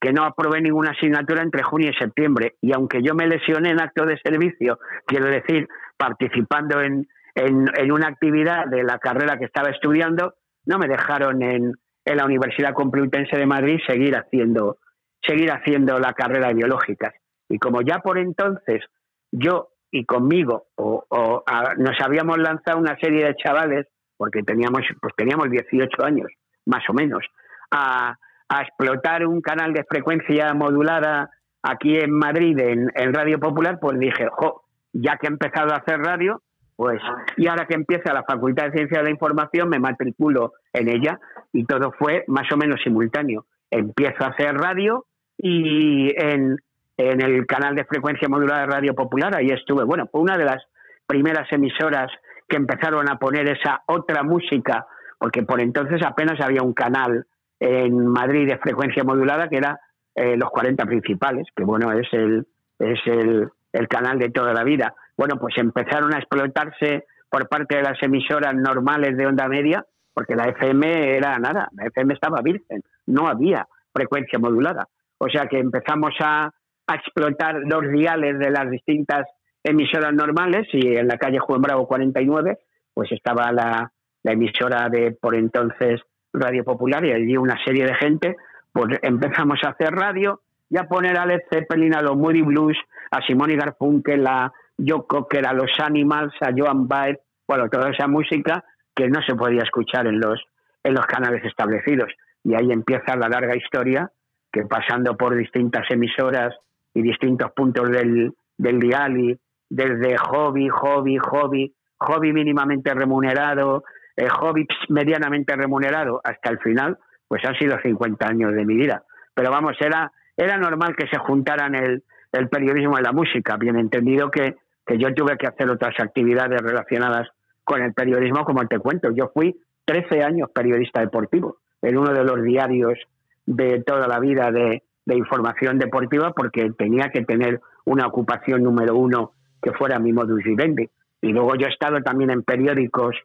Que 0.00 0.12
no 0.12 0.24
aprobé 0.24 0.60
ninguna 0.60 0.90
asignatura 0.90 1.42
entre 1.42 1.62
junio 1.62 1.90
y 1.90 1.94
septiembre 1.94 2.54
y 2.60 2.72
aunque 2.72 3.02
yo 3.02 3.14
me 3.14 3.26
lesioné 3.26 3.70
en 3.70 3.80
acto 3.80 4.04
de 4.04 4.18
servicio, 4.18 4.78
quiero 5.06 5.26
decir, 5.26 5.68
participando 5.96 6.80
en, 6.80 7.08
en, 7.34 7.92
una 7.92 8.08
actividad 8.08 8.66
de 8.66 8.82
la 8.82 8.98
carrera 8.98 9.38
que 9.38 9.46
estaba 9.46 9.70
estudiando, 9.70 10.34
no 10.66 10.78
me 10.78 10.88
dejaron 10.88 11.42
en, 11.42 11.72
en 12.04 12.16
la 12.16 12.26
Universidad 12.26 12.74
Complutense 12.74 13.36
de 13.36 13.46
Madrid 13.46 13.80
seguir 13.86 14.14
haciendo, 14.14 14.78
seguir 15.22 15.50
haciendo 15.50 15.98
la 15.98 16.12
carrera 16.12 16.48
de 16.48 16.54
biológicas. 16.54 17.14
Y 17.48 17.58
como 17.58 17.80
ya 17.82 17.98
por 18.00 18.18
entonces 18.18 18.84
yo 19.32 19.73
y 19.94 20.04
conmigo 20.04 20.66
o, 20.74 21.44
nos 21.78 22.00
habíamos 22.00 22.38
lanzado 22.38 22.78
una 22.78 22.96
serie 22.98 23.26
de 23.26 23.36
chavales, 23.36 23.86
porque 24.16 24.42
teníamos, 24.42 24.82
pues 25.00 25.14
teníamos 25.16 25.48
18 25.48 26.04
años, 26.04 26.26
más 26.66 26.82
o 26.88 26.92
menos, 26.92 27.24
a, 27.70 28.18
explotar 28.60 29.26
un 29.26 29.40
canal 29.40 29.72
de 29.72 29.84
frecuencia 29.84 30.52
modulada 30.54 31.30
aquí 31.62 31.96
en 31.96 32.12
Madrid, 32.12 32.56
en, 32.58 32.88
en 32.94 33.14
Radio 33.14 33.40
Popular, 33.40 33.78
pues 33.80 33.98
dije, 33.98 34.28
jo, 34.30 34.64
ya 34.92 35.16
que 35.16 35.26
he 35.26 35.30
empezado 35.30 35.72
a 35.72 35.78
hacer 35.78 35.98
radio, 36.00 36.40
pues, 36.76 37.00
y 37.36 37.48
ahora 37.48 37.66
que 37.66 37.74
empieza 37.74 38.12
la 38.12 38.22
Facultad 38.22 38.66
de 38.66 38.72
Ciencias 38.72 39.00
de 39.00 39.04
la 39.04 39.10
Información, 39.10 39.68
me 39.68 39.78
matriculo 39.78 40.52
en 40.72 40.88
ella 40.88 41.18
y 41.52 41.64
todo 41.64 41.92
fue 41.98 42.24
más 42.28 42.50
o 42.52 42.56
menos 42.56 42.80
simultáneo. 42.82 43.46
Empiezo 43.70 44.24
a 44.24 44.28
hacer 44.28 44.54
radio 44.54 45.04
y 45.36 46.12
en, 46.16 46.58
en 46.96 47.20
el 47.20 47.46
canal 47.46 47.74
de 47.74 47.84
frecuencia 47.84 48.28
modulada 48.28 48.60
de 48.60 48.66
Radio 48.66 48.94
Popular, 48.94 49.34
ahí 49.36 49.48
estuve. 49.48 49.84
Bueno, 49.84 50.08
una 50.12 50.36
de 50.36 50.44
las 50.44 50.62
primeras 51.06 51.50
emisoras 51.52 52.10
que 52.48 52.56
empezaron 52.56 53.08
a 53.10 53.18
poner 53.18 53.48
esa 53.48 53.82
otra 53.86 54.22
música, 54.22 54.86
porque 55.18 55.42
por 55.42 55.60
entonces 55.60 56.00
apenas 56.04 56.40
había 56.40 56.62
un 56.62 56.72
canal 56.72 57.26
en 57.58 58.06
Madrid 58.06 58.48
de 58.48 58.58
frecuencia 58.58 59.04
modulada 59.04 59.48
que 59.48 59.56
era 59.56 59.80
eh, 60.14 60.36
los 60.36 60.50
40 60.50 60.84
principales, 60.86 61.46
que 61.54 61.64
bueno, 61.64 61.92
es 61.92 62.06
el, 62.12 62.46
es 62.78 63.00
el, 63.06 63.48
el 63.72 63.88
canal 63.88 64.18
de 64.18 64.30
toda 64.30 64.52
la 64.52 64.64
vida 64.64 64.94
bueno, 65.16 65.36
pues 65.38 65.56
empezaron 65.58 66.14
a 66.14 66.18
explotarse 66.18 67.06
por 67.30 67.48
parte 67.48 67.76
de 67.76 67.82
las 67.82 68.00
emisoras 68.02 68.54
normales 68.54 69.16
de 69.16 69.26
onda 69.26 69.48
media, 69.48 69.84
porque 70.12 70.34
la 70.34 70.44
FM 70.44 71.16
era 71.16 71.38
nada, 71.38 71.68
la 71.72 71.86
FM 71.86 72.14
estaba 72.14 72.40
virgen, 72.42 72.82
no 73.06 73.28
había 73.28 73.66
frecuencia 73.92 74.38
modulada. 74.38 74.88
O 75.18 75.28
sea 75.28 75.46
que 75.46 75.58
empezamos 75.58 76.14
a, 76.20 76.50
explotar 76.92 77.56
los 77.64 77.90
diales 77.90 78.38
de 78.38 78.50
las 78.50 78.70
distintas 78.70 79.26
emisoras 79.62 80.12
normales 80.12 80.66
y 80.72 80.96
en 80.96 81.08
la 81.08 81.16
calle 81.16 81.38
Juan 81.38 81.62
Bravo 81.62 81.86
49 81.86 82.58
pues 82.92 83.10
estaba 83.12 83.50
la, 83.52 83.90
emisora 84.22 84.88
de 84.88 85.12
por 85.12 85.34
entonces 85.34 86.00
Radio 86.32 86.64
Popular 86.64 87.04
y 87.04 87.12
allí 87.12 87.36
una 87.36 87.62
serie 87.64 87.84
de 87.84 87.94
gente 87.94 88.36
pues 88.72 88.98
empezamos 89.02 89.58
a 89.64 89.70
hacer 89.70 89.90
radio 89.90 90.40
y 90.70 90.78
a 90.78 90.84
poner 90.84 91.18
a 91.18 91.26
Led 91.26 91.40
Zeppelin, 91.50 91.94
a 91.94 92.02
los 92.02 92.16
Moody 92.16 92.42
Blues, 92.42 92.76
a 93.10 93.20
Simón 93.24 93.50
y 93.50 93.56
Garfunkel, 93.56 94.26
a, 94.26 94.52
yo 94.76 95.06
Cocker, 95.06 95.46
a 95.46 95.52
los 95.52 95.70
Animals, 95.78 96.34
a 96.40 96.50
Joan 96.56 96.88
Baez, 96.88 97.18
bueno, 97.46 97.68
toda 97.68 97.90
esa 97.90 98.08
música 98.08 98.64
que 98.94 99.08
no 99.08 99.20
se 99.22 99.34
podía 99.34 99.62
escuchar 99.62 100.06
en 100.06 100.18
los, 100.18 100.42
en 100.82 100.94
los 100.94 101.06
canales 101.06 101.44
establecidos. 101.44 102.10
Y 102.42 102.54
ahí 102.54 102.72
empieza 102.72 103.16
la 103.16 103.28
larga 103.28 103.56
historia 103.56 104.10
que 104.52 104.62
pasando 104.62 105.16
por 105.16 105.36
distintas 105.36 105.88
emisoras 105.90 106.54
y 106.94 107.02
distintos 107.02 107.52
puntos 107.52 107.90
del, 107.90 108.32
del 108.56 108.78
dial 108.78 109.38
desde 109.68 110.16
hobby, 110.16 110.68
hobby, 110.68 111.18
hobby, 111.18 111.74
hobby 111.98 112.32
mínimamente 112.32 112.94
remunerado, 112.94 113.84
eh, 114.16 114.28
hobby 114.28 114.66
medianamente 114.88 115.56
remunerado, 115.56 116.20
hasta 116.22 116.50
el 116.50 116.58
final, 116.60 116.98
pues 117.26 117.44
han 117.44 117.56
sido 117.56 117.76
50 117.80 118.26
años 118.26 118.54
de 118.54 118.64
mi 118.64 118.76
vida. 118.76 119.02
Pero 119.34 119.50
vamos, 119.50 119.76
era, 119.80 120.12
era 120.36 120.56
normal 120.56 120.94
que 120.96 121.08
se 121.08 121.18
juntaran 121.18 121.74
el, 121.74 122.04
el 122.32 122.48
periodismo 122.48 122.98
y 122.98 123.02
la 123.02 123.12
música, 123.12 123.56
bien 123.56 123.76
entendido 123.76 124.30
que 124.30 124.56
que 124.86 124.98
yo 124.98 125.14
tuve 125.14 125.36
que 125.38 125.46
hacer 125.46 125.68
otras 125.70 125.94
actividades 125.98 126.60
relacionadas 126.60 127.28
con 127.62 127.82
el 127.82 127.94
periodismo, 127.94 128.44
como 128.44 128.66
te 128.66 128.78
cuento. 128.78 129.10
Yo 129.12 129.30
fui 129.32 129.58
13 129.86 130.22
años 130.22 130.50
periodista 130.54 131.00
deportivo 131.00 131.58
en 131.82 131.96
uno 131.96 132.12
de 132.12 132.24
los 132.24 132.42
diarios 132.42 132.98
de 133.46 133.82
toda 133.82 134.06
la 134.06 134.20
vida 134.20 134.50
de, 134.50 134.82
información 135.06 135.78
deportiva 135.78 136.32
porque 136.32 136.70
tenía 136.70 137.10
que 137.10 137.24
tener 137.24 137.60
una 137.84 138.06
ocupación 138.06 138.62
número 138.62 138.96
uno 138.96 139.32
que 139.60 139.72
fuera 139.72 139.98
mi 139.98 140.12
modus 140.12 140.42
vivendi. 140.42 140.88
Y 141.20 141.32
luego 141.32 141.56
yo 141.56 141.66
he 141.66 141.70
estado 141.70 142.00
también 142.02 142.30
en 142.30 142.42
periódicos, 142.42 143.16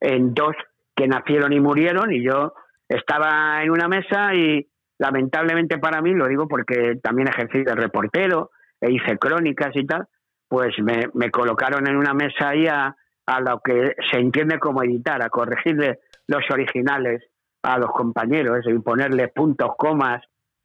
en 0.00 0.34
dos 0.34 0.54
que 0.94 1.08
nacieron 1.08 1.52
y 1.52 1.60
murieron, 1.60 2.12
y 2.12 2.22
yo 2.22 2.54
estaba 2.88 3.62
en 3.62 3.70
una 3.70 3.88
mesa 3.88 4.34
y 4.34 4.66
lamentablemente 4.98 5.78
para 5.78 6.00
mí, 6.00 6.14
lo 6.14 6.26
digo 6.26 6.48
porque 6.48 6.98
también 7.02 7.28
ejercí 7.28 7.62
de 7.64 7.74
reportero 7.74 8.50
e 8.80 8.92
hice 8.92 9.18
crónicas 9.18 9.74
y 9.74 9.86
tal, 9.86 10.06
pues 10.48 10.74
me, 10.82 11.30
colocaron 11.30 11.86
en 11.88 11.96
una 11.96 12.14
mesa 12.14 12.50
ahí 12.50 12.66
a, 12.66 12.94
lo 13.40 13.60
que 13.60 13.94
se 14.10 14.18
entiende 14.18 14.58
como 14.58 14.82
editar, 14.82 15.22
a 15.22 15.28
corregirle 15.28 16.00
los 16.28 16.42
originales 16.50 17.24
a 17.62 17.78
los 17.78 17.90
compañeros 17.90 18.60
y 18.66 18.78
ponerle 18.78 19.28
puntos, 19.28 19.72
comas, 19.76 20.22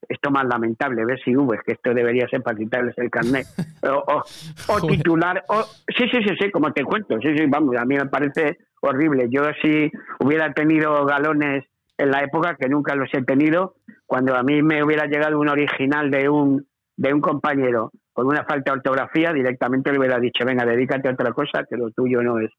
esto 0.07 0.31
más 0.31 0.45
lamentable, 0.45 1.05
ves 1.05 1.21
si 1.23 1.35
V, 1.35 1.59
que 1.65 1.73
esto 1.73 1.93
debería 1.93 2.27
ser 2.27 2.41
para 2.41 2.57
quitarles 2.57 2.97
el 2.97 3.09
carnet, 3.09 3.45
o, 3.83 4.87
titular, 4.87 5.43
o, 5.47 5.63
sí, 5.63 6.05
sí, 6.11 6.19
sí, 6.23 6.35
sí, 6.39 6.51
como 6.51 6.71
te 6.73 6.83
cuento, 6.83 7.19
sí, 7.21 7.37
sí, 7.37 7.45
vamos, 7.47 7.75
a 7.77 7.85
mí 7.85 7.95
me 7.95 8.07
parece 8.07 8.57
horrible. 8.81 9.27
Yo 9.29 9.43
si 9.61 9.91
hubiera 10.19 10.53
tenido 10.53 11.05
galones 11.05 11.65
en 11.97 12.11
la 12.11 12.23
época, 12.23 12.55
que 12.59 12.67
nunca 12.67 12.95
los 12.95 13.09
he 13.13 13.23
tenido, 13.23 13.75
cuando 14.05 14.35
a 14.35 14.43
mí 14.43 14.61
me 14.61 14.83
hubiera 14.83 15.05
llegado 15.05 15.39
un 15.39 15.49
original 15.49 16.09
de 16.11 16.29
un, 16.29 16.67
de 16.97 17.13
un 17.13 17.21
compañero 17.21 17.91
con 18.13 18.27
una 18.27 18.43
falta 18.43 18.71
de 18.71 18.77
ortografía, 18.77 19.31
directamente 19.31 19.91
le 19.91 19.99
hubiera 19.99 20.19
dicho, 20.19 20.45
venga, 20.45 20.65
dedícate 20.65 21.07
a 21.07 21.13
otra 21.13 21.31
cosa, 21.31 21.63
que 21.69 21.77
lo 21.77 21.91
tuyo 21.91 22.21
no 22.21 22.39
es. 22.39 22.51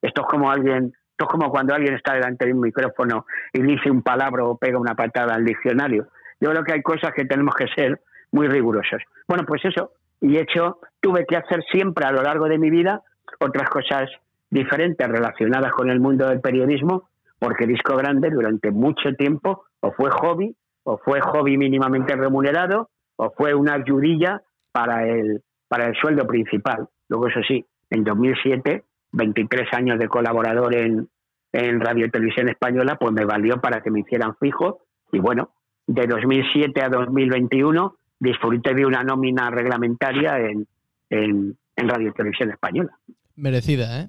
Esto 0.00 0.22
es 0.22 0.26
como 0.28 0.50
alguien, 0.50 0.92
esto 1.10 1.24
es 1.24 1.28
como 1.28 1.50
cuando 1.50 1.74
alguien 1.74 1.94
está 1.94 2.14
delante 2.14 2.46
de 2.46 2.52
un 2.52 2.60
micrófono 2.60 3.26
y 3.52 3.62
dice 3.62 3.90
un 3.90 4.02
palabra 4.02 4.44
o 4.44 4.56
pega 4.56 4.78
una 4.78 4.94
patada 4.94 5.34
al 5.34 5.44
diccionario. 5.44 6.08
Yo 6.42 6.50
creo 6.50 6.64
que 6.64 6.72
hay 6.72 6.82
cosas 6.82 7.12
que 7.14 7.24
tenemos 7.24 7.54
que 7.54 7.68
ser 7.68 8.00
muy 8.32 8.48
rigurosos. 8.48 9.00
Bueno, 9.28 9.44
pues 9.46 9.64
eso, 9.64 9.92
y 10.20 10.38
hecho, 10.38 10.80
tuve 11.00 11.24
que 11.24 11.36
hacer 11.36 11.62
siempre 11.70 12.04
a 12.04 12.10
lo 12.10 12.20
largo 12.20 12.48
de 12.48 12.58
mi 12.58 12.68
vida 12.68 13.00
otras 13.38 13.70
cosas 13.70 14.10
diferentes 14.50 15.06
relacionadas 15.06 15.70
con 15.70 15.88
el 15.88 16.00
mundo 16.00 16.26
del 16.28 16.40
periodismo, 16.40 17.08
porque 17.38 17.64
Disco 17.64 17.96
Grande 17.96 18.28
durante 18.28 18.72
mucho 18.72 19.14
tiempo 19.16 19.66
o 19.78 19.92
fue 19.92 20.10
hobby, 20.10 20.56
o 20.82 20.98
fue 20.98 21.20
hobby 21.20 21.56
mínimamente 21.56 22.16
remunerado, 22.16 22.90
o 23.14 23.30
fue 23.30 23.54
una 23.54 23.74
ayudilla 23.74 24.42
para 24.72 25.06
el, 25.06 25.42
para 25.68 25.86
el 25.86 25.94
sueldo 25.94 26.26
principal. 26.26 26.88
Luego, 27.08 27.28
eso 27.28 27.40
sí, 27.46 27.64
en 27.88 28.02
2007, 28.02 28.82
23 29.12 29.72
años 29.74 29.98
de 30.00 30.08
colaborador 30.08 30.74
en, 30.74 31.08
en 31.52 31.80
Radio 31.80 32.10
Televisión 32.10 32.48
Española, 32.48 32.96
pues 32.98 33.12
me 33.12 33.24
valió 33.24 33.60
para 33.60 33.80
que 33.80 33.92
me 33.92 34.00
hicieran 34.00 34.34
fijo. 34.36 34.80
Y 35.12 35.20
bueno, 35.20 35.50
de 35.86 36.06
2007 36.06 36.82
a 36.82 36.88
2021 36.88 37.96
disfruté 38.18 38.74
de 38.74 38.86
una 38.86 39.02
nómina 39.02 39.50
reglamentaria 39.50 40.38
en, 40.38 40.66
en, 41.10 41.56
en 41.76 41.88
Radio 41.88 42.12
Televisión 42.12 42.50
Española. 42.50 42.96
Merecida, 43.36 44.00
¿eh? 44.00 44.08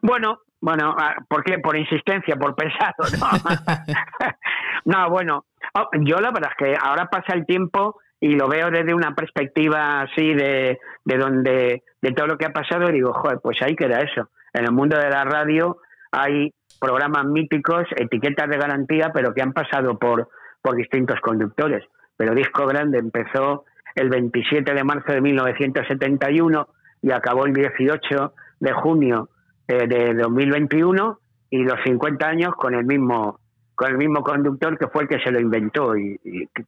Bueno, 0.00 0.40
bueno, 0.60 0.94
ah, 0.98 1.16
¿por 1.28 1.44
qué? 1.44 1.58
Por 1.58 1.76
insistencia, 1.76 2.36
por 2.36 2.54
pensado, 2.54 2.94
¿no? 3.18 4.30
no, 4.84 5.10
bueno, 5.10 5.44
oh, 5.74 5.88
yo 6.00 6.16
la 6.20 6.30
verdad 6.30 6.52
es 6.52 6.56
que 6.56 6.74
ahora 6.80 7.10
pasa 7.10 7.34
el 7.34 7.44
tiempo 7.44 8.00
y 8.18 8.34
lo 8.34 8.48
veo 8.48 8.70
desde 8.70 8.94
una 8.94 9.14
perspectiva 9.14 10.00
así 10.00 10.32
de, 10.32 10.78
de 11.04 11.18
donde 11.18 11.82
de 12.00 12.12
todo 12.12 12.26
lo 12.26 12.38
que 12.38 12.46
ha 12.46 12.52
pasado 12.52 12.88
y 12.88 12.92
digo, 12.92 13.12
joder, 13.12 13.40
pues 13.42 13.60
ahí 13.60 13.76
queda 13.76 14.00
eso. 14.00 14.30
En 14.54 14.64
el 14.64 14.72
mundo 14.72 14.96
de 14.98 15.10
la 15.10 15.24
radio 15.24 15.78
hay 16.14 16.52
programas 16.80 17.26
míticos, 17.26 17.84
etiquetas 17.96 18.48
de 18.48 18.58
garantía, 18.58 19.10
pero 19.12 19.34
que 19.34 19.42
han 19.42 19.52
pasado 19.52 19.98
por, 19.98 20.28
por 20.62 20.76
distintos 20.76 21.20
conductores. 21.20 21.84
Pero 22.16 22.34
Disco 22.34 22.66
Grande 22.66 22.98
empezó 22.98 23.64
el 23.94 24.08
27 24.08 24.72
de 24.72 24.84
marzo 24.84 25.12
de 25.12 25.20
1971 25.20 26.68
y 27.02 27.10
acabó 27.10 27.46
el 27.46 27.52
18 27.52 28.32
de 28.60 28.72
junio 28.72 29.28
eh, 29.68 29.86
de 29.86 30.14
2021 30.14 31.18
y 31.50 31.58
los 31.62 31.78
50 31.84 32.26
años 32.26 32.54
con 32.56 32.74
el 32.74 32.84
mismo 32.84 33.40
con 33.74 33.90
el 33.90 33.98
mismo 33.98 34.22
conductor 34.22 34.78
que 34.78 34.86
fue 34.86 35.02
el 35.02 35.08
que 35.08 35.18
se 35.18 35.32
lo 35.32 35.40
inventó 35.40 35.96
y, 35.96 36.16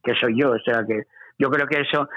que 0.03 0.13
soy 0.19 0.37
yo, 0.41 0.51
o 0.51 0.59
sea 0.59 0.83
que 0.85 1.03
yo 1.39 1.49
creo 1.49 1.65
que 1.65 1.79
eso, 1.79 2.09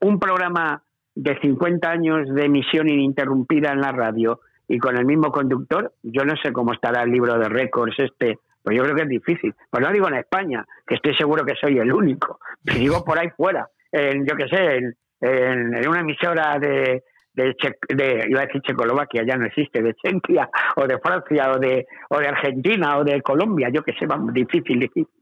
un 0.00 0.18
programa 0.18 0.82
de 1.14 1.38
50 1.40 1.90
años 1.90 2.28
de 2.34 2.44
emisión 2.44 2.90
ininterrumpida 2.90 3.72
en 3.72 3.80
la 3.80 3.92
radio 3.92 4.40
y 4.70 4.78
con 4.78 4.96
el 4.96 5.04
mismo 5.04 5.32
conductor, 5.32 5.92
yo 6.00 6.24
no 6.24 6.36
sé 6.36 6.52
cómo 6.52 6.72
estará 6.72 7.02
el 7.02 7.10
libro 7.10 7.36
de 7.36 7.48
récords 7.48 7.98
este, 7.98 8.38
pues 8.62 8.76
yo 8.76 8.84
creo 8.84 8.94
que 8.94 9.02
es 9.02 9.08
difícil. 9.08 9.52
Pues 9.68 9.84
no 9.84 9.92
digo 9.92 10.06
en 10.06 10.14
España, 10.14 10.64
que 10.86 10.94
estoy 10.94 11.12
seguro 11.16 11.44
que 11.44 11.56
soy 11.60 11.78
el 11.78 11.92
único, 11.92 12.38
digo 12.62 13.04
por 13.04 13.18
ahí 13.18 13.30
fuera, 13.36 13.68
en, 13.90 14.24
yo 14.24 14.36
qué 14.36 14.46
sé, 14.46 14.76
en, 14.76 15.88
una 15.88 16.00
emisora 16.00 16.56
de, 16.60 17.02
de, 17.34 17.56
de, 17.88 18.26
iba 18.28 18.42
a 18.42 18.46
decir 18.46 18.62
Checoslovaquia, 18.62 19.24
ya 19.26 19.36
no 19.36 19.46
existe, 19.46 19.82
de 19.82 19.92
Chequia, 19.94 20.48
o 20.76 20.86
de 20.86 20.98
Francia, 21.00 21.50
o 21.50 21.58
de, 21.58 21.88
o 22.08 22.18
de 22.18 22.28
Argentina, 22.28 22.96
o 22.98 23.02
de 23.02 23.20
Colombia, 23.22 23.70
yo 23.72 23.82
qué 23.82 23.92
sé, 23.94 24.06
vamos, 24.06 24.32
difícil, 24.32 24.78
difícil. 24.78 25.19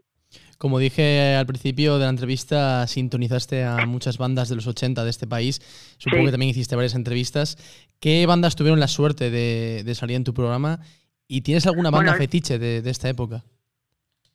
Como 0.59 0.79
dije 0.81 1.37
al 1.37 1.47
principio 1.47 1.99
de 1.99 2.05
la 2.05 2.11
entrevista, 2.11 2.87
sintonizaste 2.87 3.65
a 3.65 3.87
muchas 3.87 4.19
bandas 4.19 4.49
de 4.49 4.57
los 4.57 4.67
80 4.67 5.05
de 5.05 5.11
este 5.11 5.27
país. 5.27 5.61
Supongo 5.99 6.25
que 6.27 6.31
también 6.33 6.51
hiciste 6.51 6.75
varias 6.75 6.95
entrevistas. 6.95 7.57
¿Qué 8.01 8.27
bandas 8.27 8.57
tuvieron 8.57 8.81
la 8.81 8.89
suerte 8.89 9.31
de, 9.31 9.95
salir 9.95 10.17
en 10.17 10.25
tu 10.25 10.35
programa 10.35 10.81
¿Y 11.29 11.43
tienes 11.43 11.67
alguna 11.67 11.91
banda 11.91 12.13
Bueno, 12.13 12.19
fetiche 12.19 12.59
de, 12.59 12.81
de 12.81 12.91
esta 12.91 13.09
época? 13.09 13.43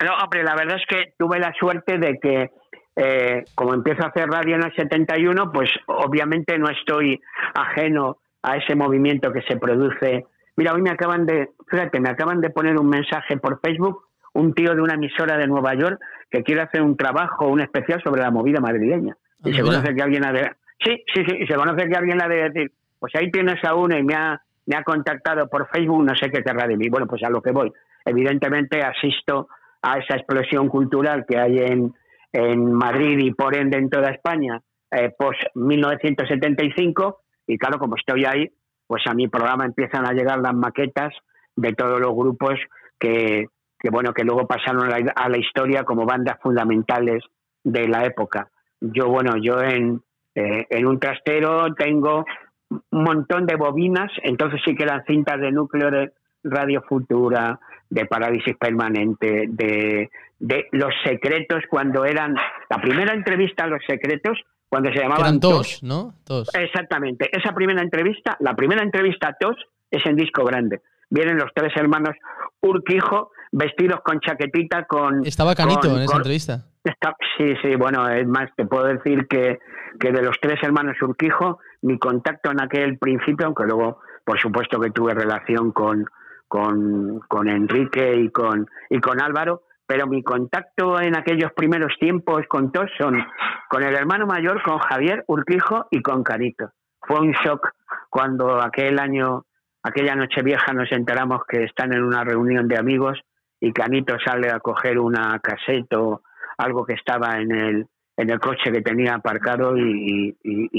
No, 0.03 0.15
hombre, 0.23 0.43
la 0.43 0.55
verdad 0.55 0.77
es 0.77 0.85
que 0.87 1.13
tuve 1.17 1.39
la 1.39 1.53
suerte 1.53 1.97
de 1.97 2.19
que, 2.19 2.51
eh, 2.95 3.43
como 3.55 3.73
empiezo 3.73 4.03
a 4.03 4.09
hacer 4.09 4.27
radio 4.27 4.55
en 4.55 4.63
el 4.63 4.75
71, 4.75 5.51
pues 5.51 5.69
obviamente 5.87 6.57
no 6.57 6.69
estoy 6.69 7.21
ajeno 7.55 8.17
a 8.41 8.57
ese 8.57 8.75
movimiento 8.75 9.31
que 9.31 9.41
se 9.43 9.57
produce. 9.57 10.25
Mira, 10.55 10.73
hoy 10.73 10.81
me 10.81 10.91
acaban 10.91 11.25
de, 11.25 11.51
fíjate, 11.67 11.99
me 11.99 12.09
acaban 12.09 12.41
de 12.41 12.49
poner 12.49 12.77
un 12.77 12.89
mensaje 12.89 13.37
por 13.37 13.59
Facebook, 13.61 14.03
un 14.33 14.53
tío 14.53 14.73
de 14.75 14.81
una 14.81 14.95
emisora 14.95 15.37
de 15.37 15.47
Nueva 15.47 15.73
York 15.75 15.99
que 16.29 16.43
quiere 16.43 16.61
hacer 16.61 16.81
un 16.81 16.97
trabajo, 16.97 17.47
un 17.47 17.61
especial 17.61 18.01
sobre 18.03 18.21
la 18.21 18.31
movida 18.31 18.59
madrileña. 18.59 19.15
Y 19.43 19.49
Ah, 19.51 19.55
se 19.55 19.61
mira. 19.61 19.63
conoce 19.63 19.95
que 19.95 20.01
alguien 20.01 20.25
ha 20.25 20.31
de... 20.31 20.51
Sí, 20.83 21.03
sí, 21.13 21.23
sí, 21.27 21.37
y 21.41 21.47
se 21.47 21.55
conoce 21.55 21.87
que 21.87 21.95
alguien 21.95 22.21
ha 22.21 22.27
de 22.27 22.49
decir, 22.49 22.71
pues 22.99 23.13
ahí 23.15 23.29
tienes 23.31 23.63
a 23.63 23.75
uno 23.75 23.97
y 23.97 24.03
me 24.03 24.15
ha, 24.15 24.41
me 24.65 24.75
ha 24.75 24.83
contactado 24.83 25.47
por 25.47 25.67
Facebook, 25.69 26.03
no 26.03 26.15
sé 26.15 26.29
qué 26.29 26.43
querrá 26.43 26.67
de 26.67 26.75
mí. 26.77 26.89
Bueno, 26.89 27.07
pues 27.07 27.23
a 27.23 27.29
lo 27.29 27.41
que 27.41 27.51
voy. 27.51 27.71
Evidentemente 28.05 28.81
asisto 28.81 29.47
a 29.81 29.97
esa 29.99 30.15
explosión 30.15 30.67
cultural 30.69 31.25
que 31.27 31.37
hay 31.37 31.59
en, 31.59 31.93
en 32.31 32.73
Madrid 32.73 33.17
y 33.19 33.31
por 33.33 33.55
ende 33.55 33.77
en 33.77 33.89
toda 33.89 34.09
España 34.09 34.59
eh, 34.91 35.11
post 35.17 35.39
1975 35.55 37.21
y 37.47 37.57
claro, 37.57 37.77
como 37.79 37.95
estoy 37.95 38.25
ahí, 38.25 38.49
pues 38.87 39.03
a 39.07 39.13
mi 39.13 39.27
programa 39.27 39.65
empiezan 39.65 40.05
a 40.07 40.13
llegar 40.13 40.39
las 40.39 40.53
maquetas 40.53 41.13
de 41.55 41.73
todos 41.73 41.99
los 41.99 42.13
grupos 42.15 42.59
que, 42.99 43.47
que 43.83 43.89
bueno, 43.89 44.13
que 44.13 44.23
luego 44.23 44.47
pasaron 44.47 44.85
a 44.85 44.97
la, 44.97 45.11
a 45.13 45.27
la 45.27 45.37
historia 45.37 45.83
como 45.83 46.05
bandas 46.05 46.39
fundamentales 46.41 47.21
de 47.65 47.89
la 47.89 48.05
época. 48.05 48.47
Yo, 48.79 49.09
bueno, 49.09 49.35
yo 49.35 49.61
en, 49.61 50.01
eh, 50.35 50.65
en 50.69 50.87
un 50.87 50.99
trastero 50.99 51.73
tengo 51.75 52.25
un 52.69 53.03
montón 53.03 53.45
de 53.45 53.57
bobinas, 53.57 54.09
entonces 54.23 54.61
sí 54.63 54.73
que 54.73 54.83
eran 54.83 55.03
cintas 55.05 55.39
de 55.41 55.51
núcleo 55.51 55.91
de 55.91 56.13
Radio 56.45 56.81
Futura, 56.87 57.59
de 57.89 58.05
Parálisis 58.05 58.55
Permanente, 58.55 59.47
de, 59.49 60.09
de 60.39 60.67
Los 60.71 60.93
Secretos, 61.03 61.63
cuando 61.69 62.05
eran 62.05 62.35
la 62.69 62.77
primera 62.77 63.13
entrevista 63.13 63.65
a 63.65 63.67
Los 63.67 63.83
Secretos, 63.85 64.39
cuando 64.69 64.91
se 64.93 64.99
llamaban 64.99 65.25
eran 65.25 65.39
TOS, 65.41 65.83
¿no? 65.83 66.13
Todos. 66.23 66.49
Exactamente. 66.55 67.29
Esa 67.37 67.53
primera 67.53 67.81
entrevista, 67.81 68.37
la 68.39 68.55
primera 68.55 68.81
entrevista 68.81 69.27
a 69.27 69.33
TOS 69.33 69.57
es 69.91 70.05
en 70.05 70.15
disco 70.15 70.45
grande. 70.45 70.81
Vienen 71.09 71.37
los 71.37 71.51
tres 71.53 71.73
hermanos 71.75 72.15
Urquijo 72.61 73.31
vestidos 73.53 74.01
con 74.03 74.19
chaquetita, 74.19 74.85
con... 74.85 75.25
Estaba 75.25 75.55
Canito 75.55 75.81
con- 75.81 75.91
en 75.91 75.97
esa 76.03 76.11
con- 76.11 76.17
entrevista. 76.21 76.65
Está- 76.83 77.15
sí, 77.37 77.53
sí, 77.61 77.75
bueno, 77.75 78.09
es 78.09 78.27
más, 78.27 78.49
te 78.57 78.65
puedo 78.65 78.85
decir 78.85 79.27
que, 79.27 79.59
que 79.99 80.11
de 80.11 80.21
los 80.21 80.35
tres 80.41 80.61
hermanos 80.63 81.01
Urquijo, 81.01 81.59
mi 81.83 81.97
contacto 81.97 82.51
en 82.51 82.61
aquel 82.61 82.97
principio, 82.97 83.45
aunque 83.45 83.63
luego, 83.63 83.99
por 84.25 84.39
supuesto, 84.39 84.79
que 84.81 84.89
tuve 84.91 85.13
relación 85.13 85.71
con, 85.71 86.05
con, 86.47 87.19
con 87.29 87.47
Enrique 87.47 88.15
y 88.17 88.29
con, 88.31 88.67
y 88.89 88.99
con 88.99 89.21
Álvaro, 89.21 89.63
pero 89.85 90.07
mi 90.07 90.23
contacto 90.23 90.99
en 90.99 91.15
aquellos 91.15 91.51
primeros 91.53 91.93
tiempos 91.99 92.41
con 92.49 92.71
todos 92.71 92.89
son 92.97 93.23
con 93.69 93.83
el 93.83 93.95
hermano 93.95 94.25
mayor, 94.25 94.61
con 94.63 94.79
Javier 94.79 95.23
Urquijo 95.27 95.87
y 95.91 96.01
con 96.01 96.23
Canito. 96.23 96.69
Fue 97.01 97.19
un 97.19 97.31
shock 97.31 97.69
cuando 98.09 98.61
aquel 98.61 98.99
año, 98.99 99.45
aquella 99.83 100.15
noche 100.15 100.41
vieja 100.41 100.73
nos 100.73 100.91
enteramos 100.91 101.41
que 101.47 101.63
están 101.65 101.93
en 101.93 102.03
una 102.03 102.23
reunión 102.23 102.67
de 102.67 102.77
amigos 102.77 103.19
y 103.65 103.71
Canito 103.71 104.17
sale 104.25 104.49
a 104.51 104.59
coger 104.59 104.99
una 104.99 105.39
caseta 105.39 105.97
o 105.97 106.21
algo 106.57 106.85
que 106.85 106.95
estaba 106.95 107.37
en 107.39 107.49
el, 107.51 107.87
en 108.17 108.29
el 108.29 108.37
coche 108.39 108.73
que 108.73 108.81
tenía 108.81 109.15
aparcado 109.15 109.77
y, 109.77 110.35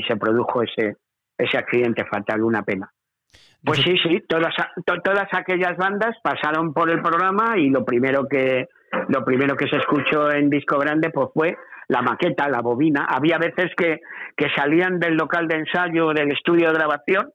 se 0.07 0.17
produjo 0.17 0.63
ese, 0.63 0.97
ese 1.39 1.57
accidente 1.57 2.05
fatal, 2.05 2.43
una 2.43 2.63
pena. 2.63 2.91
Pues 3.65 3.79
sí, 3.79 3.97
sí, 4.03 4.23
todas, 4.29 4.55
to- 4.85 5.01
todas 5.03 5.29
aquellas 5.33 5.79
bandas 5.79 6.15
pasaron 6.23 6.75
por 6.75 6.91
el 6.91 7.01
programa 7.01 7.57
y 7.57 7.71
lo 7.71 7.87
primero 7.87 8.29
que 8.29 8.69
lo 9.09 9.25
primero 9.25 9.57
que 9.57 9.67
se 9.67 9.77
escuchó 9.79 10.31
en 10.31 10.51
disco 10.51 10.79
grande 10.79 11.09
pues 11.09 11.31
fue 11.33 11.57
la 11.89 12.03
maqueta, 12.03 12.51
la 12.51 12.61
bobina. 12.61 13.07
Había 13.09 13.39
veces 13.39 13.71
que, 13.77 14.01
que 14.37 14.49
salían 14.55 15.01
del 15.01 15.15
local 15.15 15.49
de 15.49 15.57
ensayo, 15.57 16.11
del 16.13 16.33
estudio 16.33 16.69
de 16.69 16.75
grabación 16.75 17.31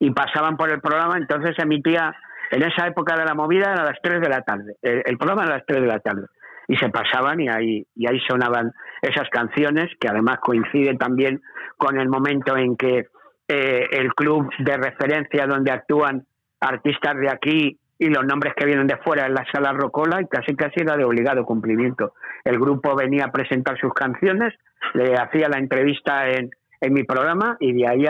y 0.00 0.10
pasaban 0.10 0.56
por 0.56 0.70
el 0.70 0.80
programa, 0.80 1.16
entonces 1.16 1.56
emitía 1.58 2.14
en 2.50 2.62
esa 2.62 2.86
época 2.86 3.16
de 3.16 3.24
la 3.24 3.34
movida 3.34 3.72
a 3.72 3.84
las 3.84 3.98
3 4.02 4.20
de 4.20 4.28
la 4.28 4.42
tarde. 4.42 4.76
El, 4.82 5.18
programa 5.18 5.44
era 5.44 5.54
a 5.54 5.58
las 5.58 5.66
3 5.66 5.80
de 5.80 5.86
la 5.86 6.00
tarde. 6.00 6.26
Y 6.66 6.76
se 6.76 6.90
pasaban 6.90 7.40
y 7.40 7.48
ahí, 7.48 7.86
y 7.94 8.06
ahí 8.06 8.20
sonaban 8.28 8.72
esas 9.00 9.28
canciones, 9.30 9.90
que 9.98 10.08
además 10.08 10.38
coincide 10.40 10.94
también 10.96 11.40
con 11.76 11.98
el 11.98 12.08
momento 12.08 12.56
en 12.56 12.76
que 12.76 13.06
eh, 13.48 13.86
el 13.90 14.12
club 14.14 14.50
de 14.58 14.76
referencia 14.76 15.46
donde 15.46 15.72
actúan 15.72 16.26
artistas 16.60 17.16
de 17.16 17.30
aquí 17.30 17.78
y 17.98 18.08
los 18.08 18.24
nombres 18.24 18.54
que 18.54 18.66
vienen 18.66 18.86
de 18.86 18.96
fuera 18.98 19.26
en 19.26 19.34
la 19.34 19.46
sala 19.52 19.72
Rocola 19.72 20.20
y 20.20 20.26
casi 20.26 20.54
casi 20.54 20.80
era 20.80 20.96
de 20.96 21.04
obligado 21.04 21.44
cumplimiento. 21.44 22.12
El 22.44 22.58
grupo 22.58 22.94
venía 22.94 23.26
a 23.26 23.32
presentar 23.32 23.78
sus 23.78 23.92
canciones, 23.92 24.54
le 24.94 25.16
hacía 25.16 25.48
la 25.48 25.58
entrevista 25.58 26.28
en, 26.28 26.50
en 26.80 26.92
mi 26.92 27.04
programa 27.04 27.56
y 27.60 27.72
de 27.72 27.88
ahí, 27.88 28.04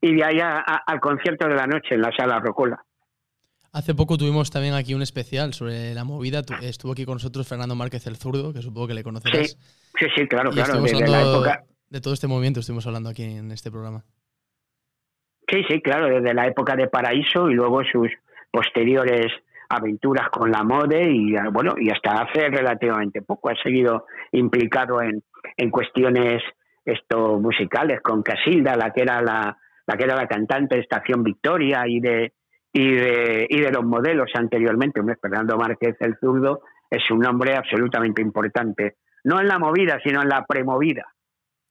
y 0.00 0.16
de 0.16 0.24
ahí 0.24 0.40
al 0.40 1.00
concierto 1.00 1.46
de 1.46 1.54
la 1.54 1.66
noche 1.66 1.94
en 1.94 2.02
la 2.02 2.10
sala 2.16 2.40
Rocola. 2.40 2.82
Hace 3.72 3.94
poco 3.94 4.18
tuvimos 4.18 4.50
también 4.50 4.74
aquí 4.74 4.92
un 4.92 5.00
especial 5.02 5.54
sobre 5.54 5.94
la 5.94 6.04
movida. 6.04 6.42
Tu- 6.42 6.52
Estuvo 6.62 6.92
aquí 6.92 7.06
con 7.06 7.14
nosotros 7.14 7.48
Fernando 7.48 7.74
Márquez 7.74 8.06
el 8.06 8.16
Zurdo, 8.16 8.52
que 8.52 8.60
supongo 8.60 8.88
que 8.88 8.94
le 8.94 9.02
conocerás. 9.02 9.52
Sí, 9.52 9.56
sí, 9.98 10.06
sí, 10.14 10.28
claro, 10.28 10.50
Y 10.50 10.54
claro, 10.56 10.82
desde 10.82 11.08
la 11.08 11.20
época, 11.22 11.64
de 11.88 12.00
todo 12.00 12.12
este 12.12 12.26
movimiento, 12.28 12.60
estuvimos 12.60 12.86
hablando 12.86 13.08
aquí 13.08 13.22
en 13.24 13.50
este 13.50 13.70
programa. 13.70 14.04
Sí, 15.50 15.62
sí, 15.68 15.80
claro, 15.80 16.06
desde 16.08 16.34
la 16.34 16.46
época 16.46 16.76
de 16.76 16.88
Paraíso 16.88 17.48
y 17.50 17.54
luego 17.54 17.82
sus 17.90 18.08
posteriores 18.50 19.32
aventuras 19.70 20.28
con 20.28 20.50
la 20.50 20.62
mode 20.62 21.10
y 21.10 21.34
ah, 21.36 21.48
bueno, 21.50 21.74
y 21.78 21.88
hasta 21.90 22.22
hace 22.22 22.48
relativamente 22.50 23.22
poco 23.22 23.48
ha 23.48 23.54
seguido 23.62 24.04
implicado 24.32 25.00
en, 25.00 25.22
en 25.56 25.70
cuestiones 25.70 26.42
esto 26.84 27.38
musicales 27.40 28.00
con 28.02 28.22
Casilda, 28.22 28.76
la 28.76 28.92
que 28.92 29.00
era 29.00 29.22
la, 29.22 29.56
la 29.86 29.96
que 29.96 30.04
era 30.04 30.14
la 30.14 30.26
cantante 30.28 30.74
de 30.76 30.82
Estación 30.82 31.22
Victoria 31.22 31.84
y 31.86 32.00
de 32.00 32.32
y 32.72 32.92
de, 32.94 33.46
y 33.48 33.60
de 33.60 33.70
los 33.70 33.84
modelos 33.84 34.30
anteriormente. 34.34 35.00
Hombre, 35.00 35.16
Fernando 35.20 35.56
Márquez 35.56 35.96
el 36.00 36.16
zurdo 36.18 36.62
es 36.90 37.02
un 37.10 37.20
nombre 37.20 37.56
absolutamente 37.56 38.22
importante, 38.22 38.96
no 39.24 39.40
en 39.40 39.48
la 39.48 39.58
movida, 39.58 39.98
sino 40.04 40.22
en 40.22 40.28
la 40.28 40.44
premovida. 40.46 41.06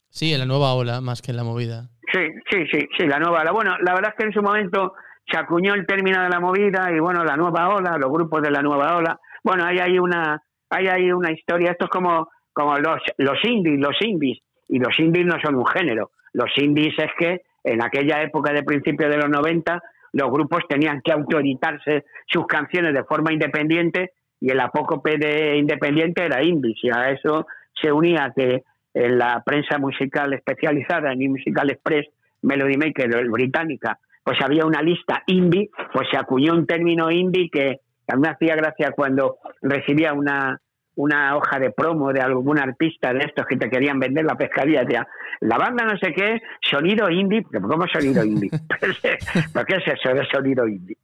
Sí, 0.09 0.33
en 0.33 0.39
la 0.39 0.45
nueva 0.45 0.73
ola, 0.73 0.99
más 0.99 1.21
que 1.21 1.31
en 1.31 1.37
la 1.37 1.43
movida. 1.43 1.89
Sí, 2.11 2.19
sí, 2.49 2.65
sí, 2.71 2.87
sí, 2.97 3.07
la 3.07 3.19
nueva 3.19 3.41
ola. 3.41 3.51
Bueno, 3.51 3.77
la 3.81 3.93
verdad 3.93 4.11
es 4.11 4.17
que 4.17 4.25
en 4.25 4.33
su 4.33 4.41
momento 4.41 4.93
se 5.29 5.37
acuñó 5.37 5.73
el 5.73 5.85
término 5.85 6.21
de 6.21 6.29
la 6.29 6.39
movida 6.39 6.91
y 6.91 6.99
bueno, 6.99 7.23
la 7.23 7.37
nueva 7.37 7.69
ola, 7.69 7.97
los 7.97 8.11
grupos 8.11 8.41
de 8.41 8.51
la 8.51 8.61
nueva 8.61 8.97
ola. 8.97 9.19
Bueno, 9.43 9.65
hay 9.65 9.79
ahí 9.79 9.97
una, 9.97 10.41
hay 10.69 10.87
ahí 10.87 11.11
una 11.11 11.31
historia. 11.31 11.71
Esto 11.71 11.85
es 11.85 11.91
como, 11.91 12.29
como 12.51 12.77
los, 12.77 12.99
los 13.17 13.37
indies, 13.43 13.79
los 13.79 13.95
indies. 14.01 14.39
Y 14.67 14.79
los 14.79 14.97
indies 14.99 15.25
no 15.25 15.35
son 15.41 15.55
un 15.55 15.65
género. 15.65 16.11
Los 16.33 16.49
indies 16.57 16.93
es 16.97 17.11
que 17.17 17.41
en 17.63 17.83
aquella 17.83 18.21
época 18.21 18.51
de 18.51 18.63
principios 18.63 19.09
de 19.09 19.17
los 19.17 19.29
90 19.29 19.81
los 20.13 20.31
grupos 20.31 20.63
tenían 20.67 21.01
que 21.01 21.11
autoeditarse 21.11 22.05
sus 22.27 22.45
canciones 22.47 22.93
de 22.93 23.03
forma 23.03 23.33
independiente 23.33 24.11
y 24.39 24.49
el 24.49 24.59
apócope 24.59 25.17
de 25.17 25.57
independiente 25.57 26.25
era 26.25 26.43
indies 26.43 26.77
y 26.83 26.89
a 26.89 27.11
eso 27.11 27.45
se 27.79 27.91
unía 27.91 28.33
que 28.35 28.63
en 28.93 29.17
la 29.17 29.41
prensa 29.45 29.77
musical 29.77 30.33
especializada 30.33 31.13
en 31.13 31.31
Musical 31.31 31.69
Express, 31.69 32.07
Melody 32.41 32.77
Maker, 32.77 33.29
británica, 33.29 33.99
pues 34.23 34.37
había 34.43 34.65
una 34.65 34.81
lista 34.81 35.23
indie, 35.27 35.69
pues 35.93 36.07
se 36.11 36.17
acuñó 36.17 36.53
un 36.53 36.65
término 36.65 37.09
indie 37.09 37.49
que 37.49 37.79
a 38.07 38.15
mí 38.15 38.21
me 38.21 38.29
hacía 38.29 38.55
gracia 38.55 38.91
cuando 38.91 39.37
recibía 39.61 40.13
una, 40.13 40.59
una 40.95 41.35
hoja 41.35 41.59
de 41.59 41.71
promo 41.71 42.11
de 42.11 42.21
algún 42.21 42.59
artista 42.59 43.13
de 43.13 43.19
estos 43.19 43.45
que 43.45 43.57
te 43.57 43.69
querían 43.69 43.99
vender 43.99 44.25
la 44.25 44.35
pescaría, 44.35 44.81
decía, 44.81 45.07
la 45.39 45.57
banda 45.57 45.85
no 45.85 45.97
sé 45.97 46.13
qué, 46.13 46.41
sonido 46.61 47.09
indie, 47.09 47.43
¿cómo 47.43 47.87
sonido 47.87 48.23
indie? 48.23 48.49
¿Pero 49.53 49.65
qué 49.65 49.75
es 49.75 49.87
eso 49.87 50.13
de 50.13 50.25
sonido 50.25 50.67
indie? 50.67 50.97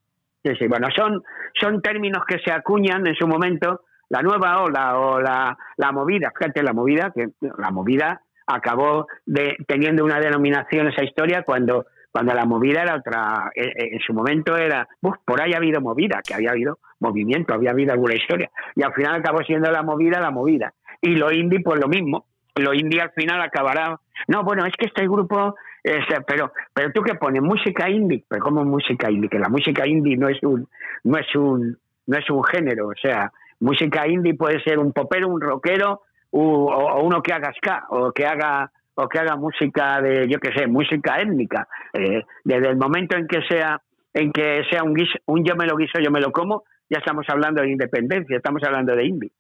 Sí, 0.44 0.56
sí, 0.60 0.68
bueno, 0.68 0.88
son, 0.96 1.24
son 1.60 1.82
términos 1.82 2.24
que 2.28 2.40
se 2.40 2.52
acuñan 2.52 3.06
en 3.08 3.16
su 3.16 3.28
momento, 3.28 3.82
la 4.10 4.22
nueva 4.22 4.62
ola 4.62 4.98
o 4.98 5.20
la, 5.20 5.58
la 5.78 5.92
movida, 5.92 6.32
fíjate, 6.38 6.64
la 6.64 6.74
movida, 6.74 7.12
que 7.14 7.30
la 7.58 7.72
movida 7.72 8.22
acabó 8.46 9.08
de, 9.26 9.58
teniendo 9.68 10.06
una 10.06 10.20
denominación 10.20 10.88
esa 10.88 11.04
historia 11.04 11.44
cuando, 11.44 11.86
cuando 12.18 12.34
la 12.34 12.46
movida 12.46 12.82
era 12.82 12.96
otra, 12.96 13.52
eh, 13.56 13.66
eh, 13.68 13.90
en 13.94 14.00
su 14.00 14.12
momento 14.12 14.58
era, 14.58 14.88
uf, 15.02 15.16
por 15.24 15.40
ahí 15.40 15.54
ha 15.54 15.58
habido 15.58 15.82
movida, 15.82 16.20
que 16.28 16.34
había 16.34 16.50
habido 16.50 16.80
movimiento, 17.00 17.54
había 17.54 17.70
habido 17.72 17.94
alguna 17.94 18.16
historia, 18.16 18.50
y 18.76 18.82
al 18.82 18.92
final 18.94 19.16
acabó 19.20 19.44
siendo 19.44 19.70
la 19.72 19.84
movida 19.84 20.20
la 20.20 20.32
movida. 20.32 20.74
Y 21.00 21.16
lo 21.16 21.32
indie, 21.32 21.60
pues 21.60 21.80
lo 21.80 21.88
mismo, 21.88 22.26
lo 22.56 22.74
indie 22.74 23.02
al 23.02 23.12
final 23.12 23.40
acabará, 23.42 24.00
no, 24.28 24.44
bueno, 24.44 24.66
es 24.66 24.74
que 24.76 24.88
este 24.88 25.04
grupo, 25.04 25.54
este, 25.84 26.22
pero, 26.22 26.52
pero 26.74 26.92
tú 26.92 27.04
qué 27.04 27.14
pones, 27.14 27.44
música 27.44 27.88
indie, 27.88 28.24
pero 28.28 28.42
¿cómo 28.44 28.66
música 28.66 29.12
indie? 29.12 29.30
Que 29.30 29.38
la 29.38 29.50
música 29.50 29.86
indie 29.86 30.18
no 30.18 30.28
es 30.28 30.42
un, 30.42 30.68
no 31.04 31.18
es 31.20 31.36
un, 31.36 31.78
no 32.08 32.18
es 32.18 32.28
un 32.32 32.44
género, 32.46 32.88
o 32.88 32.96
sea, 33.00 33.32
música 33.60 34.08
indie 34.08 34.34
puede 34.34 34.60
ser 34.64 34.80
un 34.80 34.92
popero, 34.92 35.28
un 35.28 35.40
rockero, 35.40 36.02
u- 36.32 36.68
o 36.72 37.04
uno 37.04 37.22
que 37.22 37.32
haga 37.34 37.54
ska, 37.54 37.86
o 37.90 38.12
que 38.12 38.26
haga 38.26 38.72
o 38.98 39.08
que 39.08 39.20
haga 39.20 39.36
música 39.36 40.02
de, 40.02 40.28
yo 40.28 40.40
qué 40.40 40.52
sé, 40.54 40.68
música 40.68 41.22
étnica. 41.22 41.68
Eh, 41.94 42.24
desde 42.44 42.70
el 42.70 42.78
momento 42.78 43.16
en 43.16 43.28
que 43.28 43.42
sea 43.48 43.82
en 44.14 44.32
que 44.32 44.64
sea 44.72 44.84
un, 44.84 44.96
guiso, 44.96 45.14
un 45.28 45.46
yo 45.46 45.56
me 45.56 45.68
lo 45.68 45.78
guiso, 45.78 46.00
yo 46.04 46.10
me 46.10 46.20
lo 46.20 46.32
como, 46.32 46.64
ya 46.90 46.98
estamos 46.98 47.26
hablando 47.30 47.62
de 47.62 47.70
independencia, 47.70 48.38
estamos 48.38 48.64
hablando 48.64 48.96
de 48.96 49.06
indie. 49.06 49.32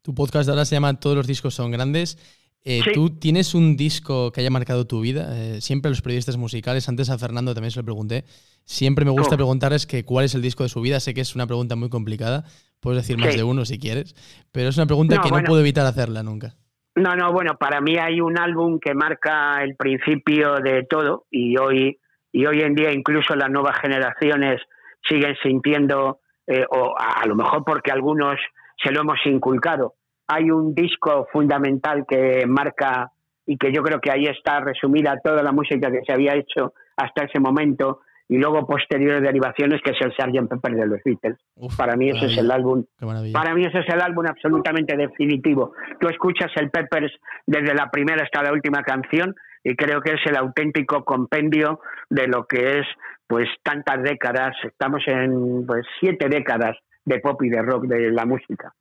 Tu 0.00 0.14
podcast 0.14 0.48
ahora 0.48 0.64
se 0.64 0.76
llama 0.76 0.98
Todos 0.98 1.16
los 1.16 1.26
discos 1.26 1.54
son 1.54 1.70
grandes. 1.70 2.16
Eh, 2.64 2.80
¿Tú 2.94 3.10
tienes 3.18 3.54
un 3.54 3.76
disco 3.76 4.32
que 4.32 4.40
haya 4.40 4.48
marcado 4.48 4.86
tu 4.86 5.02
vida? 5.02 5.28
Eh, 5.36 5.60
siempre 5.60 5.90
los 5.90 6.00
periodistas 6.00 6.38
musicales, 6.38 6.88
antes 6.88 7.10
a 7.10 7.18
Fernando 7.18 7.52
también 7.52 7.72
se 7.72 7.80
lo 7.80 7.84
pregunté, 7.84 8.24
siempre 8.64 9.04
me 9.04 9.10
gusta 9.10 9.34
oh. 9.34 9.36
preguntarles 9.36 9.86
que 9.86 10.06
cuál 10.06 10.24
es 10.24 10.34
el 10.34 10.40
disco 10.40 10.62
de 10.62 10.70
su 10.70 10.80
vida. 10.80 10.98
Sé 11.00 11.12
que 11.12 11.20
es 11.20 11.34
una 11.34 11.46
pregunta 11.46 11.76
muy 11.76 11.90
complicada, 11.90 12.44
puedes 12.80 13.02
decir 13.02 13.18
más 13.18 13.36
de 13.36 13.42
uno 13.42 13.66
si 13.66 13.78
quieres, 13.78 14.14
pero 14.50 14.70
es 14.70 14.76
una 14.78 14.86
pregunta 14.86 15.20
que 15.20 15.30
no 15.30 15.42
puedo 15.42 15.60
evitar 15.60 15.84
hacerla 15.84 16.22
nunca. 16.22 16.56
No, 16.96 17.16
no, 17.16 17.32
bueno, 17.32 17.56
para 17.58 17.80
mí 17.80 17.96
hay 17.98 18.20
un 18.20 18.38
álbum 18.38 18.78
que 18.78 18.94
marca 18.94 19.62
el 19.62 19.74
principio 19.74 20.60
de 20.60 20.84
todo 20.84 21.26
y 21.28 21.56
hoy, 21.58 21.98
y 22.32 22.46
hoy 22.46 22.60
en 22.60 22.74
día 22.74 22.92
incluso 22.92 23.34
las 23.34 23.50
nuevas 23.50 23.78
generaciones 23.80 24.62
siguen 25.02 25.34
sintiendo, 25.42 26.20
eh, 26.46 26.64
o 26.70 26.94
a 26.96 27.26
lo 27.26 27.34
mejor 27.34 27.64
porque 27.64 27.90
algunos 27.90 28.38
se 28.80 28.92
lo 28.92 29.00
hemos 29.00 29.18
inculcado, 29.24 29.94
hay 30.28 30.50
un 30.50 30.72
disco 30.72 31.26
fundamental 31.32 32.04
que 32.08 32.46
marca 32.46 33.10
y 33.44 33.58
que 33.58 33.72
yo 33.72 33.82
creo 33.82 34.00
que 34.00 34.12
ahí 34.12 34.26
está 34.26 34.60
resumida 34.60 35.20
toda 35.22 35.42
la 35.42 35.52
música 35.52 35.90
que 35.90 36.02
se 36.06 36.12
había 36.12 36.34
hecho 36.34 36.74
hasta 36.96 37.24
ese 37.24 37.40
momento 37.40 38.00
y 38.28 38.38
luego 38.38 38.66
posteriores 38.66 39.22
derivaciones 39.22 39.80
que 39.82 39.90
es 39.90 39.98
el 40.00 40.12
Sgt. 40.12 40.48
Pepper 40.48 40.74
de 40.74 40.86
los 40.86 41.00
Beatles. 41.04 41.38
para 41.76 41.96
mí 41.96 42.10
ese 42.10 42.26
es 42.26 42.38
el 42.38 42.50
álbum. 42.50 42.84
Para 43.32 43.54
mí 43.54 43.64
ese 43.64 43.80
es 43.80 43.88
el 43.88 44.00
álbum 44.00 44.26
absolutamente 44.26 44.96
definitivo. 44.96 45.72
Tú 46.00 46.08
escuchas 46.08 46.50
el 46.56 46.70
Peppers 46.70 47.12
desde 47.46 47.74
la 47.74 47.90
primera 47.90 48.22
hasta 48.22 48.42
la 48.42 48.52
última 48.52 48.82
canción 48.82 49.34
y 49.62 49.76
creo 49.76 50.00
que 50.00 50.12
es 50.12 50.20
el 50.26 50.36
auténtico 50.36 51.04
compendio 51.04 51.80
de 52.10 52.26
lo 52.26 52.46
que 52.46 52.80
es 52.80 52.86
pues 53.26 53.46
tantas 53.62 54.02
décadas. 54.02 54.56
Estamos 54.64 55.02
en 55.06 55.66
pues 55.66 55.86
siete 56.00 56.28
décadas 56.28 56.76
de 57.04 57.18
pop 57.20 57.42
y 57.42 57.50
de 57.50 57.62
rock 57.62 57.84
de 57.84 58.10
la 58.10 58.24
música 58.24 58.74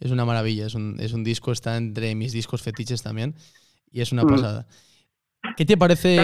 es 0.00 0.10
una 0.10 0.24
maravilla, 0.24 0.66
es 0.66 0.74
un, 0.74 0.96
es 0.98 1.12
un 1.12 1.22
disco, 1.22 1.52
está 1.52 1.76
entre 1.76 2.14
mis 2.14 2.32
discos 2.32 2.62
fetiches 2.62 3.02
también 3.02 3.34
y 3.92 4.00
es 4.00 4.12
una 4.12 4.24
mm. 4.24 4.28
pasada. 4.28 4.66
¿Qué 5.56 5.64
te 5.64 5.76
parece? 5.76 6.18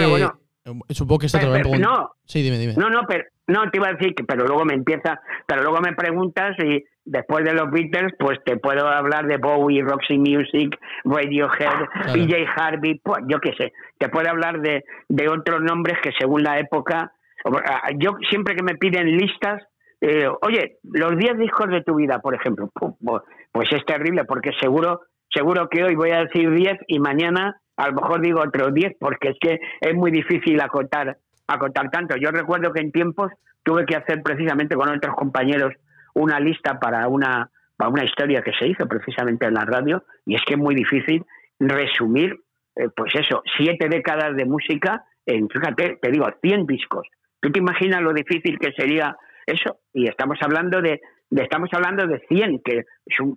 Supongo 0.89 1.19
que 1.19 1.25
esto 1.27 1.39
te 1.39 1.45
lo 1.45 1.77
No, 1.77 2.11
sí, 2.25 2.41
dime, 2.41 2.57
dime. 2.57 2.73
No, 2.77 2.89
no, 2.89 3.01
pero 3.07 3.23
no 3.47 3.69
te 3.69 3.77
iba 3.77 3.87
a 3.87 3.93
decir 3.93 4.13
que, 4.13 4.23
pero 4.23 4.45
luego 4.45 4.65
me 4.65 4.73
empieza, 4.73 5.19
pero 5.45 5.63
luego 5.63 5.79
me 5.79 5.93
preguntas 5.93 6.55
y 6.59 6.83
después 7.05 7.45
de 7.45 7.53
los 7.53 7.71
Beatles, 7.71 8.13
pues 8.19 8.39
te 8.43 8.57
puedo 8.57 8.87
hablar 8.87 9.25
de 9.27 9.37
Bowie, 9.37 9.81
Roxy 9.81 10.17
Music, 10.17 10.77
Radiohead, 11.05 12.13
PJ 12.13 12.45
Harvey, 12.55 12.99
pues, 13.01 13.23
yo 13.27 13.39
qué 13.39 13.53
sé, 13.57 13.73
te 13.97 14.09
puedo 14.09 14.29
hablar 14.29 14.59
de, 14.61 14.83
de 15.07 15.29
otros 15.29 15.61
nombres 15.61 15.97
que 16.03 16.11
según 16.19 16.43
la 16.43 16.59
época, 16.59 17.13
yo 17.95 18.17
siempre 18.29 18.55
que 18.55 18.63
me 18.63 18.75
piden 18.75 19.15
listas, 19.15 19.63
eh, 20.01 20.27
oye, 20.41 20.77
los 20.83 21.17
10 21.17 21.37
discos 21.37 21.69
de 21.69 21.81
tu 21.81 21.95
vida, 21.95 22.19
por 22.19 22.35
ejemplo, 22.35 22.69
pues 23.51 23.71
es 23.71 23.85
terrible 23.85 24.25
porque 24.25 24.51
seguro, 24.59 25.01
seguro 25.33 25.69
que 25.69 25.83
hoy 25.83 25.95
voy 25.95 26.11
a 26.11 26.25
decir 26.25 26.51
10 26.51 26.79
y 26.87 26.99
mañana 26.99 27.59
a 27.77 27.87
lo 27.87 27.93
mejor 27.93 28.21
digo 28.21 28.41
otros 28.41 28.73
10 28.73 28.97
porque 28.99 29.29
es 29.29 29.37
que 29.39 29.59
es 29.79 29.95
muy 29.95 30.11
difícil 30.11 30.59
acotar, 30.61 31.17
acotar 31.47 31.89
tanto. 31.89 32.15
Yo 32.17 32.31
recuerdo 32.31 32.73
que 32.73 32.81
en 32.81 32.91
tiempos 32.91 33.31
tuve 33.63 33.85
que 33.85 33.95
hacer 33.95 34.21
precisamente 34.23 34.75
con 34.75 34.89
otros 34.89 35.15
compañeros 35.15 35.73
una 36.13 36.39
lista 36.39 36.79
para 36.79 37.07
una, 37.07 37.49
para 37.75 37.89
una 37.89 38.03
historia 38.03 38.41
que 38.41 38.53
se 38.53 38.67
hizo 38.67 38.87
precisamente 38.87 39.45
en 39.45 39.53
la 39.53 39.65
radio 39.65 40.03
y 40.25 40.35
es 40.35 40.41
que 40.45 40.55
es 40.55 40.59
muy 40.59 40.75
difícil 40.75 41.23
resumir, 41.59 42.39
eh, 42.75 42.89
pues 42.95 43.13
eso, 43.15 43.43
siete 43.57 43.87
décadas 43.89 44.35
de 44.35 44.45
música 44.45 45.03
en, 45.25 45.49
fíjate, 45.49 45.99
te 46.01 46.11
digo, 46.11 46.25
100 46.41 46.65
discos. 46.65 47.07
¿Tú 47.39 47.51
te 47.51 47.59
imaginas 47.59 48.01
lo 48.01 48.13
difícil 48.13 48.57
que 48.57 48.71
sería 48.71 49.15
eso, 49.45 49.79
y 49.93 50.07
estamos 50.07 50.37
hablando 50.41 50.81
de, 50.81 50.99
estamos 51.31 51.69
hablando 51.71 52.05
de 52.05 52.19
100, 52.27 52.61
que 52.63 52.83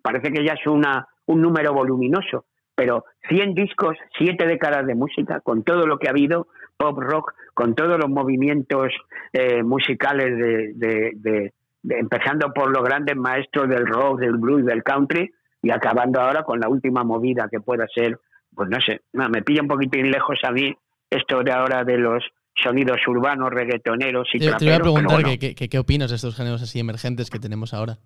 parece 0.03 0.33
que 0.33 0.45
ya 0.45 0.55
es 0.55 0.67
una, 0.67 1.07
un 1.27 1.41
número 1.41 1.73
voluminoso, 1.73 2.47
pero 2.81 3.05
100 3.29 3.53
discos, 3.53 3.95
7 4.17 4.47
décadas 4.47 4.87
de 4.87 4.95
música, 4.95 5.41
con 5.41 5.65
todo 5.65 5.87
lo 5.87 5.99
que 5.99 6.09
ha 6.09 6.13
habido, 6.13 6.47
pop 6.79 6.99
rock, 6.99 7.35
con 7.53 7.75
todos 7.75 7.99
los 7.99 8.09
movimientos 8.09 8.91
eh, 9.35 9.63
musicales 9.63 10.35
de, 10.79 11.13
de, 11.15 11.53
empezando 11.87 12.55
por 12.55 12.71
los 12.71 12.83
grandes 12.83 13.17
maestros 13.17 13.69
del 13.69 13.87
rock, 13.87 14.21
del 14.21 14.39
blues, 14.39 14.65
del 14.65 14.83
country, 14.83 15.31
y 15.61 15.71
acabando 15.71 16.23
ahora 16.23 16.43
con 16.43 16.59
la 16.59 16.71
última 16.71 17.05
movida 17.05 17.49
que 17.51 17.61
pueda 17.61 17.87
ser, 17.95 18.19
pues 18.55 18.71
no 18.71 18.81
sé, 18.81 19.03
me 19.13 19.43
pilla 19.43 19.61
un 19.61 19.69
poquitín 19.69 20.11
lejos 20.11 20.39
a 20.43 20.51
mí 20.51 20.75
esto 21.11 21.43
de 21.43 21.53
ahora 21.53 21.85
de 21.85 21.99
los 21.99 22.25
sonidos 22.55 23.07
urbanos, 23.07 23.51
reggaetoneros 23.51 24.27
y 24.33 24.39
Te, 24.39 24.53
te 24.55 24.65
voy 24.65 24.75
a 24.75 24.81
preguntar 24.81 25.21
qué 25.39 25.79
opinas 25.79 26.09
de 26.09 26.17
estos 26.17 26.35
géneros 26.35 26.63
así 26.63 26.81
emergentes 26.81 27.29
que 27.29 27.39
tenemos 27.39 27.75
ahora. 27.75 27.99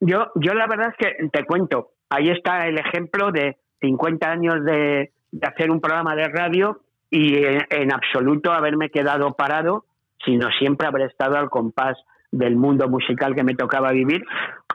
Yo, 0.00 0.32
yo 0.34 0.52
la 0.52 0.66
verdad 0.66 0.88
es 0.88 0.96
que 0.98 1.28
te 1.28 1.44
cuento, 1.44 1.92
ahí 2.10 2.30
está 2.30 2.66
el 2.66 2.76
ejemplo 2.76 3.30
de 3.30 3.56
50 3.84 4.30
años 4.30 4.64
de, 4.64 5.10
hacer 5.42 5.70
un 5.70 5.80
programa 5.80 6.14
de 6.14 6.28
radio 6.28 6.80
y 7.10 7.36
en, 7.44 7.92
absoluto 7.92 8.52
haberme 8.52 8.90
quedado 8.90 9.32
parado, 9.34 9.84
sino 10.24 10.48
siempre 10.58 10.86
haber 10.86 11.02
estado 11.02 11.36
al 11.36 11.50
compás 11.50 11.96
del 12.30 12.56
mundo 12.56 12.88
musical 12.88 13.34
que 13.34 13.44
me 13.44 13.54
tocaba 13.54 13.92
vivir. 13.92 14.24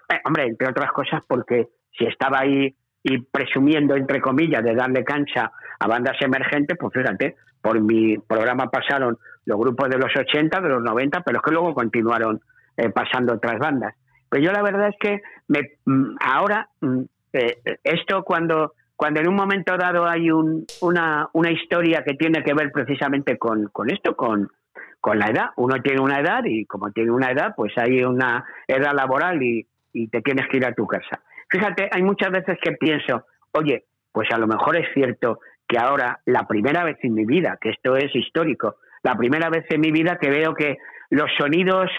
Eh, 0.10 0.20
hombre, 0.26 0.45
entre 0.45 0.70
otras 0.70 0.91
cosas 0.91 1.22
porque 1.28 1.70
si 1.97 2.05
estaba 2.05 2.39
ahí 2.39 2.76
y 3.03 3.20
presumiendo, 3.20 3.95
entre 3.95 4.22
comillas, 4.22 4.64
de 4.64 4.76
darle 4.76 5.03
cancha 5.03 5.51
a 5.80 5.88
bandas 5.88 6.18
emergentes, 6.22 6.78
pues 6.80 6.93
fíjate, 6.93 7.36
por 7.62 7.80
mi 7.82 8.18
programa 8.18 8.70
pasaron 8.70 9.18
los 9.45 9.57
grupos 9.57 9.89
de 9.89 9.97
los 9.97 10.16
80, 10.16 10.62
de 10.62 10.70
los 10.70 10.84
90, 10.84 11.22
pero 11.22 11.38
es 11.38 11.43
que 11.43 11.51
luego 11.51 11.74
continuaron 11.74 12.41
eh, 12.78 12.89
pasando 12.89 13.34
otras 13.34 13.57
bandas. 13.60 13.95
Pero 14.30 14.43
yo 14.43 14.51
la 14.51 14.62
verdad 14.62 14.89
es 14.89 14.95
que 14.99 15.22
me, 15.47 15.62
mm, 15.86 16.16
ahora, 16.22 16.70
mm, 16.82 17.01
eh, 17.34 17.57
esto 17.84 18.24
cuando, 18.24 18.74
cuando 19.00 19.22
en 19.22 19.30
un 19.30 19.36
momento 19.36 19.78
dado 19.78 20.06
hay 20.06 20.30
un, 20.30 20.66
una, 20.82 21.30
una 21.32 21.50
historia 21.50 22.04
que 22.04 22.16
tiene 22.16 22.43
que 22.43 22.54
ver 22.54 22.70
precisamente 22.70 23.38
con, 23.38 23.70
con 23.72 23.89
esto, 23.89 24.14
con, 24.14 24.50
con 25.00 25.18
la 25.18 25.28
edad. 25.28 25.45
Uno 25.56 25.82
tiene 25.82 26.02
una 26.02 26.20
edad 26.20 26.43
y 26.43 26.66
como 26.66 26.91
tiene 26.91 27.10
una 27.10 27.32
edad, 27.32 27.54
pues 27.56 27.72
hay 27.78 28.04
una 28.04 28.43
edad 28.68 28.91
laboral 28.93 29.41
y, 29.41 29.66
y 29.93 30.10
te 30.10 30.22
tienes 30.22 30.50
que 30.50 30.58
ir 30.58 30.66
a 30.66 30.74
tu 30.74 30.86
casa. 30.86 31.22
Fíjate, 31.50 31.88
hay 31.89 32.04
muchas 32.04 32.30
veces 32.30 32.58
que 32.62 32.74
pienso, 32.74 33.26
oye, 33.54 33.86
pues 34.12 34.28
a 34.34 34.38
lo 34.38 34.47
mejor 34.47 34.76
es 34.76 34.93
cierto 34.93 35.39
que 35.66 35.78
ahora, 35.78 36.20
la 36.26 36.45
primera 36.45 36.84
vez 36.84 36.97
en 37.02 37.14
mi 37.14 37.24
vida, 37.24 37.58
que 37.62 37.70
esto 37.70 37.95
es 37.95 38.14
histórico, 38.14 38.80
la 39.02 39.16
primera 39.16 39.50
vez 39.50 39.64
en 39.70 39.80
mi 39.80 39.91
vida 39.91 40.18
que 40.20 40.30
veo 40.30 40.54
que 40.54 40.78
los 41.10 41.32
sonidos, 41.38 41.89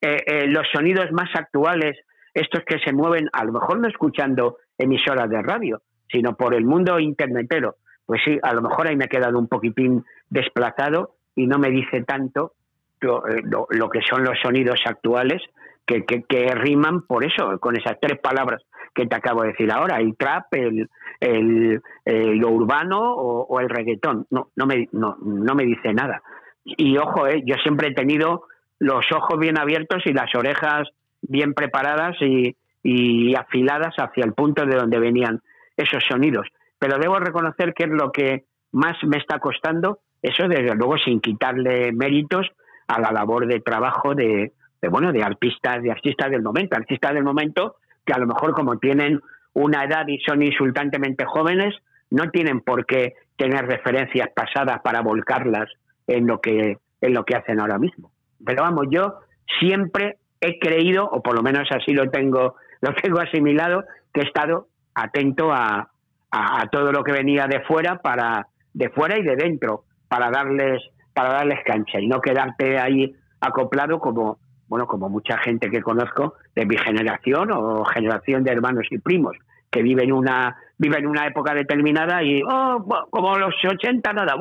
eh, 0.00 0.22
eh, 0.24 0.46
los 0.46 0.66
sonidos 0.72 1.12
más 1.12 1.28
actuales, 1.34 1.98
estos 2.32 2.62
que 2.64 2.78
se 2.78 2.94
mueven, 2.94 3.28
a 3.34 3.44
lo 3.44 3.52
mejor 3.52 3.78
no 3.78 3.88
escuchando 3.88 4.56
emisoras 4.78 5.28
de 5.28 5.42
radio, 5.42 5.82
sino 6.10 6.36
por 6.36 6.54
el 6.54 6.64
mundo 6.64 6.98
internetero, 6.98 7.76
pues 8.06 8.20
sí, 8.24 8.38
a 8.42 8.54
lo 8.54 8.62
mejor 8.62 8.86
ahí 8.86 8.96
me 8.96 9.06
he 9.06 9.08
quedado 9.08 9.38
un 9.38 9.48
poquitín 9.48 10.04
desplazado 10.30 11.14
y 11.34 11.46
no 11.46 11.58
me 11.58 11.70
dice 11.70 12.02
tanto 12.02 12.52
lo, 13.00 13.26
eh, 13.28 13.90
que 13.92 14.00
son 14.08 14.24
los 14.24 14.38
sonidos 14.40 14.80
actuales 14.86 15.42
que, 15.84 16.04
que, 16.04 16.54
riman 16.54 17.02
por 17.02 17.24
eso, 17.24 17.58
con 17.60 17.76
esas 17.76 17.98
tres 18.00 18.18
palabras 18.18 18.62
que 18.94 19.06
te 19.06 19.14
acabo 19.14 19.42
de 19.42 19.48
decir 19.48 19.70
ahora, 19.70 19.98
el 19.98 20.16
trap, 20.16 20.52
el, 20.52 20.88
el, 21.20 21.80
lo 22.04 22.50
urbano 22.50 23.14
o, 23.14 23.60
el 23.60 23.68
reggaetón. 23.68 24.26
No, 24.30 24.48
no, 24.56 24.66
me, 24.66 24.88
no, 24.92 25.16
no 25.20 25.54
me 25.54 25.64
dice 25.64 25.92
nada. 25.92 26.22
Y 26.64 26.96
ojo, 26.96 27.28
eh, 27.28 27.42
yo 27.44 27.54
siempre 27.62 27.88
he 27.88 27.94
tenido 27.94 28.44
los 28.78 29.04
ojos 29.12 29.38
bien 29.38 29.58
abiertos 29.58 30.02
y 30.06 30.12
las 30.12 30.34
orejas 30.34 30.88
bien 31.22 31.54
preparadas 31.54 32.16
y, 32.20 32.56
y 32.82 33.34
afiladas 33.34 33.94
hacia 33.96 34.24
el 34.24 34.32
punto 34.32 34.64
de 34.64 34.76
donde 34.76 34.98
venían 34.98 35.40
esos 35.76 36.04
sonidos. 36.08 36.48
Pero 36.78 36.98
debo 36.98 37.18
reconocer 37.18 37.74
que 37.74 37.84
es 37.84 37.90
lo 37.90 38.12
que 38.12 38.44
más 38.72 38.96
me 39.04 39.18
está 39.18 39.38
costando, 39.38 40.00
eso 40.22 40.48
desde 40.48 40.74
luego 40.74 40.98
sin 40.98 41.20
quitarle 41.20 41.92
méritos 41.92 42.46
a 42.88 43.00
la 43.00 43.12
labor 43.12 43.46
de 43.46 43.60
trabajo 43.60 44.14
de, 44.14 44.52
de 44.80 44.88
bueno 44.88 45.12
de 45.12 45.22
artistas 45.22 45.82
de 45.82 45.90
artistas 45.90 46.30
del 46.30 46.42
momento 46.42 46.76
artistas 46.76 47.14
del 47.14 47.24
momento 47.24 47.76
que 48.04 48.12
a 48.12 48.18
lo 48.18 48.26
mejor 48.26 48.52
como 48.52 48.78
tienen 48.78 49.20
una 49.56 49.84
edad 49.84 50.06
y 50.06 50.18
son 50.18 50.42
insultantemente 50.42 51.24
jóvenes, 51.24 51.74
no 52.10 52.30
tienen 52.30 52.60
por 52.60 52.84
qué 52.84 53.14
tener 53.38 53.66
referencias 53.66 54.28
pasadas 54.34 54.82
para 54.82 55.00
volcarlas 55.00 55.70
en 56.06 56.26
lo 56.26 56.42
que, 56.42 56.76
en 57.00 57.14
lo 57.14 57.24
que 57.24 57.36
hacen 57.36 57.58
ahora 57.58 57.78
mismo. 57.78 58.12
Pero 58.44 58.62
vamos, 58.62 58.86
yo 58.90 59.20
siempre 59.58 60.18
he 60.42 60.58
creído, 60.58 61.08
o 61.08 61.22
por 61.22 61.34
lo 61.34 61.42
menos 61.42 61.66
así 61.70 61.94
lo 61.94 62.10
tengo, 62.10 62.56
lo 62.82 62.94
tengo 62.94 63.18
asimilado, 63.18 63.84
que 64.12 64.20
he 64.20 64.24
estado 64.24 64.68
atento 64.96 65.52
a, 65.52 65.90
a, 66.30 66.66
todo 66.70 66.90
lo 66.90 67.04
que 67.04 67.12
venía 67.12 67.46
de 67.46 67.60
fuera 67.60 68.00
para, 68.00 68.48
de 68.72 68.88
fuera 68.90 69.18
y 69.18 69.22
de 69.22 69.36
dentro, 69.36 69.84
para 70.08 70.30
darles, 70.30 70.82
para 71.14 71.32
darles 71.32 71.60
cancha 71.64 72.00
y 72.00 72.08
no 72.08 72.20
quedarte 72.20 72.78
ahí 72.78 73.14
acoplado 73.40 73.98
como, 74.00 74.38
bueno, 74.68 74.86
como 74.86 75.08
mucha 75.08 75.38
gente 75.38 75.70
que 75.70 75.82
conozco 75.82 76.34
de 76.54 76.66
mi 76.66 76.76
generación 76.78 77.50
o 77.52 77.84
generación 77.84 78.42
de 78.42 78.52
hermanos 78.52 78.86
y 78.90 78.98
primos 78.98 79.36
que 79.70 79.82
viven 79.82 80.12
una 80.12 80.56
viven 80.78 81.06
una 81.06 81.26
época 81.26 81.54
determinada 81.54 82.22
y 82.22 82.42
oh, 82.42 82.84
como 83.10 83.36
los 83.38 83.54
80 83.62 84.12
nada, 84.12 84.34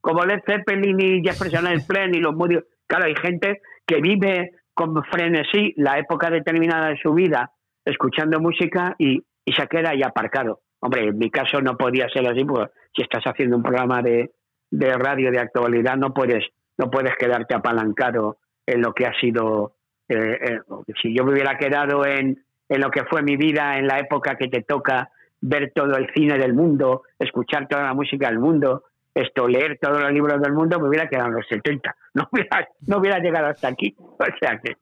como 0.00 0.24
Led 0.24 0.40
Zeppelin 0.46 1.00
y 1.00 1.22
Jefferson 1.22 1.66
Airplane 1.66 2.16
y 2.16 2.20
los 2.20 2.34
Moody, 2.34 2.58
Claro, 2.86 3.06
hay 3.06 3.14
gente 3.14 3.60
que 3.86 4.00
vive 4.00 4.50
con 4.74 5.02
frenesí 5.04 5.74
la 5.76 5.98
época 5.98 6.28
determinada 6.28 6.88
de 6.88 6.98
su 7.00 7.12
vida 7.14 7.52
escuchando 7.84 8.40
música 8.40 8.96
y, 8.98 9.22
y 9.44 9.52
se 9.52 9.66
queda 9.66 9.90
ahí 9.90 10.02
aparcado. 10.02 10.60
Hombre, 10.80 11.08
en 11.08 11.18
mi 11.18 11.30
caso 11.30 11.60
no 11.60 11.76
podía 11.76 12.08
ser 12.08 12.26
así, 12.26 12.44
porque 12.44 12.72
si 12.94 13.02
estás 13.02 13.22
haciendo 13.24 13.56
un 13.56 13.62
programa 13.62 14.02
de, 14.02 14.30
de 14.70 14.92
radio 14.94 15.30
de 15.30 15.40
actualidad 15.40 15.96
no 15.96 16.14
puedes 16.14 16.44
no 16.78 16.90
puedes 16.90 17.14
quedarte 17.16 17.54
apalancado 17.54 18.38
en 18.66 18.80
lo 18.80 18.94
que 18.94 19.06
ha 19.06 19.12
sido 19.20 19.74
eh, 20.08 20.38
eh, 20.40 20.60
si 21.02 21.14
yo 21.14 21.24
me 21.24 21.32
hubiera 21.32 21.58
quedado 21.58 22.06
en, 22.06 22.44
en 22.68 22.80
lo 22.80 22.90
que 22.90 23.04
fue 23.04 23.22
mi 23.22 23.36
vida 23.36 23.78
en 23.78 23.86
la 23.86 23.98
época 23.98 24.36
que 24.36 24.48
te 24.48 24.62
toca 24.62 25.10
ver 25.40 25.72
todo 25.74 25.96
el 25.96 26.10
cine 26.14 26.38
del 26.38 26.54
mundo 26.54 27.02
escuchar 27.18 27.66
toda 27.68 27.82
la 27.82 27.94
música 27.94 28.28
del 28.28 28.38
mundo 28.38 28.84
esto 29.12 29.48
leer 29.48 29.78
todos 29.80 30.00
los 30.00 30.12
libros 30.12 30.40
del 30.40 30.52
mundo 30.52 30.78
me 30.78 30.88
hubiera 30.88 31.08
quedado 31.08 31.28
en 31.28 31.34
los 31.34 31.48
70 31.48 31.94
no 32.14 32.28
hubiera, 32.30 32.68
no 32.86 32.98
hubiera 32.98 33.18
llegado 33.18 33.48
hasta 33.48 33.68
aquí 33.68 33.94
o 33.98 34.24
sea 34.40 34.58
que 34.58 34.76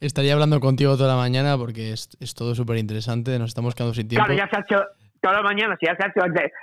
Estaría 0.00 0.34
hablando 0.34 0.60
contigo 0.60 0.96
toda 0.96 1.14
la 1.14 1.20
mañana 1.20 1.56
porque 1.56 1.92
es, 1.92 2.10
es 2.20 2.34
todo 2.34 2.54
súper 2.54 2.76
interesante. 2.76 3.38
Nos 3.38 3.48
estamos 3.48 3.74
quedando 3.74 3.94
sin 3.94 4.08
tiempo. 4.08 4.26
Claro, 4.26 4.38
ya 4.38 4.48
se 4.50 4.56
ha 4.56 4.60
hecho 4.60 4.84
toda 5.20 5.36
la 5.36 5.42
mañana, 5.42 5.76
si 5.80 5.86
ya 5.86 5.96
se 5.96 6.04
ha 6.04 6.08
hecho, 6.08 6.20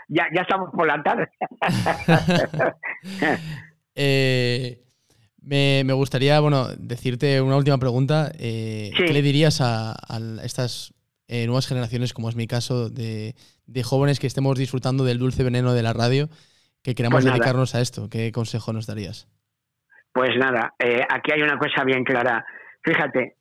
ya, 0.07 0.27
ya 0.33 0.41
estamos 0.41 0.69
por 0.71 0.87
la 0.87 1.01
tarde. 1.01 1.29
eh, 3.95 4.79
me, 5.41 5.83
me, 5.83 5.93
gustaría, 5.93 6.39
bueno, 6.39 6.67
decirte 6.77 7.41
una 7.41 7.57
última 7.57 7.77
pregunta. 7.77 8.31
Eh, 8.37 8.91
Sí. 8.95 9.03
¿Qué 9.05 9.13
le 9.13 9.21
dirías 9.21 9.61
a, 9.61 9.91
a 9.93 10.19
estas 10.43 10.93
eh, 11.27 11.45
nuevas 11.47 11.67
generaciones, 11.67 12.13
como 12.13 12.29
es 12.29 12.35
mi 12.35 12.45
caso, 12.45 12.89
de, 12.89 13.33
de 13.65 13.83
jóvenes 13.83 14.19
que 14.19 14.27
estemos 14.27 14.57
disfrutando 14.57 15.03
del 15.03 15.17
dulce 15.17 15.43
veneno 15.43 15.73
de 15.73 15.81
la 15.81 15.93
radio, 15.93 16.29
que 16.83 16.93
queramos 16.93 17.23
Pues 17.23 17.33
dedicarnos 17.33 17.73
a 17.73 17.81
esto? 17.81 18.09
¿Qué 18.09 18.31
consejo 18.31 18.71
nos 18.73 18.85
darías? 18.85 19.27
Pues 20.13 20.29
nada, 20.37 20.75
aquí 21.09 21.31
hay 21.33 21.41
una 21.41 21.57
cosa 21.57 21.83
bien 21.83 22.03
clara. 22.03 22.45
Fíjate, 22.83 23.35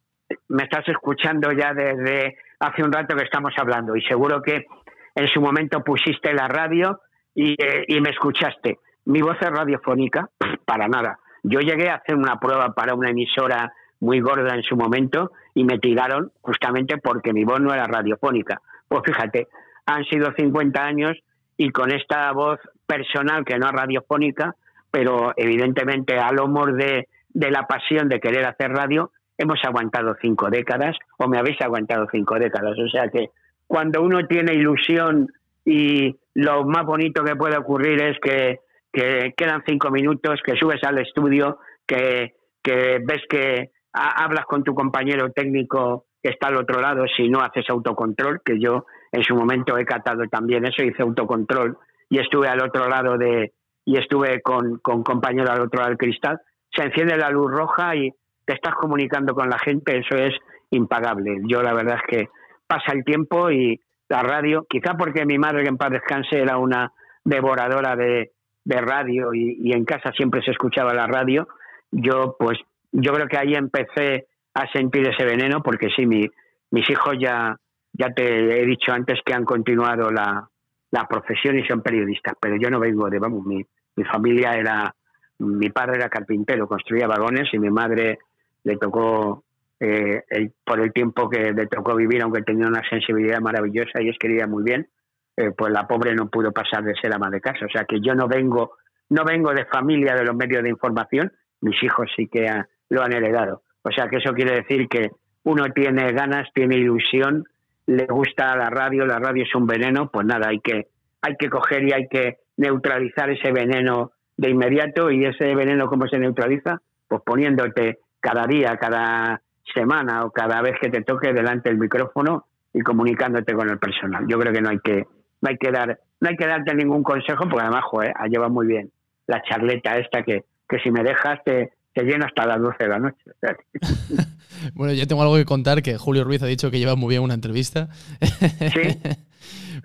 me 0.49 0.65
estás 0.65 0.89
escuchando 0.89 1.51
ya 1.53 1.75
desde 1.75 2.39
hace 2.61 2.83
un 2.83 2.93
rato 2.93 3.17
que 3.17 3.25
estamos 3.25 3.53
hablando 3.57 3.97
y 3.97 4.03
seguro 4.03 4.41
que 4.41 4.67
en 5.15 5.29
su 5.29 5.41
momento 5.41 5.83
pusiste 5.83 6.33
la 6.33 6.49
radio 6.49 7.01
y, 7.35 7.53
eh, 7.53 7.85
y 7.89 8.01
me 8.01 8.11
escuchaste. 8.11 8.79
Mi 9.07 9.21
voz 9.21 9.37
es 9.41 9.51
radiofónica, 9.51 10.29
para 10.65 10.89
nada. 10.89 11.19
Yo 11.43 11.59
llegué 11.61 11.91
a 11.91 11.97
hacer 11.97 12.15
una 12.15 12.39
prueba 12.39 12.73
para 12.73 12.95
una 12.95 13.11
emisora 13.11 13.73
muy 14.01 14.21
gorda 14.21 14.55
en 14.55 14.63
su 14.63 14.77
momento 14.77 15.33
y 15.55 15.65
me 15.65 15.79
tiraron 15.79 16.33
justamente 16.41 16.99
porque 16.99 17.33
mi 17.33 17.45
voz 17.45 17.61
no 17.61 17.75
era 17.75 17.87
radiofónica. 17.87 18.61
Pues 18.89 19.03
fíjate, 19.05 19.49
han 19.87 20.05
sido 20.05 20.33
50 20.37 20.85
años 20.85 21.19
y 21.57 21.71
con 21.71 21.93
esta 21.93 22.31
voz 22.33 22.61
personal 22.87 23.45
que 23.45 23.59
no 23.59 23.67
es 23.67 23.73
radiofónica, 23.73 24.55
pero 24.91 25.33
evidentemente 25.37 26.19
a 26.19 26.33
lomos 26.33 26.77
de, 26.77 27.09
de 27.31 27.51
la 27.51 27.67
pasión 27.67 28.09
de 28.09 28.21
querer 28.21 28.45
hacer 28.47 28.71
radio, 28.71 29.11
hemos 29.39 29.59
aguantado 29.65 30.17
cinco 30.21 30.51
décadas, 30.51 30.97
o 31.19 31.29
me 31.29 31.39
habéis 31.39 31.61
aguantado 31.61 32.07
cinco 32.11 32.39
décadas. 32.39 32.79
O 32.79 32.89
sea 32.89 33.09
que 33.09 33.31
cuando 33.67 34.03
uno 34.03 34.27
tiene 34.27 34.55
ilusión 34.55 35.29
y 35.65 36.17
lo 36.35 36.65
más 36.65 36.85
bonito 36.85 37.25
que 37.25 37.37
puede 37.37 37.57
ocurrir 37.57 38.03
es 38.03 38.19
que, 38.21 38.61
que 38.93 39.33
quedan 39.37 39.63
cinco 39.67 39.91
minutos, 39.91 40.41
que 40.45 40.57
subes 40.57 40.83
al 40.85 40.99
estudio, 40.99 41.59
que, 41.87 42.35
que 42.63 42.99
ves 43.05 43.23
que 43.29 43.71
ha- 43.93 44.25
hablas 44.25 44.45
con 44.47 44.63
tu 44.65 44.75
compañero 44.75 45.31
técnico 45.33 46.07
que 46.23 46.31
está 46.31 46.49
al 46.49 46.57
otro 46.57 46.81
lado, 46.81 47.05
si 47.17 47.29
no 47.29 47.41
haces 47.41 47.69
autocontrol, 47.69 48.41
que 48.45 48.61
yo 48.61 48.87
en 49.11 49.23
su 49.25 49.35
momento 49.35 49.77
he 49.77 49.85
catado 49.85 50.23
también 50.29 50.65
eso, 50.65 50.83
hice 50.85 51.03
autocontrol 51.03 51.77
y 52.09 52.19
estuve 52.21 52.47
al 52.49 52.63
otro 52.63 52.89
lado 52.89 53.19
de, 53.19 53.53
y 53.85 53.99
estuve 53.99 54.41
con, 54.41 54.79
con 54.79 55.03
compañero 55.03 55.51
al 55.51 55.63
otro 55.63 55.79
lado 55.79 55.89
del 55.89 55.99
cristal, 55.99 56.41
se 56.75 56.85
enciende 56.85 57.17
la 57.17 57.31
luz 57.31 57.51
roja 57.51 57.97
y 57.97 58.13
te 58.45 58.55
estás 58.55 58.75
comunicando 58.75 59.35
con 59.35 59.49
la 59.49 59.59
gente, 59.59 59.99
eso 59.99 60.17
es 60.17 60.35
impagable. 60.71 61.41
Yo 61.47 61.63
la 61.63 61.75
verdad 61.75 61.97
es 61.97 62.19
que 62.19 62.29
pasa 62.67 62.93
el 62.93 63.05
tiempo 63.05 63.51
y 63.51 63.81
la 64.09 64.23
radio, 64.23 64.67
quizá 64.69 64.95
porque 64.95 65.25
mi 65.25 65.39
madre 65.39 65.63
que 65.63 65.69
en 65.69 65.77
paz 65.77 65.91
descanse 65.91 66.41
era 66.41 66.59
una 66.59 66.93
devoradora 67.25 67.97
de, 67.97 68.33
de 68.65 68.81
radio 68.81 69.35
y, 69.35 69.73
en 69.73 69.85
casa 69.85 70.13
siempre 70.13 70.43
se 70.43 70.51
escuchaba 70.51 70.95
la 70.95 71.07
radio, 71.07 71.49
yo 71.91 72.37
pues 72.39 72.59
yo 72.93 73.13
creo 73.13 73.27
que 73.27 73.39
ahí 73.39 73.55
empecé 73.55 74.27
a 74.55 74.71
sentir 74.73 75.09
ese 75.09 75.25
veneno 75.25 75.63
porque 75.63 75.89
sí, 75.97 76.07
mi, 76.07 76.27
mis 76.71 76.89
hijos 76.91 77.17
ya, 77.19 77.57
ya 77.93 78.13
te 78.13 78.61
he 78.61 78.67
dicho 78.67 78.93
antes 78.93 79.21
que 79.25 79.35
han 79.35 79.45
continuado 79.45 80.11
la, 80.11 80.49
la 80.91 81.09
profesión 81.09 81.59
y 81.59 81.67
son 81.67 81.83
periodistas, 81.83 82.35
pero 82.41 82.57
yo 82.57 82.71
no 82.71 82.79
vengo 82.79 83.09
de, 83.09 83.19
vamos, 83.19 83.45
mi, 83.47 83.65
mi 83.97 84.05
familia 84.05 84.53
era, 84.53 84.95
mi 85.39 85.71
padre 85.71 85.97
era 85.97 86.09
carpintero, 86.09 86.69
construía 86.69 87.07
vagones 87.07 87.49
y 87.53 87.59
mi 87.59 87.71
madre 87.71 88.19
le 88.65 88.77
tocó, 88.77 89.45
eh, 89.81 90.23
por 90.65 90.81
el 90.81 90.93
tiempo 90.93 91.29
que 91.29 91.53
le 91.53 91.67
tocó 91.67 91.95
vivir, 91.95 92.23
aunque 92.23 92.43
tenía 92.43 92.67
una 92.67 92.83
sensibilidad 92.89 93.41
maravillosa 93.41 94.01
y 94.01 94.09
escribía 94.09 94.47
muy 94.47 94.63
bien, 94.63 94.89
eh, 95.37 95.51
pues 95.57 95.73
la 95.73 95.87
pobre 95.87 96.15
no 96.15 96.29
pudo 96.29 96.53
pasar 96.53 96.85
de 96.85 96.95
ser 96.95 97.13
ama 97.15 97.31
de 97.31 97.41
casa. 97.41 97.65
O 97.67 97.71
sea 97.71 97.85
que 97.85 98.01
yo 98.01 98.15
no 98.15 98.29
vengo, 98.29 98.77
no 99.09 99.25
vengo 99.25 99.53
de 99.53 99.65
familia 99.67 100.15
de 100.15 100.25
los 100.25 100.37
medios 100.37 100.63
de 100.63 100.69
información, 100.69 101.33
mis 101.61 101.83
hijos 101.83 102.11
sí 102.17 102.29
que 102.29 102.47
lo 102.91 103.03
han 103.03 103.13
heredado. 103.13 103.63
O 103.83 103.91
sea 103.91 104.09
que 104.09 104.17
eso 104.17 104.33
quiere 104.35 104.57
decir 104.57 104.89
que 104.89 105.11
uno 105.45 105.65
tiene 105.75 106.13
ganas, 106.13 106.49
tiene 106.55 106.77
ilusión, 106.77 107.45
le 107.87 108.07
gusta 108.07 108.55
la 108.57 108.71
radio, 108.71 109.07
la 109.07 109.19
radio 109.19 109.43
es 109.43 109.55
un 109.55 109.67
veneno, 109.67 110.11
pues 110.11 110.27
nada, 110.27 110.49
hay 110.49 110.61
que, 110.61 110.89
hay 111.21 111.37
que 111.37 111.49
coger 111.49 111.83
y 111.85 111.93
hay 111.93 112.09
que 112.09 112.37
neutralizar 112.57 113.31
ese 113.31 113.51
veneno 113.51 114.13
de 114.37 114.51
inmediato 114.51 115.11
y 115.11 115.25
ese 115.25 115.55
veneno 115.55 115.87
cómo 115.87 116.07
se 116.07 116.19
neutraliza, 116.19 116.81
pues 117.09 117.23
poniéndote 117.25 117.99
cada 118.23 118.47
día, 118.47 118.79
cada 118.79 119.43
semana 119.75 120.25
o 120.25 120.31
cada 120.31 120.63
vez 120.63 120.77
que 120.81 120.89
te 120.89 121.03
toque 121.03 121.33
delante 121.35 121.69
del 121.69 121.79
micrófono 121.79 122.47
y 122.73 122.81
comunicándote 122.81 123.53
con 123.53 123.69
el 123.69 123.79
personal. 123.79 124.25
Yo 124.29 124.39
creo 124.39 124.53
que 124.53 124.63
no 124.63 124.71
hay 124.71 124.79
que 124.79 125.05
no 125.43 125.51
hay 125.51 125.59
que 125.59 125.71
dar 125.71 125.99
no 126.21 126.29
hay 126.31 126.37
que 126.37 126.47
darte 126.47 126.75
ningún 126.75 127.03
consejo 127.03 127.45
porque 127.49 127.65
además 127.67 127.85
joder, 127.85 128.15
ha 128.17 128.27
llevado 128.29 128.51
muy 128.51 128.67
bien 128.67 128.91
la 129.27 129.43
charleta 129.43 129.99
esta 129.99 130.23
que, 130.23 130.45
que 130.69 130.79
si 130.79 130.91
me 130.91 131.03
dejas 131.03 131.41
te, 131.45 131.73
te 131.93 132.05
lleno 132.05 132.25
hasta 132.25 132.47
las 132.47 132.61
12 132.61 132.77
de 132.79 132.89
la 132.89 132.99
noche. 132.99 133.23
Bueno, 134.75 134.93
yo 134.93 135.07
tengo 135.09 135.23
algo 135.23 135.35
que 135.35 135.45
contar 135.45 135.83
que 135.83 135.99
Julio 135.99 136.23
Ruiz 136.23 136.41
ha 136.43 136.47
dicho 136.47 136.71
que 136.71 136.79
lleva 136.79 136.95
muy 136.95 137.09
bien 137.09 137.23
una 137.23 137.35
entrevista. 137.35 137.89
Sí. 138.21 138.99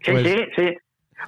Sí, 0.03 0.11
Pues- 0.11 0.27
sí, 0.27 0.35
sí. 0.55 0.77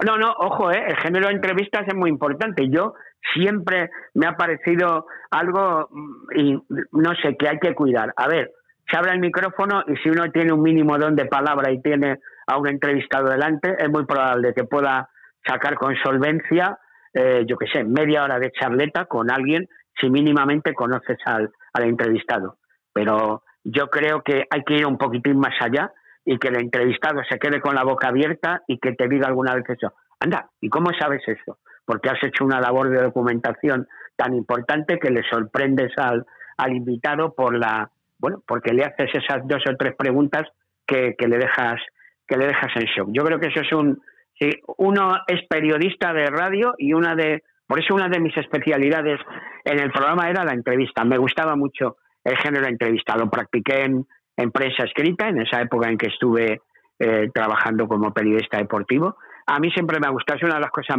No, 0.05 0.17
no, 0.17 0.31
ojo, 0.37 0.71
¿eh? 0.71 0.83
el 0.87 0.95
género 0.97 1.27
de 1.27 1.33
entrevistas 1.33 1.85
es 1.87 1.95
muy 1.95 2.09
importante. 2.09 2.69
Yo 2.69 2.93
siempre 3.33 3.89
me 4.13 4.27
ha 4.27 4.37
parecido 4.37 5.07
algo, 5.29 5.89
mm, 5.91 6.39
y 6.39 6.63
no 6.91 7.15
sé, 7.21 7.35
que 7.37 7.49
hay 7.49 7.59
que 7.59 7.75
cuidar. 7.75 8.13
A 8.15 8.27
ver, 8.27 8.51
se 8.89 8.97
abre 8.97 9.11
el 9.11 9.19
micrófono 9.19 9.83
y 9.87 9.97
si 9.97 10.09
uno 10.09 10.31
tiene 10.31 10.53
un 10.53 10.61
mínimo 10.61 10.97
don 10.97 11.15
de 11.15 11.25
palabra 11.25 11.71
y 11.71 11.81
tiene 11.81 12.19
a 12.47 12.57
un 12.57 12.67
entrevistado 12.67 13.29
delante, 13.29 13.75
es 13.77 13.89
muy 13.89 14.05
probable 14.05 14.53
que 14.53 14.63
pueda 14.63 15.09
sacar 15.45 15.75
con 15.75 15.95
solvencia, 15.97 16.79
eh, 17.13 17.43
yo 17.45 17.57
qué 17.57 17.67
sé, 17.67 17.83
media 17.83 18.23
hora 18.23 18.39
de 18.39 18.51
charleta 18.51 19.05
con 19.05 19.29
alguien 19.29 19.67
si 19.99 20.09
mínimamente 20.09 20.73
conoces 20.73 21.17
al, 21.25 21.51
al 21.73 21.83
entrevistado. 21.83 22.57
Pero 22.93 23.43
yo 23.63 23.89
creo 23.89 24.21
que 24.23 24.45
hay 24.49 24.63
que 24.63 24.75
ir 24.75 24.85
un 24.85 24.97
poquitín 24.97 25.39
más 25.39 25.53
allá 25.59 25.91
y 26.31 26.37
que 26.37 26.49
el 26.49 26.57
entrevistado 26.57 27.23
se 27.27 27.39
quede 27.39 27.59
con 27.59 27.73
la 27.73 27.83
boca 27.83 28.09
abierta 28.09 28.61
y 28.67 28.77
que 28.77 28.91
te 28.91 29.07
diga 29.07 29.25
alguna 29.25 29.55
vez 29.55 29.67
eso. 29.67 29.93
Anda, 30.19 30.47
¿y 30.61 30.69
cómo 30.69 30.91
sabes 30.93 31.27
eso? 31.27 31.57
Porque 31.83 32.07
has 32.07 32.23
hecho 32.23 32.45
una 32.45 32.61
labor 32.61 32.91
de 32.91 33.01
documentación 33.01 33.87
tan 34.15 34.35
importante 34.35 34.99
que 34.99 35.09
le 35.09 35.23
sorprendes 35.27 35.91
al, 35.97 36.27
al 36.57 36.73
invitado 36.73 37.33
por 37.33 37.57
la, 37.57 37.89
bueno, 38.19 38.43
porque 38.47 38.75
le 38.75 38.83
haces 38.83 39.09
esas 39.11 39.47
dos 39.47 39.63
o 39.67 39.75
tres 39.75 39.95
preguntas 39.95 40.43
que, 40.85 41.15
que 41.17 41.27
le 41.27 41.39
dejas 41.39 41.81
que 42.27 42.37
le 42.37 42.45
dejas 42.45 42.69
en 42.75 42.83
shock. 42.83 43.09
Yo 43.11 43.23
creo 43.23 43.39
que 43.39 43.47
eso 43.47 43.61
es 43.61 43.73
un 43.73 43.99
sí, 44.39 44.51
uno 44.77 45.17
es 45.25 45.41
periodista 45.47 46.13
de 46.13 46.27
radio 46.27 46.75
y 46.77 46.93
una 46.93 47.15
de 47.15 47.41
por 47.65 47.79
eso 47.79 47.95
una 47.95 48.07
de 48.07 48.19
mis 48.19 48.37
especialidades 48.37 49.19
en 49.65 49.79
el 49.79 49.89
programa 49.89 50.29
era 50.29 50.43
la 50.43 50.53
entrevista. 50.53 51.03
Me 51.05 51.17
gustaba 51.17 51.55
mucho 51.55 51.97
el 52.23 52.37
género 52.37 52.67
entrevista. 52.67 53.17
Lo 53.17 53.31
practiqué 53.31 53.85
en, 53.85 54.05
en 54.39 54.51
prensa 54.51 54.85
escrita, 54.85 55.27
en 55.27 55.41
esa 55.41 55.61
época 55.61 55.89
en 55.89 55.97
que 55.97 56.07
estuve 56.07 56.61
eh, 56.97 57.29
trabajando 57.33 57.87
como 57.87 58.13
periodista 58.13 58.57
deportivo. 58.57 59.17
A 59.45 59.59
mí 59.59 59.69
siempre 59.71 59.99
me 59.99 60.07
ha 60.07 60.11
gustado, 60.11 60.37
es 60.37 60.43
una 60.43 60.55
de 60.55 60.61
las 60.61 60.71
cosas 60.71 60.97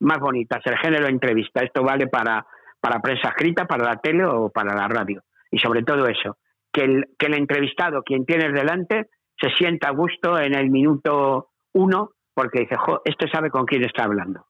más 0.00 0.18
bonitas, 0.18 0.60
el 0.66 0.76
género 0.76 1.04
de 1.04 1.12
entrevista. 1.12 1.62
Esto 1.62 1.82
vale 1.82 2.08
para, 2.08 2.46
para 2.80 3.00
prensa 3.00 3.30
escrita, 3.30 3.64
para 3.66 3.84
la 3.84 3.96
tele 3.96 4.26
o 4.26 4.50
para 4.50 4.74
la 4.74 4.86
radio. 4.86 5.22
Y 5.50 5.58
sobre 5.58 5.82
todo 5.82 6.06
eso, 6.06 6.36
que 6.70 6.82
el, 6.82 7.06
que 7.18 7.26
el 7.26 7.34
entrevistado, 7.34 8.02
quien 8.02 8.26
tienes 8.26 8.52
delante, 8.52 9.06
se 9.40 9.48
sienta 9.56 9.88
a 9.88 9.92
gusto 9.92 10.38
en 10.38 10.54
el 10.54 10.70
minuto 10.70 11.48
uno 11.72 12.10
porque 12.34 12.60
dice, 12.60 12.76
jo, 12.76 13.00
este 13.06 13.28
sabe 13.30 13.48
con 13.48 13.64
quién 13.64 13.84
está 13.84 14.04
hablando. 14.04 14.44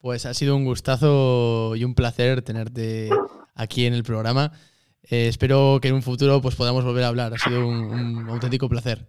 Pues 0.00 0.26
ha 0.26 0.34
sido 0.34 0.56
un 0.56 0.64
gustazo 0.64 1.74
y 1.74 1.84
un 1.84 1.94
placer 1.94 2.42
tenerte 2.42 3.08
aquí 3.54 3.86
en 3.86 3.94
el 3.94 4.02
programa. 4.02 4.52
Eh, 5.10 5.28
espero 5.28 5.78
que 5.80 5.88
en 5.88 5.94
un 5.94 6.02
futuro 6.02 6.40
pues 6.40 6.54
podamos 6.56 6.84
volver 6.84 7.04
a 7.04 7.08
hablar. 7.08 7.32
Ha 7.34 7.38
sido 7.38 7.66
un, 7.66 7.76
un 7.92 8.28
auténtico 8.28 8.68
placer. 8.68 9.06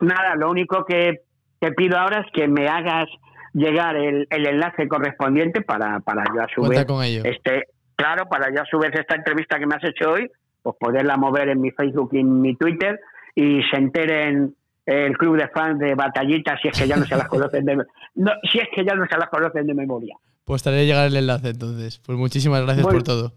Nada, 0.00 0.34
lo 0.36 0.50
único 0.50 0.84
que 0.84 1.22
te 1.60 1.72
pido 1.72 1.98
ahora 1.98 2.20
es 2.20 2.26
que 2.32 2.46
me 2.48 2.68
hagas 2.68 3.06
llegar 3.52 3.96
el, 3.96 4.26
el 4.30 4.46
enlace 4.46 4.86
correspondiente 4.88 5.62
para, 5.62 6.00
para 6.00 6.24
yo 6.34 6.42
a 6.42 6.46
su 6.54 6.60
Cuenta 6.60 6.78
vez 6.80 6.86
con 6.86 7.02
ello. 7.04 7.22
este, 7.24 7.64
claro, 7.96 8.26
para 8.28 8.52
ya 8.54 8.62
a 8.62 8.66
su 8.66 8.78
vez 8.78 8.92
esta 8.94 9.14
entrevista 9.14 9.58
que 9.58 9.66
me 9.66 9.76
has 9.76 9.84
hecho 9.84 10.10
hoy, 10.10 10.30
pues 10.62 10.76
poderla 10.78 11.16
mover 11.16 11.48
en 11.50 11.60
mi 11.60 11.70
Facebook 11.70 12.10
y 12.12 12.18
en 12.18 12.40
mi 12.40 12.56
Twitter 12.56 13.00
y 13.34 13.60
se 13.70 13.76
enteren 13.76 14.54
el 14.86 15.16
club 15.16 15.36
de 15.38 15.48
fans 15.48 15.78
de 15.78 15.94
batallitas 15.94 16.60
si 16.60 16.68
es 16.68 16.78
que 16.78 16.86
ya 16.86 16.96
no 16.96 17.06
se 17.06 17.16
las 17.16 17.28
conocen 17.28 17.64
de 17.64 17.76
no, 18.16 18.32
si 18.52 18.58
es 18.58 18.68
que 18.74 18.84
ya 18.84 18.94
no 18.94 19.06
se 19.06 19.16
las 19.16 19.28
conocen 19.30 19.66
de 19.66 19.74
memoria. 19.74 20.16
Pues 20.44 20.60
estaré 20.60 20.76
de 20.78 20.86
llegar 20.86 21.06
el 21.06 21.16
enlace 21.16 21.48
entonces. 21.50 22.00
Pues 22.04 22.18
muchísimas 22.18 22.62
gracias 22.62 22.82
Bueno, 22.84 22.98
por 22.98 23.02
todo. 23.04 23.32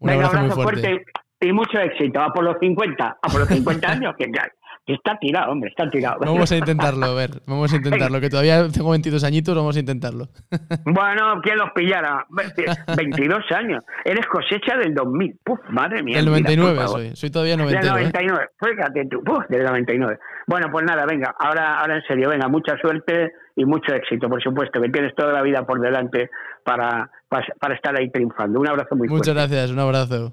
Un 0.00 0.08
Venga, 0.08 0.26
abrazo, 0.26 0.38
abrazo 0.38 0.56
muy 0.56 0.64
fuerte. 0.64 0.80
fuerte 0.88 1.04
y 1.40 1.52
mucho 1.52 1.78
éxito. 1.78 2.20
A 2.20 2.32
por 2.32 2.44
los 2.44 2.56
50, 2.60 3.04
a 3.22 3.28
por 3.28 3.40
los 3.40 3.48
50 3.48 3.88
años, 3.92 4.14
que 4.18 4.26
ya 4.32 4.46
está 4.86 5.16
tirado, 5.20 5.52
hombre, 5.52 5.70
está 5.70 5.88
tirado. 5.88 6.18
Vamos 6.20 6.50
a 6.50 6.56
intentarlo, 6.56 7.06
a 7.06 7.14
ver. 7.14 7.30
Vamos 7.46 7.72
a 7.72 7.76
intentarlo. 7.76 8.20
Que 8.20 8.28
todavía 8.28 8.66
tengo 8.68 8.90
22 8.90 9.22
añitos, 9.22 9.54
vamos 9.54 9.76
a 9.76 9.80
intentarlo. 9.80 10.26
Bueno, 10.84 11.40
¿quién 11.42 11.58
los 11.58 11.70
pillara? 11.74 12.26
Ve- 12.30 12.52
22 12.96 13.38
años. 13.54 13.84
Eres 14.04 14.26
cosecha 14.26 14.76
del 14.78 14.92
2000. 14.94 15.38
Puf, 15.44 15.60
madre 15.70 16.02
mía. 16.02 16.18
El 16.18 16.24
mira, 16.26 16.30
99 16.40 16.74
por 16.74 16.84
favor. 16.84 17.00
soy. 17.00 17.16
Soy 17.16 17.30
todavía 17.30 17.56
Del 17.56 17.66
noventero. 17.66 17.96
¿eh? 17.98 18.10
99. 18.10 18.46
Fíjate 18.60 19.06
tú. 19.08 19.22
Puf, 19.22 19.44
del 19.48 19.62
99. 19.64 20.18
Bueno, 20.48 20.66
pues 20.72 20.84
nada, 20.84 21.04
venga. 21.06 21.34
Ahora, 21.38 21.78
ahora 21.78 21.96
en 21.96 22.02
serio, 22.02 22.28
venga, 22.30 22.48
mucha 22.48 22.76
suerte 22.78 23.30
y 23.54 23.64
mucho 23.64 23.94
éxito, 23.94 24.28
por 24.28 24.42
supuesto, 24.42 24.80
que 24.80 24.88
tienes 24.88 25.14
toda 25.14 25.32
la 25.32 25.42
vida 25.42 25.64
por 25.64 25.80
delante 25.80 26.30
para, 26.64 27.08
para, 27.28 27.46
para 27.60 27.74
estar 27.74 27.96
ahí 27.96 28.10
triunfando. 28.10 28.58
Un 28.58 28.68
abrazo 28.68 28.96
muy 28.96 29.06
Muchas 29.08 29.34
fuerte. 29.34 29.54
gracias, 29.54 29.70
un 29.70 29.78
abrazo. 29.78 30.32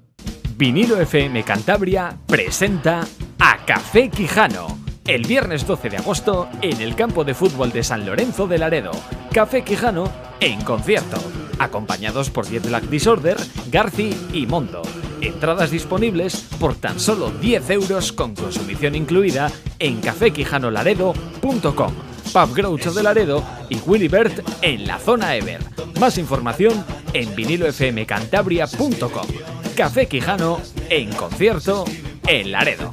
Vinilo 0.58 1.00
FM 1.00 1.42
Cantabria 1.44 2.18
presenta 2.26 3.06
a 3.38 3.64
Café 3.64 4.10
Quijano. 4.10 4.76
El 5.06 5.24
viernes 5.24 5.64
12 5.64 5.88
de 5.88 5.98
agosto 5.98 6.48
en 6.62 6.80
el 6.80 6.96
campo 6.96 7.22
de 7.22 7.34
fútbol 7.34 7.70
de 7.70 7.84
San 7.84 8.04
Lorenzo 8.04 8.48
de 8.48 8.58
Laredo. 8.58 8.90
Café 9.32 9.62
Quijano 9.62 10.10
en 10.40 10.60
concierto. 10.62 11.16
Acompañados 11.60 12.30
por 12.30 12.48
Jet 12.48 12.66
Lag 12.66 12.82
Disorder, 12.88 13.36
Garci 13.70 14.16
y 14.32 14.46
Mondo. 14.46 14.82
Entradas 15.20 15.70
disponibles 15.70 16.48
por 16.58 16.74
tan 16.74 16.98
solo 16.98 17.30
10 17.30 17.70
euros 17.70 18.12
con 18.12 18.34
consumición 18.34 18.96
incluida 18.96 19.52
en 19.78 20.00
cafequijanolaredo.com. 20.00 21.94
Pub 22.32 22.56
Groucho 22.56 22.92
de 22.92 23.04
Laredo 23.04 23.44
y 23.68 23.78
Willy 23.86 24.08
Bert 24.08 24.44
en 24.62 24.88
la 24.88 24.98
zona 24.98 25.36
Ever. 25.36 25.60
Más 26.00 26.18
información 26.18 26.84
en 27.12 27.32
vinilofmcantabria.com. 27.36 29.57
Café 29.78 30.08
Quijano 30.08 30.60
en 30.90 31.12
concierto 31.12 31.84
en 32.26 32.50
Laredo. 32.50 32.92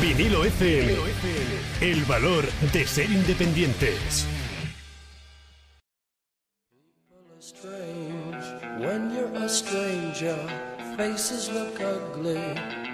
Vinilo 0.00 0.42
FM. 0.42 0.94
El 1.82 2.02
valor 2.04 2.46
de 2.72 2.86
ser 2.86 3.10
independientes. 3.10 4.26
When 8.80 9.14
you're 9.14 9.36
a 9.36 9.48
stranger, 9.50 10.38
faces 10.96 11.50
look 11.52 11.78
ugly 11.78 12.38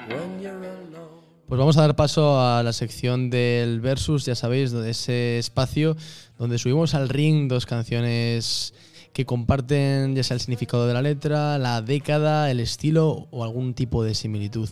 when 0.08 0.42
you're 0.42 0.56
alone. 0.56 1.20
Pues 1.46 1.56
vamos 1.56 1.76
a 1.76 1.82
dar 1.82 1.94
paso 1.94 2.40
a 2.40 2.64
la 2.64 2.72
sección 2.72 3.30
del 3.30 3.80
Versus, 3.80 4.24
ya 4.24 4.34
sabéis, 4.34 4.72
de 4.72 4.90
ese 4.90 5.38
espacio 5.38 5.96
donde 6.36 6.58
subimos 6.58 6.94
al 6.94 7.08
ring 7.08 7.46
dos 7.46 7.64
canciones 7.64 8.74
que 9.12 9.26
comparten 9.26 10.14
ya 10.14 10.22
sea 10.22 10.34
el 10.34 10.40
significado 10.40 10.86
de 10.86 10.94
la 10.94 11.02
letra, 11.02 11.58
la 11.58 11.82
década, 11.82 12.50
el 12.50 12.60
estilo 12.60 13.28
o 13.30 13.44
algún 13.44 13.74
tipo 13.74 14.04
de 14.04 14.14
similitud. 14.14 14.68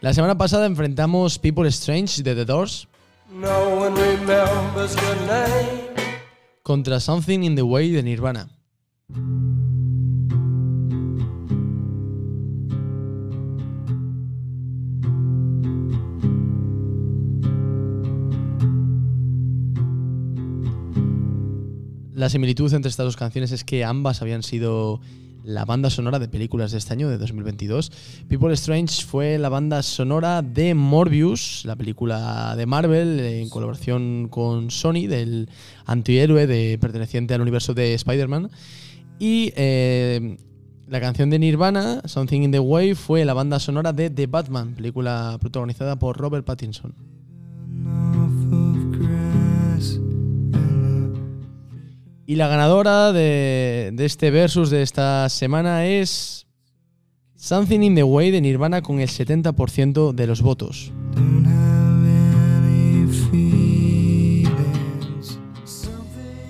La 0.00 0.14
semana 0.14 0.38
pasada 0.38 0.66
enfrentamos 0.66 1.38
People 1.38 1.68
Strange 1.68 2.22
de 2.22 2.34
The 2.34 2.44
Doors 2.44 2.88
No 3.32 3.60
one 3.76 3.94
remembers 3.94 4.96
contra 6.64 6.98
Something 6.98 7.44
in 7.44 7.54
the 7.54 7.62
Way 7.62 7.92
de 7.92 8.02
Nirvana. 8.02 8.48
La 22.20 22.28
similitud 22.28 22.70
entre 22.74 22.90
estas 22.90 23.06
dos 23.06 23.16
canciones 23.16 23.50
es 23.50 23.64
que 23.64 23.82
ambas 23.82 24.20
habían 24.20 24.42
sido 24.42 25.00
la 25.42 25.64
banda 25.64 25.88
sonora 25.88 26.18
de 26.18 26.28
películas 26.28 26.70
de 26.70 26.76
este 26.76 26.92
año, 26.92 27.08
de 27.08 27.16
2022. 27.16 27.90
People 28.28 28.52
Strange 28.52 29.06
fue 29.06 29.38
la 29.38 29.48
banda 29.48 29.82
sonora 29.82 30.42
de 30.42 30.74
Morbius, 30.74 31.62
la 31.64 31.76
película 31.76 32.54
de 32.58 32.66
Marvel, 32.66 33.20
en 33.20 33.48
colaboración 33.48 34.28
con 34.28 34.70
Sony, 34.70 35.06
del 35.08 35.48
antihéroe 35.86 36.46
de, 36.46 36.76
perteneciente 36.78 37.32
al 37.32 37.40
universo 37.40 37.72
de 37.72 37.94
Spider-Man. 37.94 38.50
Y 39.18 39.54
eh, 39.56 40.36
la 40.88 41.00
canción 41.00 41.30
de 41.30 41.38
Nirvana, 41.38 42.02
Something 42.04 42.42
in 42.42 42.52
the 42.52 42.60
Way, 42.60 42.96
fue 42.96 43.24
la 43.24 43.32
banda 43.32 43.58
sonora 43.58 43.94
de 43.94 44.10
The 44.10 44.26
Batman, 44.26 44.74
película 44.74 45.38
protagonizada 45.40 45.98
por 45.98 46.18
Robert 46.18 46.44
Pattinson. 46.44 46.92
Y 52.30 52.36
la 52.36 52.46
ganadora 52.46 53.12
de, 53.12 53.92
este 53.98 54.30
versus 54.30 54.70
de 54.70 54.82
esta 54.82 55.28
semana 55.28 55.86
es 55.86 56.46
Something 57.34 57.80
in 57.80 57.96
the 57.96 58.04
Way 58.04 58.30
de 58.30 58.40
Nirvana 58.40 58.82
con 58.82 59.00
el 59.00 59.08
70% 59.08 60.12
de 60.12 60.26
los 60.28 60.40
votos. 60.40 60.92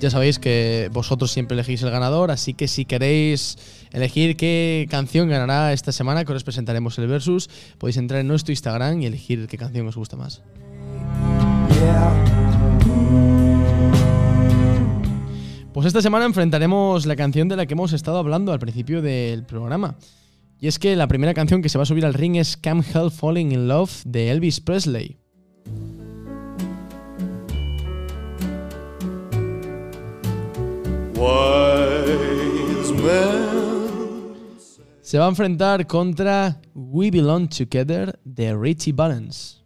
Ya 0.03 0.11
sabéis 0.11 0.39
que 0.39 0.91
vosotros 0.93 1.31
siempre 1.31 1.55
elegís 1.55 1.83
el 1.83 1.91
ganador, 1.91 2.31
así 2.31 2.53
que 2.53 2.69
si 2.69 2.85
queréis 2.85 3.57
elegir 3.91 4.37
qué 4.37 4.87
canción 4.91 5.31
ganará 5.31 5.73
esta 5.73 5.93
semana, 5.93 6.27
que 6.27 6.35
os 6.35 6.45
presentaremos 6.45 6.99
el 6.99 7.07
versus, 7.07 7.49
podéis 7.79 7.97
entrar 7.97 8.21
en 8.21 8.29
nuestro 8.29 8.53
Instagram 8.53 9.01
y 9.01 9.07
elegir 9.07 9.47
qué 9.47 9.57
canción 9.57 9.89
os 9.89 9.97
gusta 9.97 10.19
más. 10.19 10.43
Pues 15.73 15.87
esta 15.87 16.03
semana 16.03 16.25
enfrentaremos 16.25 17.07
la 17.07 17.15
canción 17.15 17.49
de 17.49 17.55
la 17.55 17.65
que 17.65 17.75
hemos 17.75 17.93
estado 17.93 18.19
hablando 18.19 18.53
al 18.53 18.59
principio 18.59 19.03
del 19.03 19.45
programa. 19.45 19.97
Y 20.59 20.67
es 20.67 20.81
que 20.81 20.97
la 20.97 21.07
primera 21.07 21.33
canción 21.33 21.63
que 21.63 21.69
se 21.69 21.79
va 21.79 21.83
a 21.83 21.87
subir 21.87 22.05
al 22.05 22.13
ring 22.13 22.35
es 22.37 22.57
Can't 22.57 22.85
Help 22.93 23.13
Falling 23.13 23.53
in 23.53 23.69
Love 23.69 24.03
de 24.05 24.31
Elvis 24.33 24.61
Presley. 24.61 25.17
Se 35.03 35.19
va 35.19 35.27
a 35.27 35.29
enfrentar 35.29 35.87
contra 35.87 36.61
We 36.75 37.13
Belong 37.13 37.49
Together 37.49 38.19
de 38.25 38.57
Richie 38.57 38.93
Valens. 38.93 39.60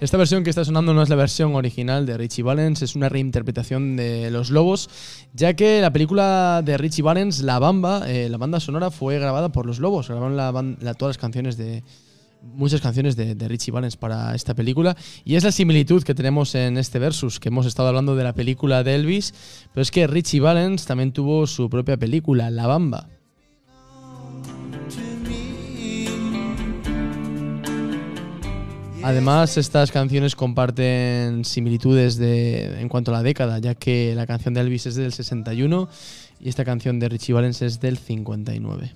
Esta 0.00 0.16
versión 0.16 0.44
que 0.44 0.48
está 0.48 0.64
sonando 0.64 0.94
no 0.94 1.02
es 1.02 1.10
la 1.10 1.14
versión 1.14 1.54
original 1.54 2.06
de 2.06 2.16
Richie 2.16 2.42
Valens, 2.42 2.80
es 2.80 2.96
una 2.96 3.10
reinterpretación 3.10 3.96
de 3.96 4.30
Los 4.30 4.48
Lobos, 4.48 4.88
ya 5.34 5.52
que 5.52 5.82
la 5.82 5.92
película 5.92 6.62
de 6.64 6.78
Richie 6.78 7.02
Valens, 7.02 7.42
La 7.42 7.58
Bamba, 7.58 8.10
eh, 8.10 8.30
la 8.30 8.38
banda 8.38 8.60
sonora 8.60 8.90
fue 8.90 9.18
grabada 9.18 9.52
por 9.52 9.66
Los 9.66 9.78
Lobos, 9.78 10.08
grabaron 10.08 10.38
la 10.38 10.94
todas 10.94 11.16
las 11.16 11.18
canciones 11.18 11.58
de 11.58 11.84
muchas 12.42 12.80
canciones 12.80 13.14
de, 13.14 13.34
de 13.34 13.46
Richie 13.46 13.72
Valens 13.72 13.98
para 13.98 14.34
esta 14.34 14.54
película 14.54 14.96
y 15.22 15.34
es 15.34 15.44
la 15.44 15.52
similitud 15.52 16.02
que 16.02 16.14
tenemos 16.14 16.54
en 16.54 16.78
este 16.78 16.98
versus 16.98 17.38
que 17.38 17.50
hemos 17.50 17.66
estado 17.66 17.88
hablando 17.88 18.16
de 18.16 18.24
la 18.24 18.32
película 18.32 18.82
de 18.82 18.94
Elvis, 18.94 19.34
pero 19.74 19.82
es 19.82 19.90
que 19.90 20.06
Richie 20.06 20.40
Valens 20.40 20.86
también 20.86 21.12
tuvo 21.12 21.46
su 21.46 21.68
propia 21.68 21.98
película, 21.98 22.50
La 22.50 22.66
Bamba. 22.66 23.19
Además, 29.02 29.56
estas 29.56 29.90
canciones 29.92 30.36
comparten 30.36 31.44
similitudes 31.46 32.18
de, 32.18 32.80
en 32.80 32.88
cuanto 32.90 33.10
a 33.10 33.14
la 33.14 33.22
década, 33.22 33.58
ya 33.58 33.74
que 33.74 34.14
la 34.14 34.26
canción 34.26 34.52
de 34.52 34.60
Elvis 34.60 34.86
es 34.86 34.94
del 34.94 35.12
61 35.12 35.88
y 36.38 36.48
esta 36.50 36.66
canción 36.66 36.98
de 36.98 37.08
Richie 37.08 37.32
Valens 37.32 37.62
es 37.62 37.80
del 37.80 37.96
59. 37.96 38.92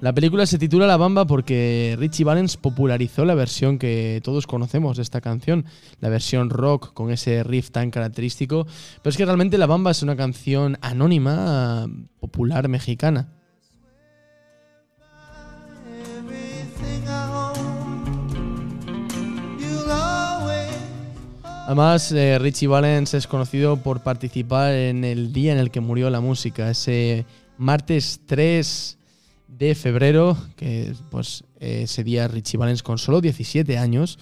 La 0.00 0.12
película 0.12 0.46
se 0.46 0.58
titula 0.58 0.86
La 0.86 0.96
Bamba 0.96 1.26
porque 1.26 1.94
Richie 1.98 2.24
Valens 2.24 2.56
popularizó 2.56 3.24
la 3.24 3.34
versión 3.34 3.78
que 3.78 4.20
todos 4.24 4.46
conocemos 4.46 4.96
de 4.96 5.02
esta 5.02 5.20
canción, 5.20 5.64
la 6.00 6.08
versión 6.08 6.50
rock 6.50 6.92
con 6.92 7.10
ese 7.10 7.44
riff 7.44 7.70
tan 7.70 7.90
característico, 7.90 8.66
pero 9.02 9.10
es 9.10 9.16
que 9.16 9.26
realmente 9.26 9.58
La 9.58 9.66
Bamba 9.66 9.92
es 9.92 10.02
una 10.02 10.16
canción 10.16 10.76
anónima, 10.80 11.86
popular 12.18 12.68
mexicana. 12.68 13.39
Además, 21.66 22.10
eh, 22.12 22.38
Richie 22.38 22.66
Valens 22.66 23.14
es 23.14 23.26
conocido 23.26 23.76
por 23.76 24.02
participar 24.02 24.72
en 24.74 25.04
el 25.04 25.32
día 25.32 25.52
en 25.52 25.58
el 25.58 25.70
que 25.70 25.80
murió 25.80 26.10
la 26.10 26.20
música, 26.20 26.70
ese 26.70 27.24
martes 27.58 28.20
3 28.26 28.98
de 29.46 29.74
febrero, 29.74 30.36
que 30.56 30.92
pues 31.10 31.44
ese 31.60 32.02
día 32.02 32.26
Richie 32.26 32.58
Valens 32.58 32.82
con 32.82 32.98
solo 32.98 33.20
17 33.20 33.78
años 33.78 34.18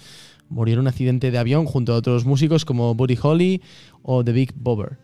murió 0.49 0.73
en 0.73 0.81
un 0.81 0.87
accidente 0.87 1.31
de 1.31 1.37
avión 1.37 1.65
junto 1.65 1.93
a 1.93 1.97
otros 1.97 2.25
músicos 2.25 2.65
como 2.65 2.93
Buddy 2.95 3.17
Holly 3.21 3.61
o 4.03 4.23
The 4.23 4.31
Big 4.31 4.53
Bobber. 4.55 4.97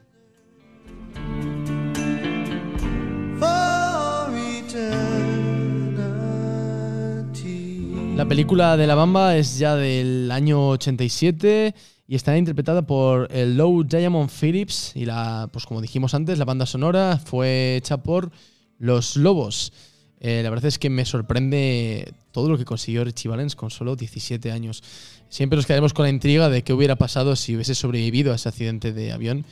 La 8.16 8.26
película 8.26 8.78
de 8.78 8.88
La 8.88 8.96
Bamba 8.96 9.36
es 9.36 9.58
ya 9.58 9.76
del 9.76 10.32
año 10.32 10.70
87 10.70 11.76
y 12.08 12.16
está 12.16 12.38
interpretada 12.38 12.84
por 12.84 13.28
el 13.32 13.58
Low 13.58 13.84
Diamond 13.84 14.30
Phillips 14.30 14.92
y 14.96 15.06
la, 15.06 15.50
pues 15.52 15.66
como 15.66 15.82
dijimos 15.82 16.14
antes, 16.14 16.38
la 16.38 16.46
banda 16.46 16.66
sonora 16.66 17.20
fue 17.24 17.78
hecha 17.78 17.98
por 17.98 18.32
Los 18.78 19.16
Lobos. 19.18 19.74
Eh, 20.20 20.42
la 20.44 20.50
verdad 20.50 20.68
es 20.68 20.80
que 20.80 20.90
me 20.90 21.04
sorprende 21.06 22.14
todo 22.32 22.50
lo 22.50 22.58
que 22.58 22.66
consiguió 22.66 23.04
Richie 23.04 23.30
Valens 23.30 23.56
con 23.56 23.72
solo 23.72 23.96
17 23.96 24.52
años. 24.52 24.84
Siempre 25.30 25.58
nos 25.58 25.66
quedaremos 25.66 25.94
con 25.94 26.04
la 26.04 26.10
intriga 26.10 26.50
de 26.50 26.64
qué 26.64 26.74
hubiera 26.74 26.96
pasado 26.96 27.36
si 27.36 27.56
hubiese 27.56 27.76
sobrevivido 27.76 28.32
a 28.32 28.36
ese 28.36 28.50
accidente 28.50 28.94
de 28.94 29.12
avión, 29.12 29.46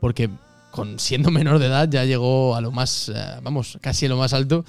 porque 0.00 0.30
con 0.70 0.98
siendo 1.00 1.30
menor 1.30 1.58
de 1.58 1.66
edad 1.66 1.88
ya 1.88 2.04
llegó 2.04 2.54
a 2.54 2.60
lo 2.60 2.70
más, 2.70 3.08
eh, 3.08 3.14
vamos, 3.42 3.78
casi 3.80 4.06
a 4.06 4.08
lo 4.08 4.16
más 4.16 4.32
alto. 4.32 4.64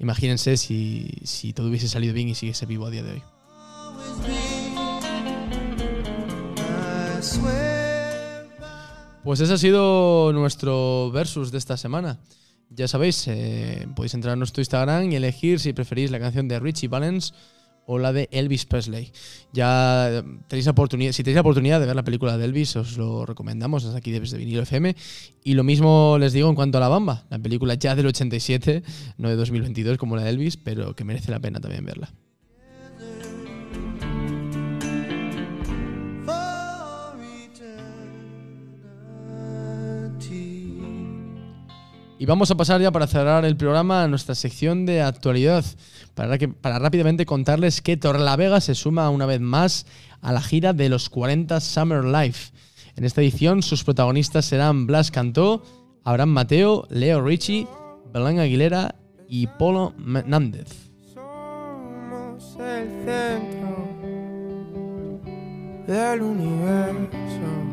Imagínense 0.00 0.56
si, 0.56 1.10
si 1.22 1.52
todo 1.52 1.68
hubiese 1.68 1.88
salido 1.88 2.12
bien 2.12 2.28
y 2.28 2.34
siguiese 2.34 2.66
vivo 2.66 2.86
a 2.86 2.90
día 2.90 3.04
de 3.04 3.12
hoy. 3.12 3.22
Pues 9.24 9.40
ese 9.40 9.52
ha 9.52 9.58
sido 9.58 10.32
nuestro 10.32 11.10
versus 11.12 11.52
de 11.52 11.58
esta 11.58 11.76
semana. 11.76 12.18
Ya 12.70 12.88
sabéis, 12.88 13.28
eh, 13.28 13.86
podéis 13.94 14.14
entrar 14.14 14.32
a 14.32 14.36
nuestro 14.36 14.60
Instagram 14.60 15.12
y 15.12 15.16
elegir 15.16 15.60
si 15.60 15.72
preferís 15.72 16.10
la 16.10 16.18
canción 16.18 16.48
de 16.48 16.58
Richie 16.58 16.88
Valens 16.88 17.34
o 17.86 17.98
la 17.98 18.12
de 18.12 18.28
Elvis 18.32 18.64
Presley. 18.64 19.12
Ya 19.52 20.24
tenéis 20.48 20.66
oportunidad, 20.66 21.12
si 21.12 21.22
tenéis 21.22 21.36
la 21.36 21.42
oportunidad 21.42 21.80
de 21.80 21.86
ver 21.86 21.96
la 21.96 22.04
película 22.04 22.36
de 22.36 22.44
Elvis, 22.44 22.76
os 22.76 22.96
lo 22.96 23.26
recomendamos 23.26 23.84
desde 23.84 23.98
aquí 23.98 24.10
desde 24.10 24.38
Vinilo 24.38 24.62
FM. 24.62 24.96
Y 25.44 25.54
lo 25.54 25.64
mismo 25.64 26.16
les 26.18 26.32
digo 26.32 26.48
en 26.48 26.54
cuanto 26.54 26.78
a 26.78 26.80
La 26.80 26.88
Bamba, 26.88 27.24
la 27.30 27.38
película 27.38 27.74
ya 27.74 27.94
del 27.94 28.06
87, 28.06 28.82
no 29.18 29.28
de 29.28 29.36
2022 29.36 29.98
como 29.98 30.16
la 30.16 30.22
de 30.22 30.30
Elvis, 30.30 30.56
pero 30.56 30.96
que 30.96 31.04
merece 31.04 31.30
la 31.30 31.40
pena 31.40 31.60
también 31.60 31.84
verla. 31.84 32.12
Y 42.22 42.24
vamos 42.24 42.52
a 42.52 42.54
pasar 42.54 42.80
ya 42.80 42.92
para 42.92 43.08
cerrar 43.08 43.44
el 43.44 43.56
programa 43.56 44.04
a 44.04 44.06
nuestra 44.06 44.36
sección 44.36 44.86
de 44.86 45.02
actualidad, 45.02 45.64
para, 46.14 46.38
que, 46.38 46.46
para 46.46 46.78
rápidamente 46.78 47.26
contarles 47.26 47.82
que 47.82 47.96
Torlavega 47.96 48.60
se 48.60 48.76
suma 48.76 49.10
una 49.10 49.26
vez 49.26 49.40
más 49.40 49.86
a 50.20 50.30
la 50.32 50.40
gira 50.40 50.72
de 50.72 50.88
los 50.88 51.10
40 51.10 51.58
Summer 51.58 52.04
Life. 52.04 52.52
En 52.94 53.04
esta 53.04 53.22
edición 53.22 53.60
sus 53.60 53.82
protagonistas 53.82 54.44
serán 54.44 54.86
Blas 54.86 55.10
Cantó, 55.10 55.64
Abraham 56.04 56.28
Mateo, 56.28 56.86
Leo 56.90 57.20
Richie, 57.22 57.66
Belén 58.14 58.38
Aguilera 58.38 58.94
y 59.26 59.48
Polo 59.48 59.92
Nández. 59.98 60.92
Somos 61.12 62.56
el 62.60 62.88
centro 63.04 63.90
del 65.88 66.22
universo. 66.22 67.71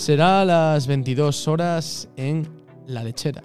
Será 0.00 0.40
a 0.40 0.44
las 0.46 0.86
22 0.86 1.46
horas 1.46 2.08
en 2.16 2.48
La 2.86 3.04
Lechera. 3.04 3.44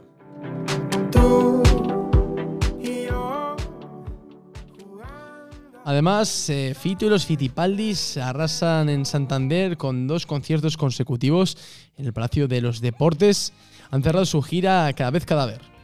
Además, 5.84 6.49
eh, 6.49 6.74
Fito 6.74 7.08
y 7.08 7.10
los 7.10 7.26
Fitipaldis 7.26 8.16
arrasan 8.16 8.88
en 8.88 9.06
Santander 9.06 9.76
con 9.76 10.08
dos 10.08 10.26
conciertos 10.26 10.78
consecutivos 10.78 11.58
en 11.97 12.06
el 12.06 12.14
Palacio 12.14 12.47
de 12.47 12.62
los 12.62 12.80
Deportes. 12.80 13.51
Han 13.91 14.01
cerrado 14.01 14.26
su 14.26 14.41
gira 14.41 14.93
cada 14.93 15.12
vez 15.12 15.26
cadáver. 15.26 15.75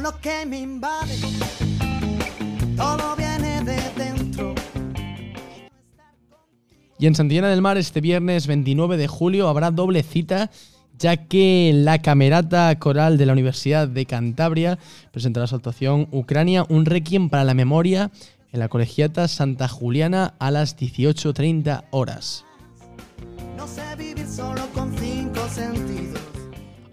Lo 0.00 0.20
que 0.20 0.46
me 0.46 0.60
invade, 0.60 1.16
todo 2.76 3.16
viene 3.16 3.62
de 3.64 3.80
dentro. 3.96 4.54
Y 6.98 7.06
en 7.06 7.14
Santillana 7.16 7.48
del 7.48 7.62
Mar 7.62 7.78
este 7.78 8.00
viernes 8.00 8.46
29 8.46 8.96
de 8.96 9.08
julio 9.08 9.48
habrá 9.48 9.72
doble 9.72 10.04
cita 10.04 10.50
ya 10.98 11.16
que 11.16 11.72
la 11.74 12.00
Camerata 12.00 12.76
Coral 12.78 13.18
de 13.18 13.26
la 13.26 13.32
Universidad 13.32 13.88
de 13.88 14.06
Cantabria 14.06 14.78
presentará 15.10 15.46
su 15.46 15.56
actuación 15.56 16.08
Ucrania, 16.12 16.64
un 16.68 16.86
requiem 16.86 17.28
para 17.28 17.44
la 17.44 17.54
memoria 17.54 18.10
en 18.52 18.60
la 18.60 18.68
colegiata 18.68 19.28
Santa 19.28 19.68
Juliana 19.68 20.34
a 20.38 20.50
las 20.50 20.76
18.30 20.76 21.84
horas. 21.90 22.44
No 23.56 23.66
sé 23.66 23.82
vivir 23.96 24.26
solo 24.26 24.62
con 24.74 24.96
cinco 24.96 25.40
sentidos. 25.48 26.27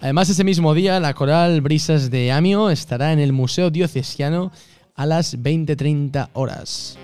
Además, 0.05 0.29
ese 0.29 0.43
mismo 0.43 0.75
día, 0.75 0.99
la 0.99 1.15
coral 1.15 1.61
Brisas 1.61 2.11
de 2.11 2.31
Amio 2.31 2.69
estará 2.69 3.11
en 3.11 3.17
el 3.17 3.33
Museo 3.33 3.71
Diocesiano 3.71 4.51
a 4.93 5.07
las 5.07 5.35
20.30 5.35 6.29
horas. 6.33 6.95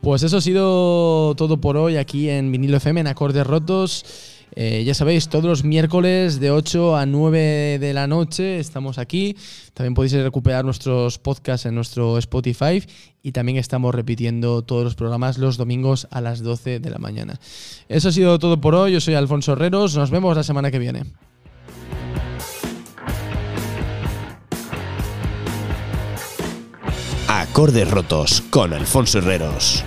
Pues 0.00 0.24
eso 0.24 0.38
ha 0.38 0.40
sido 0.40 1.36
todo 1.36 1.60
por 1.60 1.76
hoy 1.76 1.96
aquí 1.96 2.28
en 2.28 2.50
Vinilo 2.50 2.78
FM, 2.78 3.02
en 3.02 3.06
Acordes 3.06 3.46
Rotos. 3.46 4.04
Eh, 4.54 4.84
ya 4.84 4.94
sabéis, 4.94 5.28
todos 5.28 5.44
los 5.44 5.64
miércoles 5.64 6.40
de 6.40 6.50
8 6.50 6.96
a 6.96 7.04
9 7.04 7.78
de 7.78 7.92
la 7.92 8.06
noche 8.06 8.58
estamos 8.58 8.98
aquí. 8.98 9.36
También 9.74 9.94
podéis 9.94 10.12
recuperar 10.12 10.64
nuestros 10.64 11.18
podcasts 11.18 11.66
en 11.66 11.74
nuestro 11.74 12.16
Spotify 12.18 12.82
y 13.22 13.32
también 13.32 13.58
estamos 13.58 13.94
repitiendo 13.94 14.62
todos 14.62 14.84
los 14.84 14.94
programas 14.94 15.36
los 15.36 15.56
domingos 15.56 16.06
a 16.10 16.20
las 16.20 16.42
12 16.42 16.80
de 16.80 16.90
la 16.90 16.98
mañana. 16.98 17.38
Eso 17.88 18.08
ha 18.08 18.12
sido 18.12 18.38
todo 18.38 18.60
por 18.60 18.74
hoy. 18.74 18.92
Yo 18.92 19.00
soy 19.00 19.14
Alfonso 19.14 19.52
Herreros. 19.52 19.96
Nos 19.96 20.10
vemos 20.10 20.36
la 20.36 20.42
semana 20.42 20.70
que 20.70 20.78
viene. 20.78 21.02
Acordes 27.28 27.90
rotos 27.90 28.42
con 28.50 28.72
Alfonso 28.72 29.18
Herreros. 29.18 29.84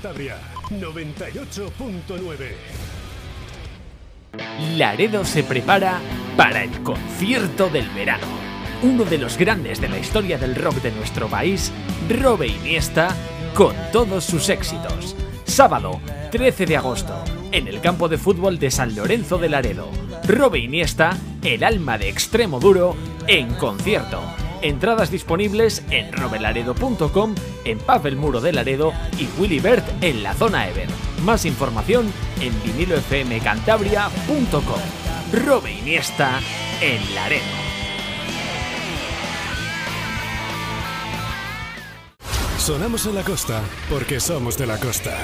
Cantabria 0.00 0.38
98.9. 0.70 2.52
Laredo 4.78 5.26
se 5.26 5.42
prepara 5.42 6.00
para 6.38 6.64
el 6.64 6.70
concierto 6.82 7.68
del 7.68 7.86
verano. 7.90 8.26
Uno 8.82 9.04
de 9.04 9.18
los 9.18 9.36
grandes 9.36 9.78
de 9.78 9.90
la 9.90 9.98
historia 9.98 10.38
del 10.38 10.54
rock 10.54 10.76
de 10.76 10.90
nuestro 10.92 11.28
país, 11.28 11.70
Robe 12.08 12.46
Iniesta, 12.46 13.14
con 13.54 13.76
todos 13.92 14.24
sus 14.24 14.48
éxitos. 14.48 15.14
Sábado, 15.44 16.00
13 16.30 16.64
de 16.64 16.78
agosto, 16.78 17.22
en 17.52 17.68
el 17.68 17.82
campo 17.82 18.08
de 18.08 18.16
fútbol 18.16 18.58
de 18.58 18.70
San 18.70 18.94
Lorenzo 18.94 19.36
de 19.36 19.50
Laredo. 19.50 19.90
Robe 20.26 20.60
Iniesta, 20.60 21.14
el 21.44 21.62
alma 21.62 21.98
de 21.98 22.08
extremo 22.08 22.58
duro, 22.58 22.96
en 23.26 23.52
concierto. 23.54 24.22
Entradas 24.62 25.10
disponibles 25.10 25.82
en 25.90 26.12
robelaredo.com, 26.12 27.34
en 27.64 27.78
Pavel 27.78 28.16
Muro 28.16 28.40
de 28.40 28.52
Laredo 28.52 28.92
y 29.18 29.28
Willy 29.38 29.60
Bert 29.60 29.86
en 30.02 30.22
la 30.22 30.34
zona 30.34 30.68
Ever. 30.68 30.88
Más 31.24 31.44
información 31.44 32.12
en 32.40 32.52
vinilofmcantabria.com. 32.62 34.80
Robe 35.46 35.72
Iniesta 35.72 36.40
en 36.80 37.14
Laredo. 37.14 37.44
Sonamos 42.58 43.06
en 43.06 43.14
la 43.14 43.22
costa 43.22 43.62
porque 43.88 44.20
somos 44.20 44.58
de 44.58 44.66
la 44.66 44.78
costa. 44.78 45.16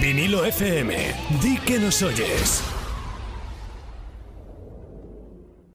Vinilo 0.00 0.44
FM, 0.44 0.94
di 1.42 1.56
que 1.58 1.78
nos 1.78 2.02
oyes. 2.02 2.62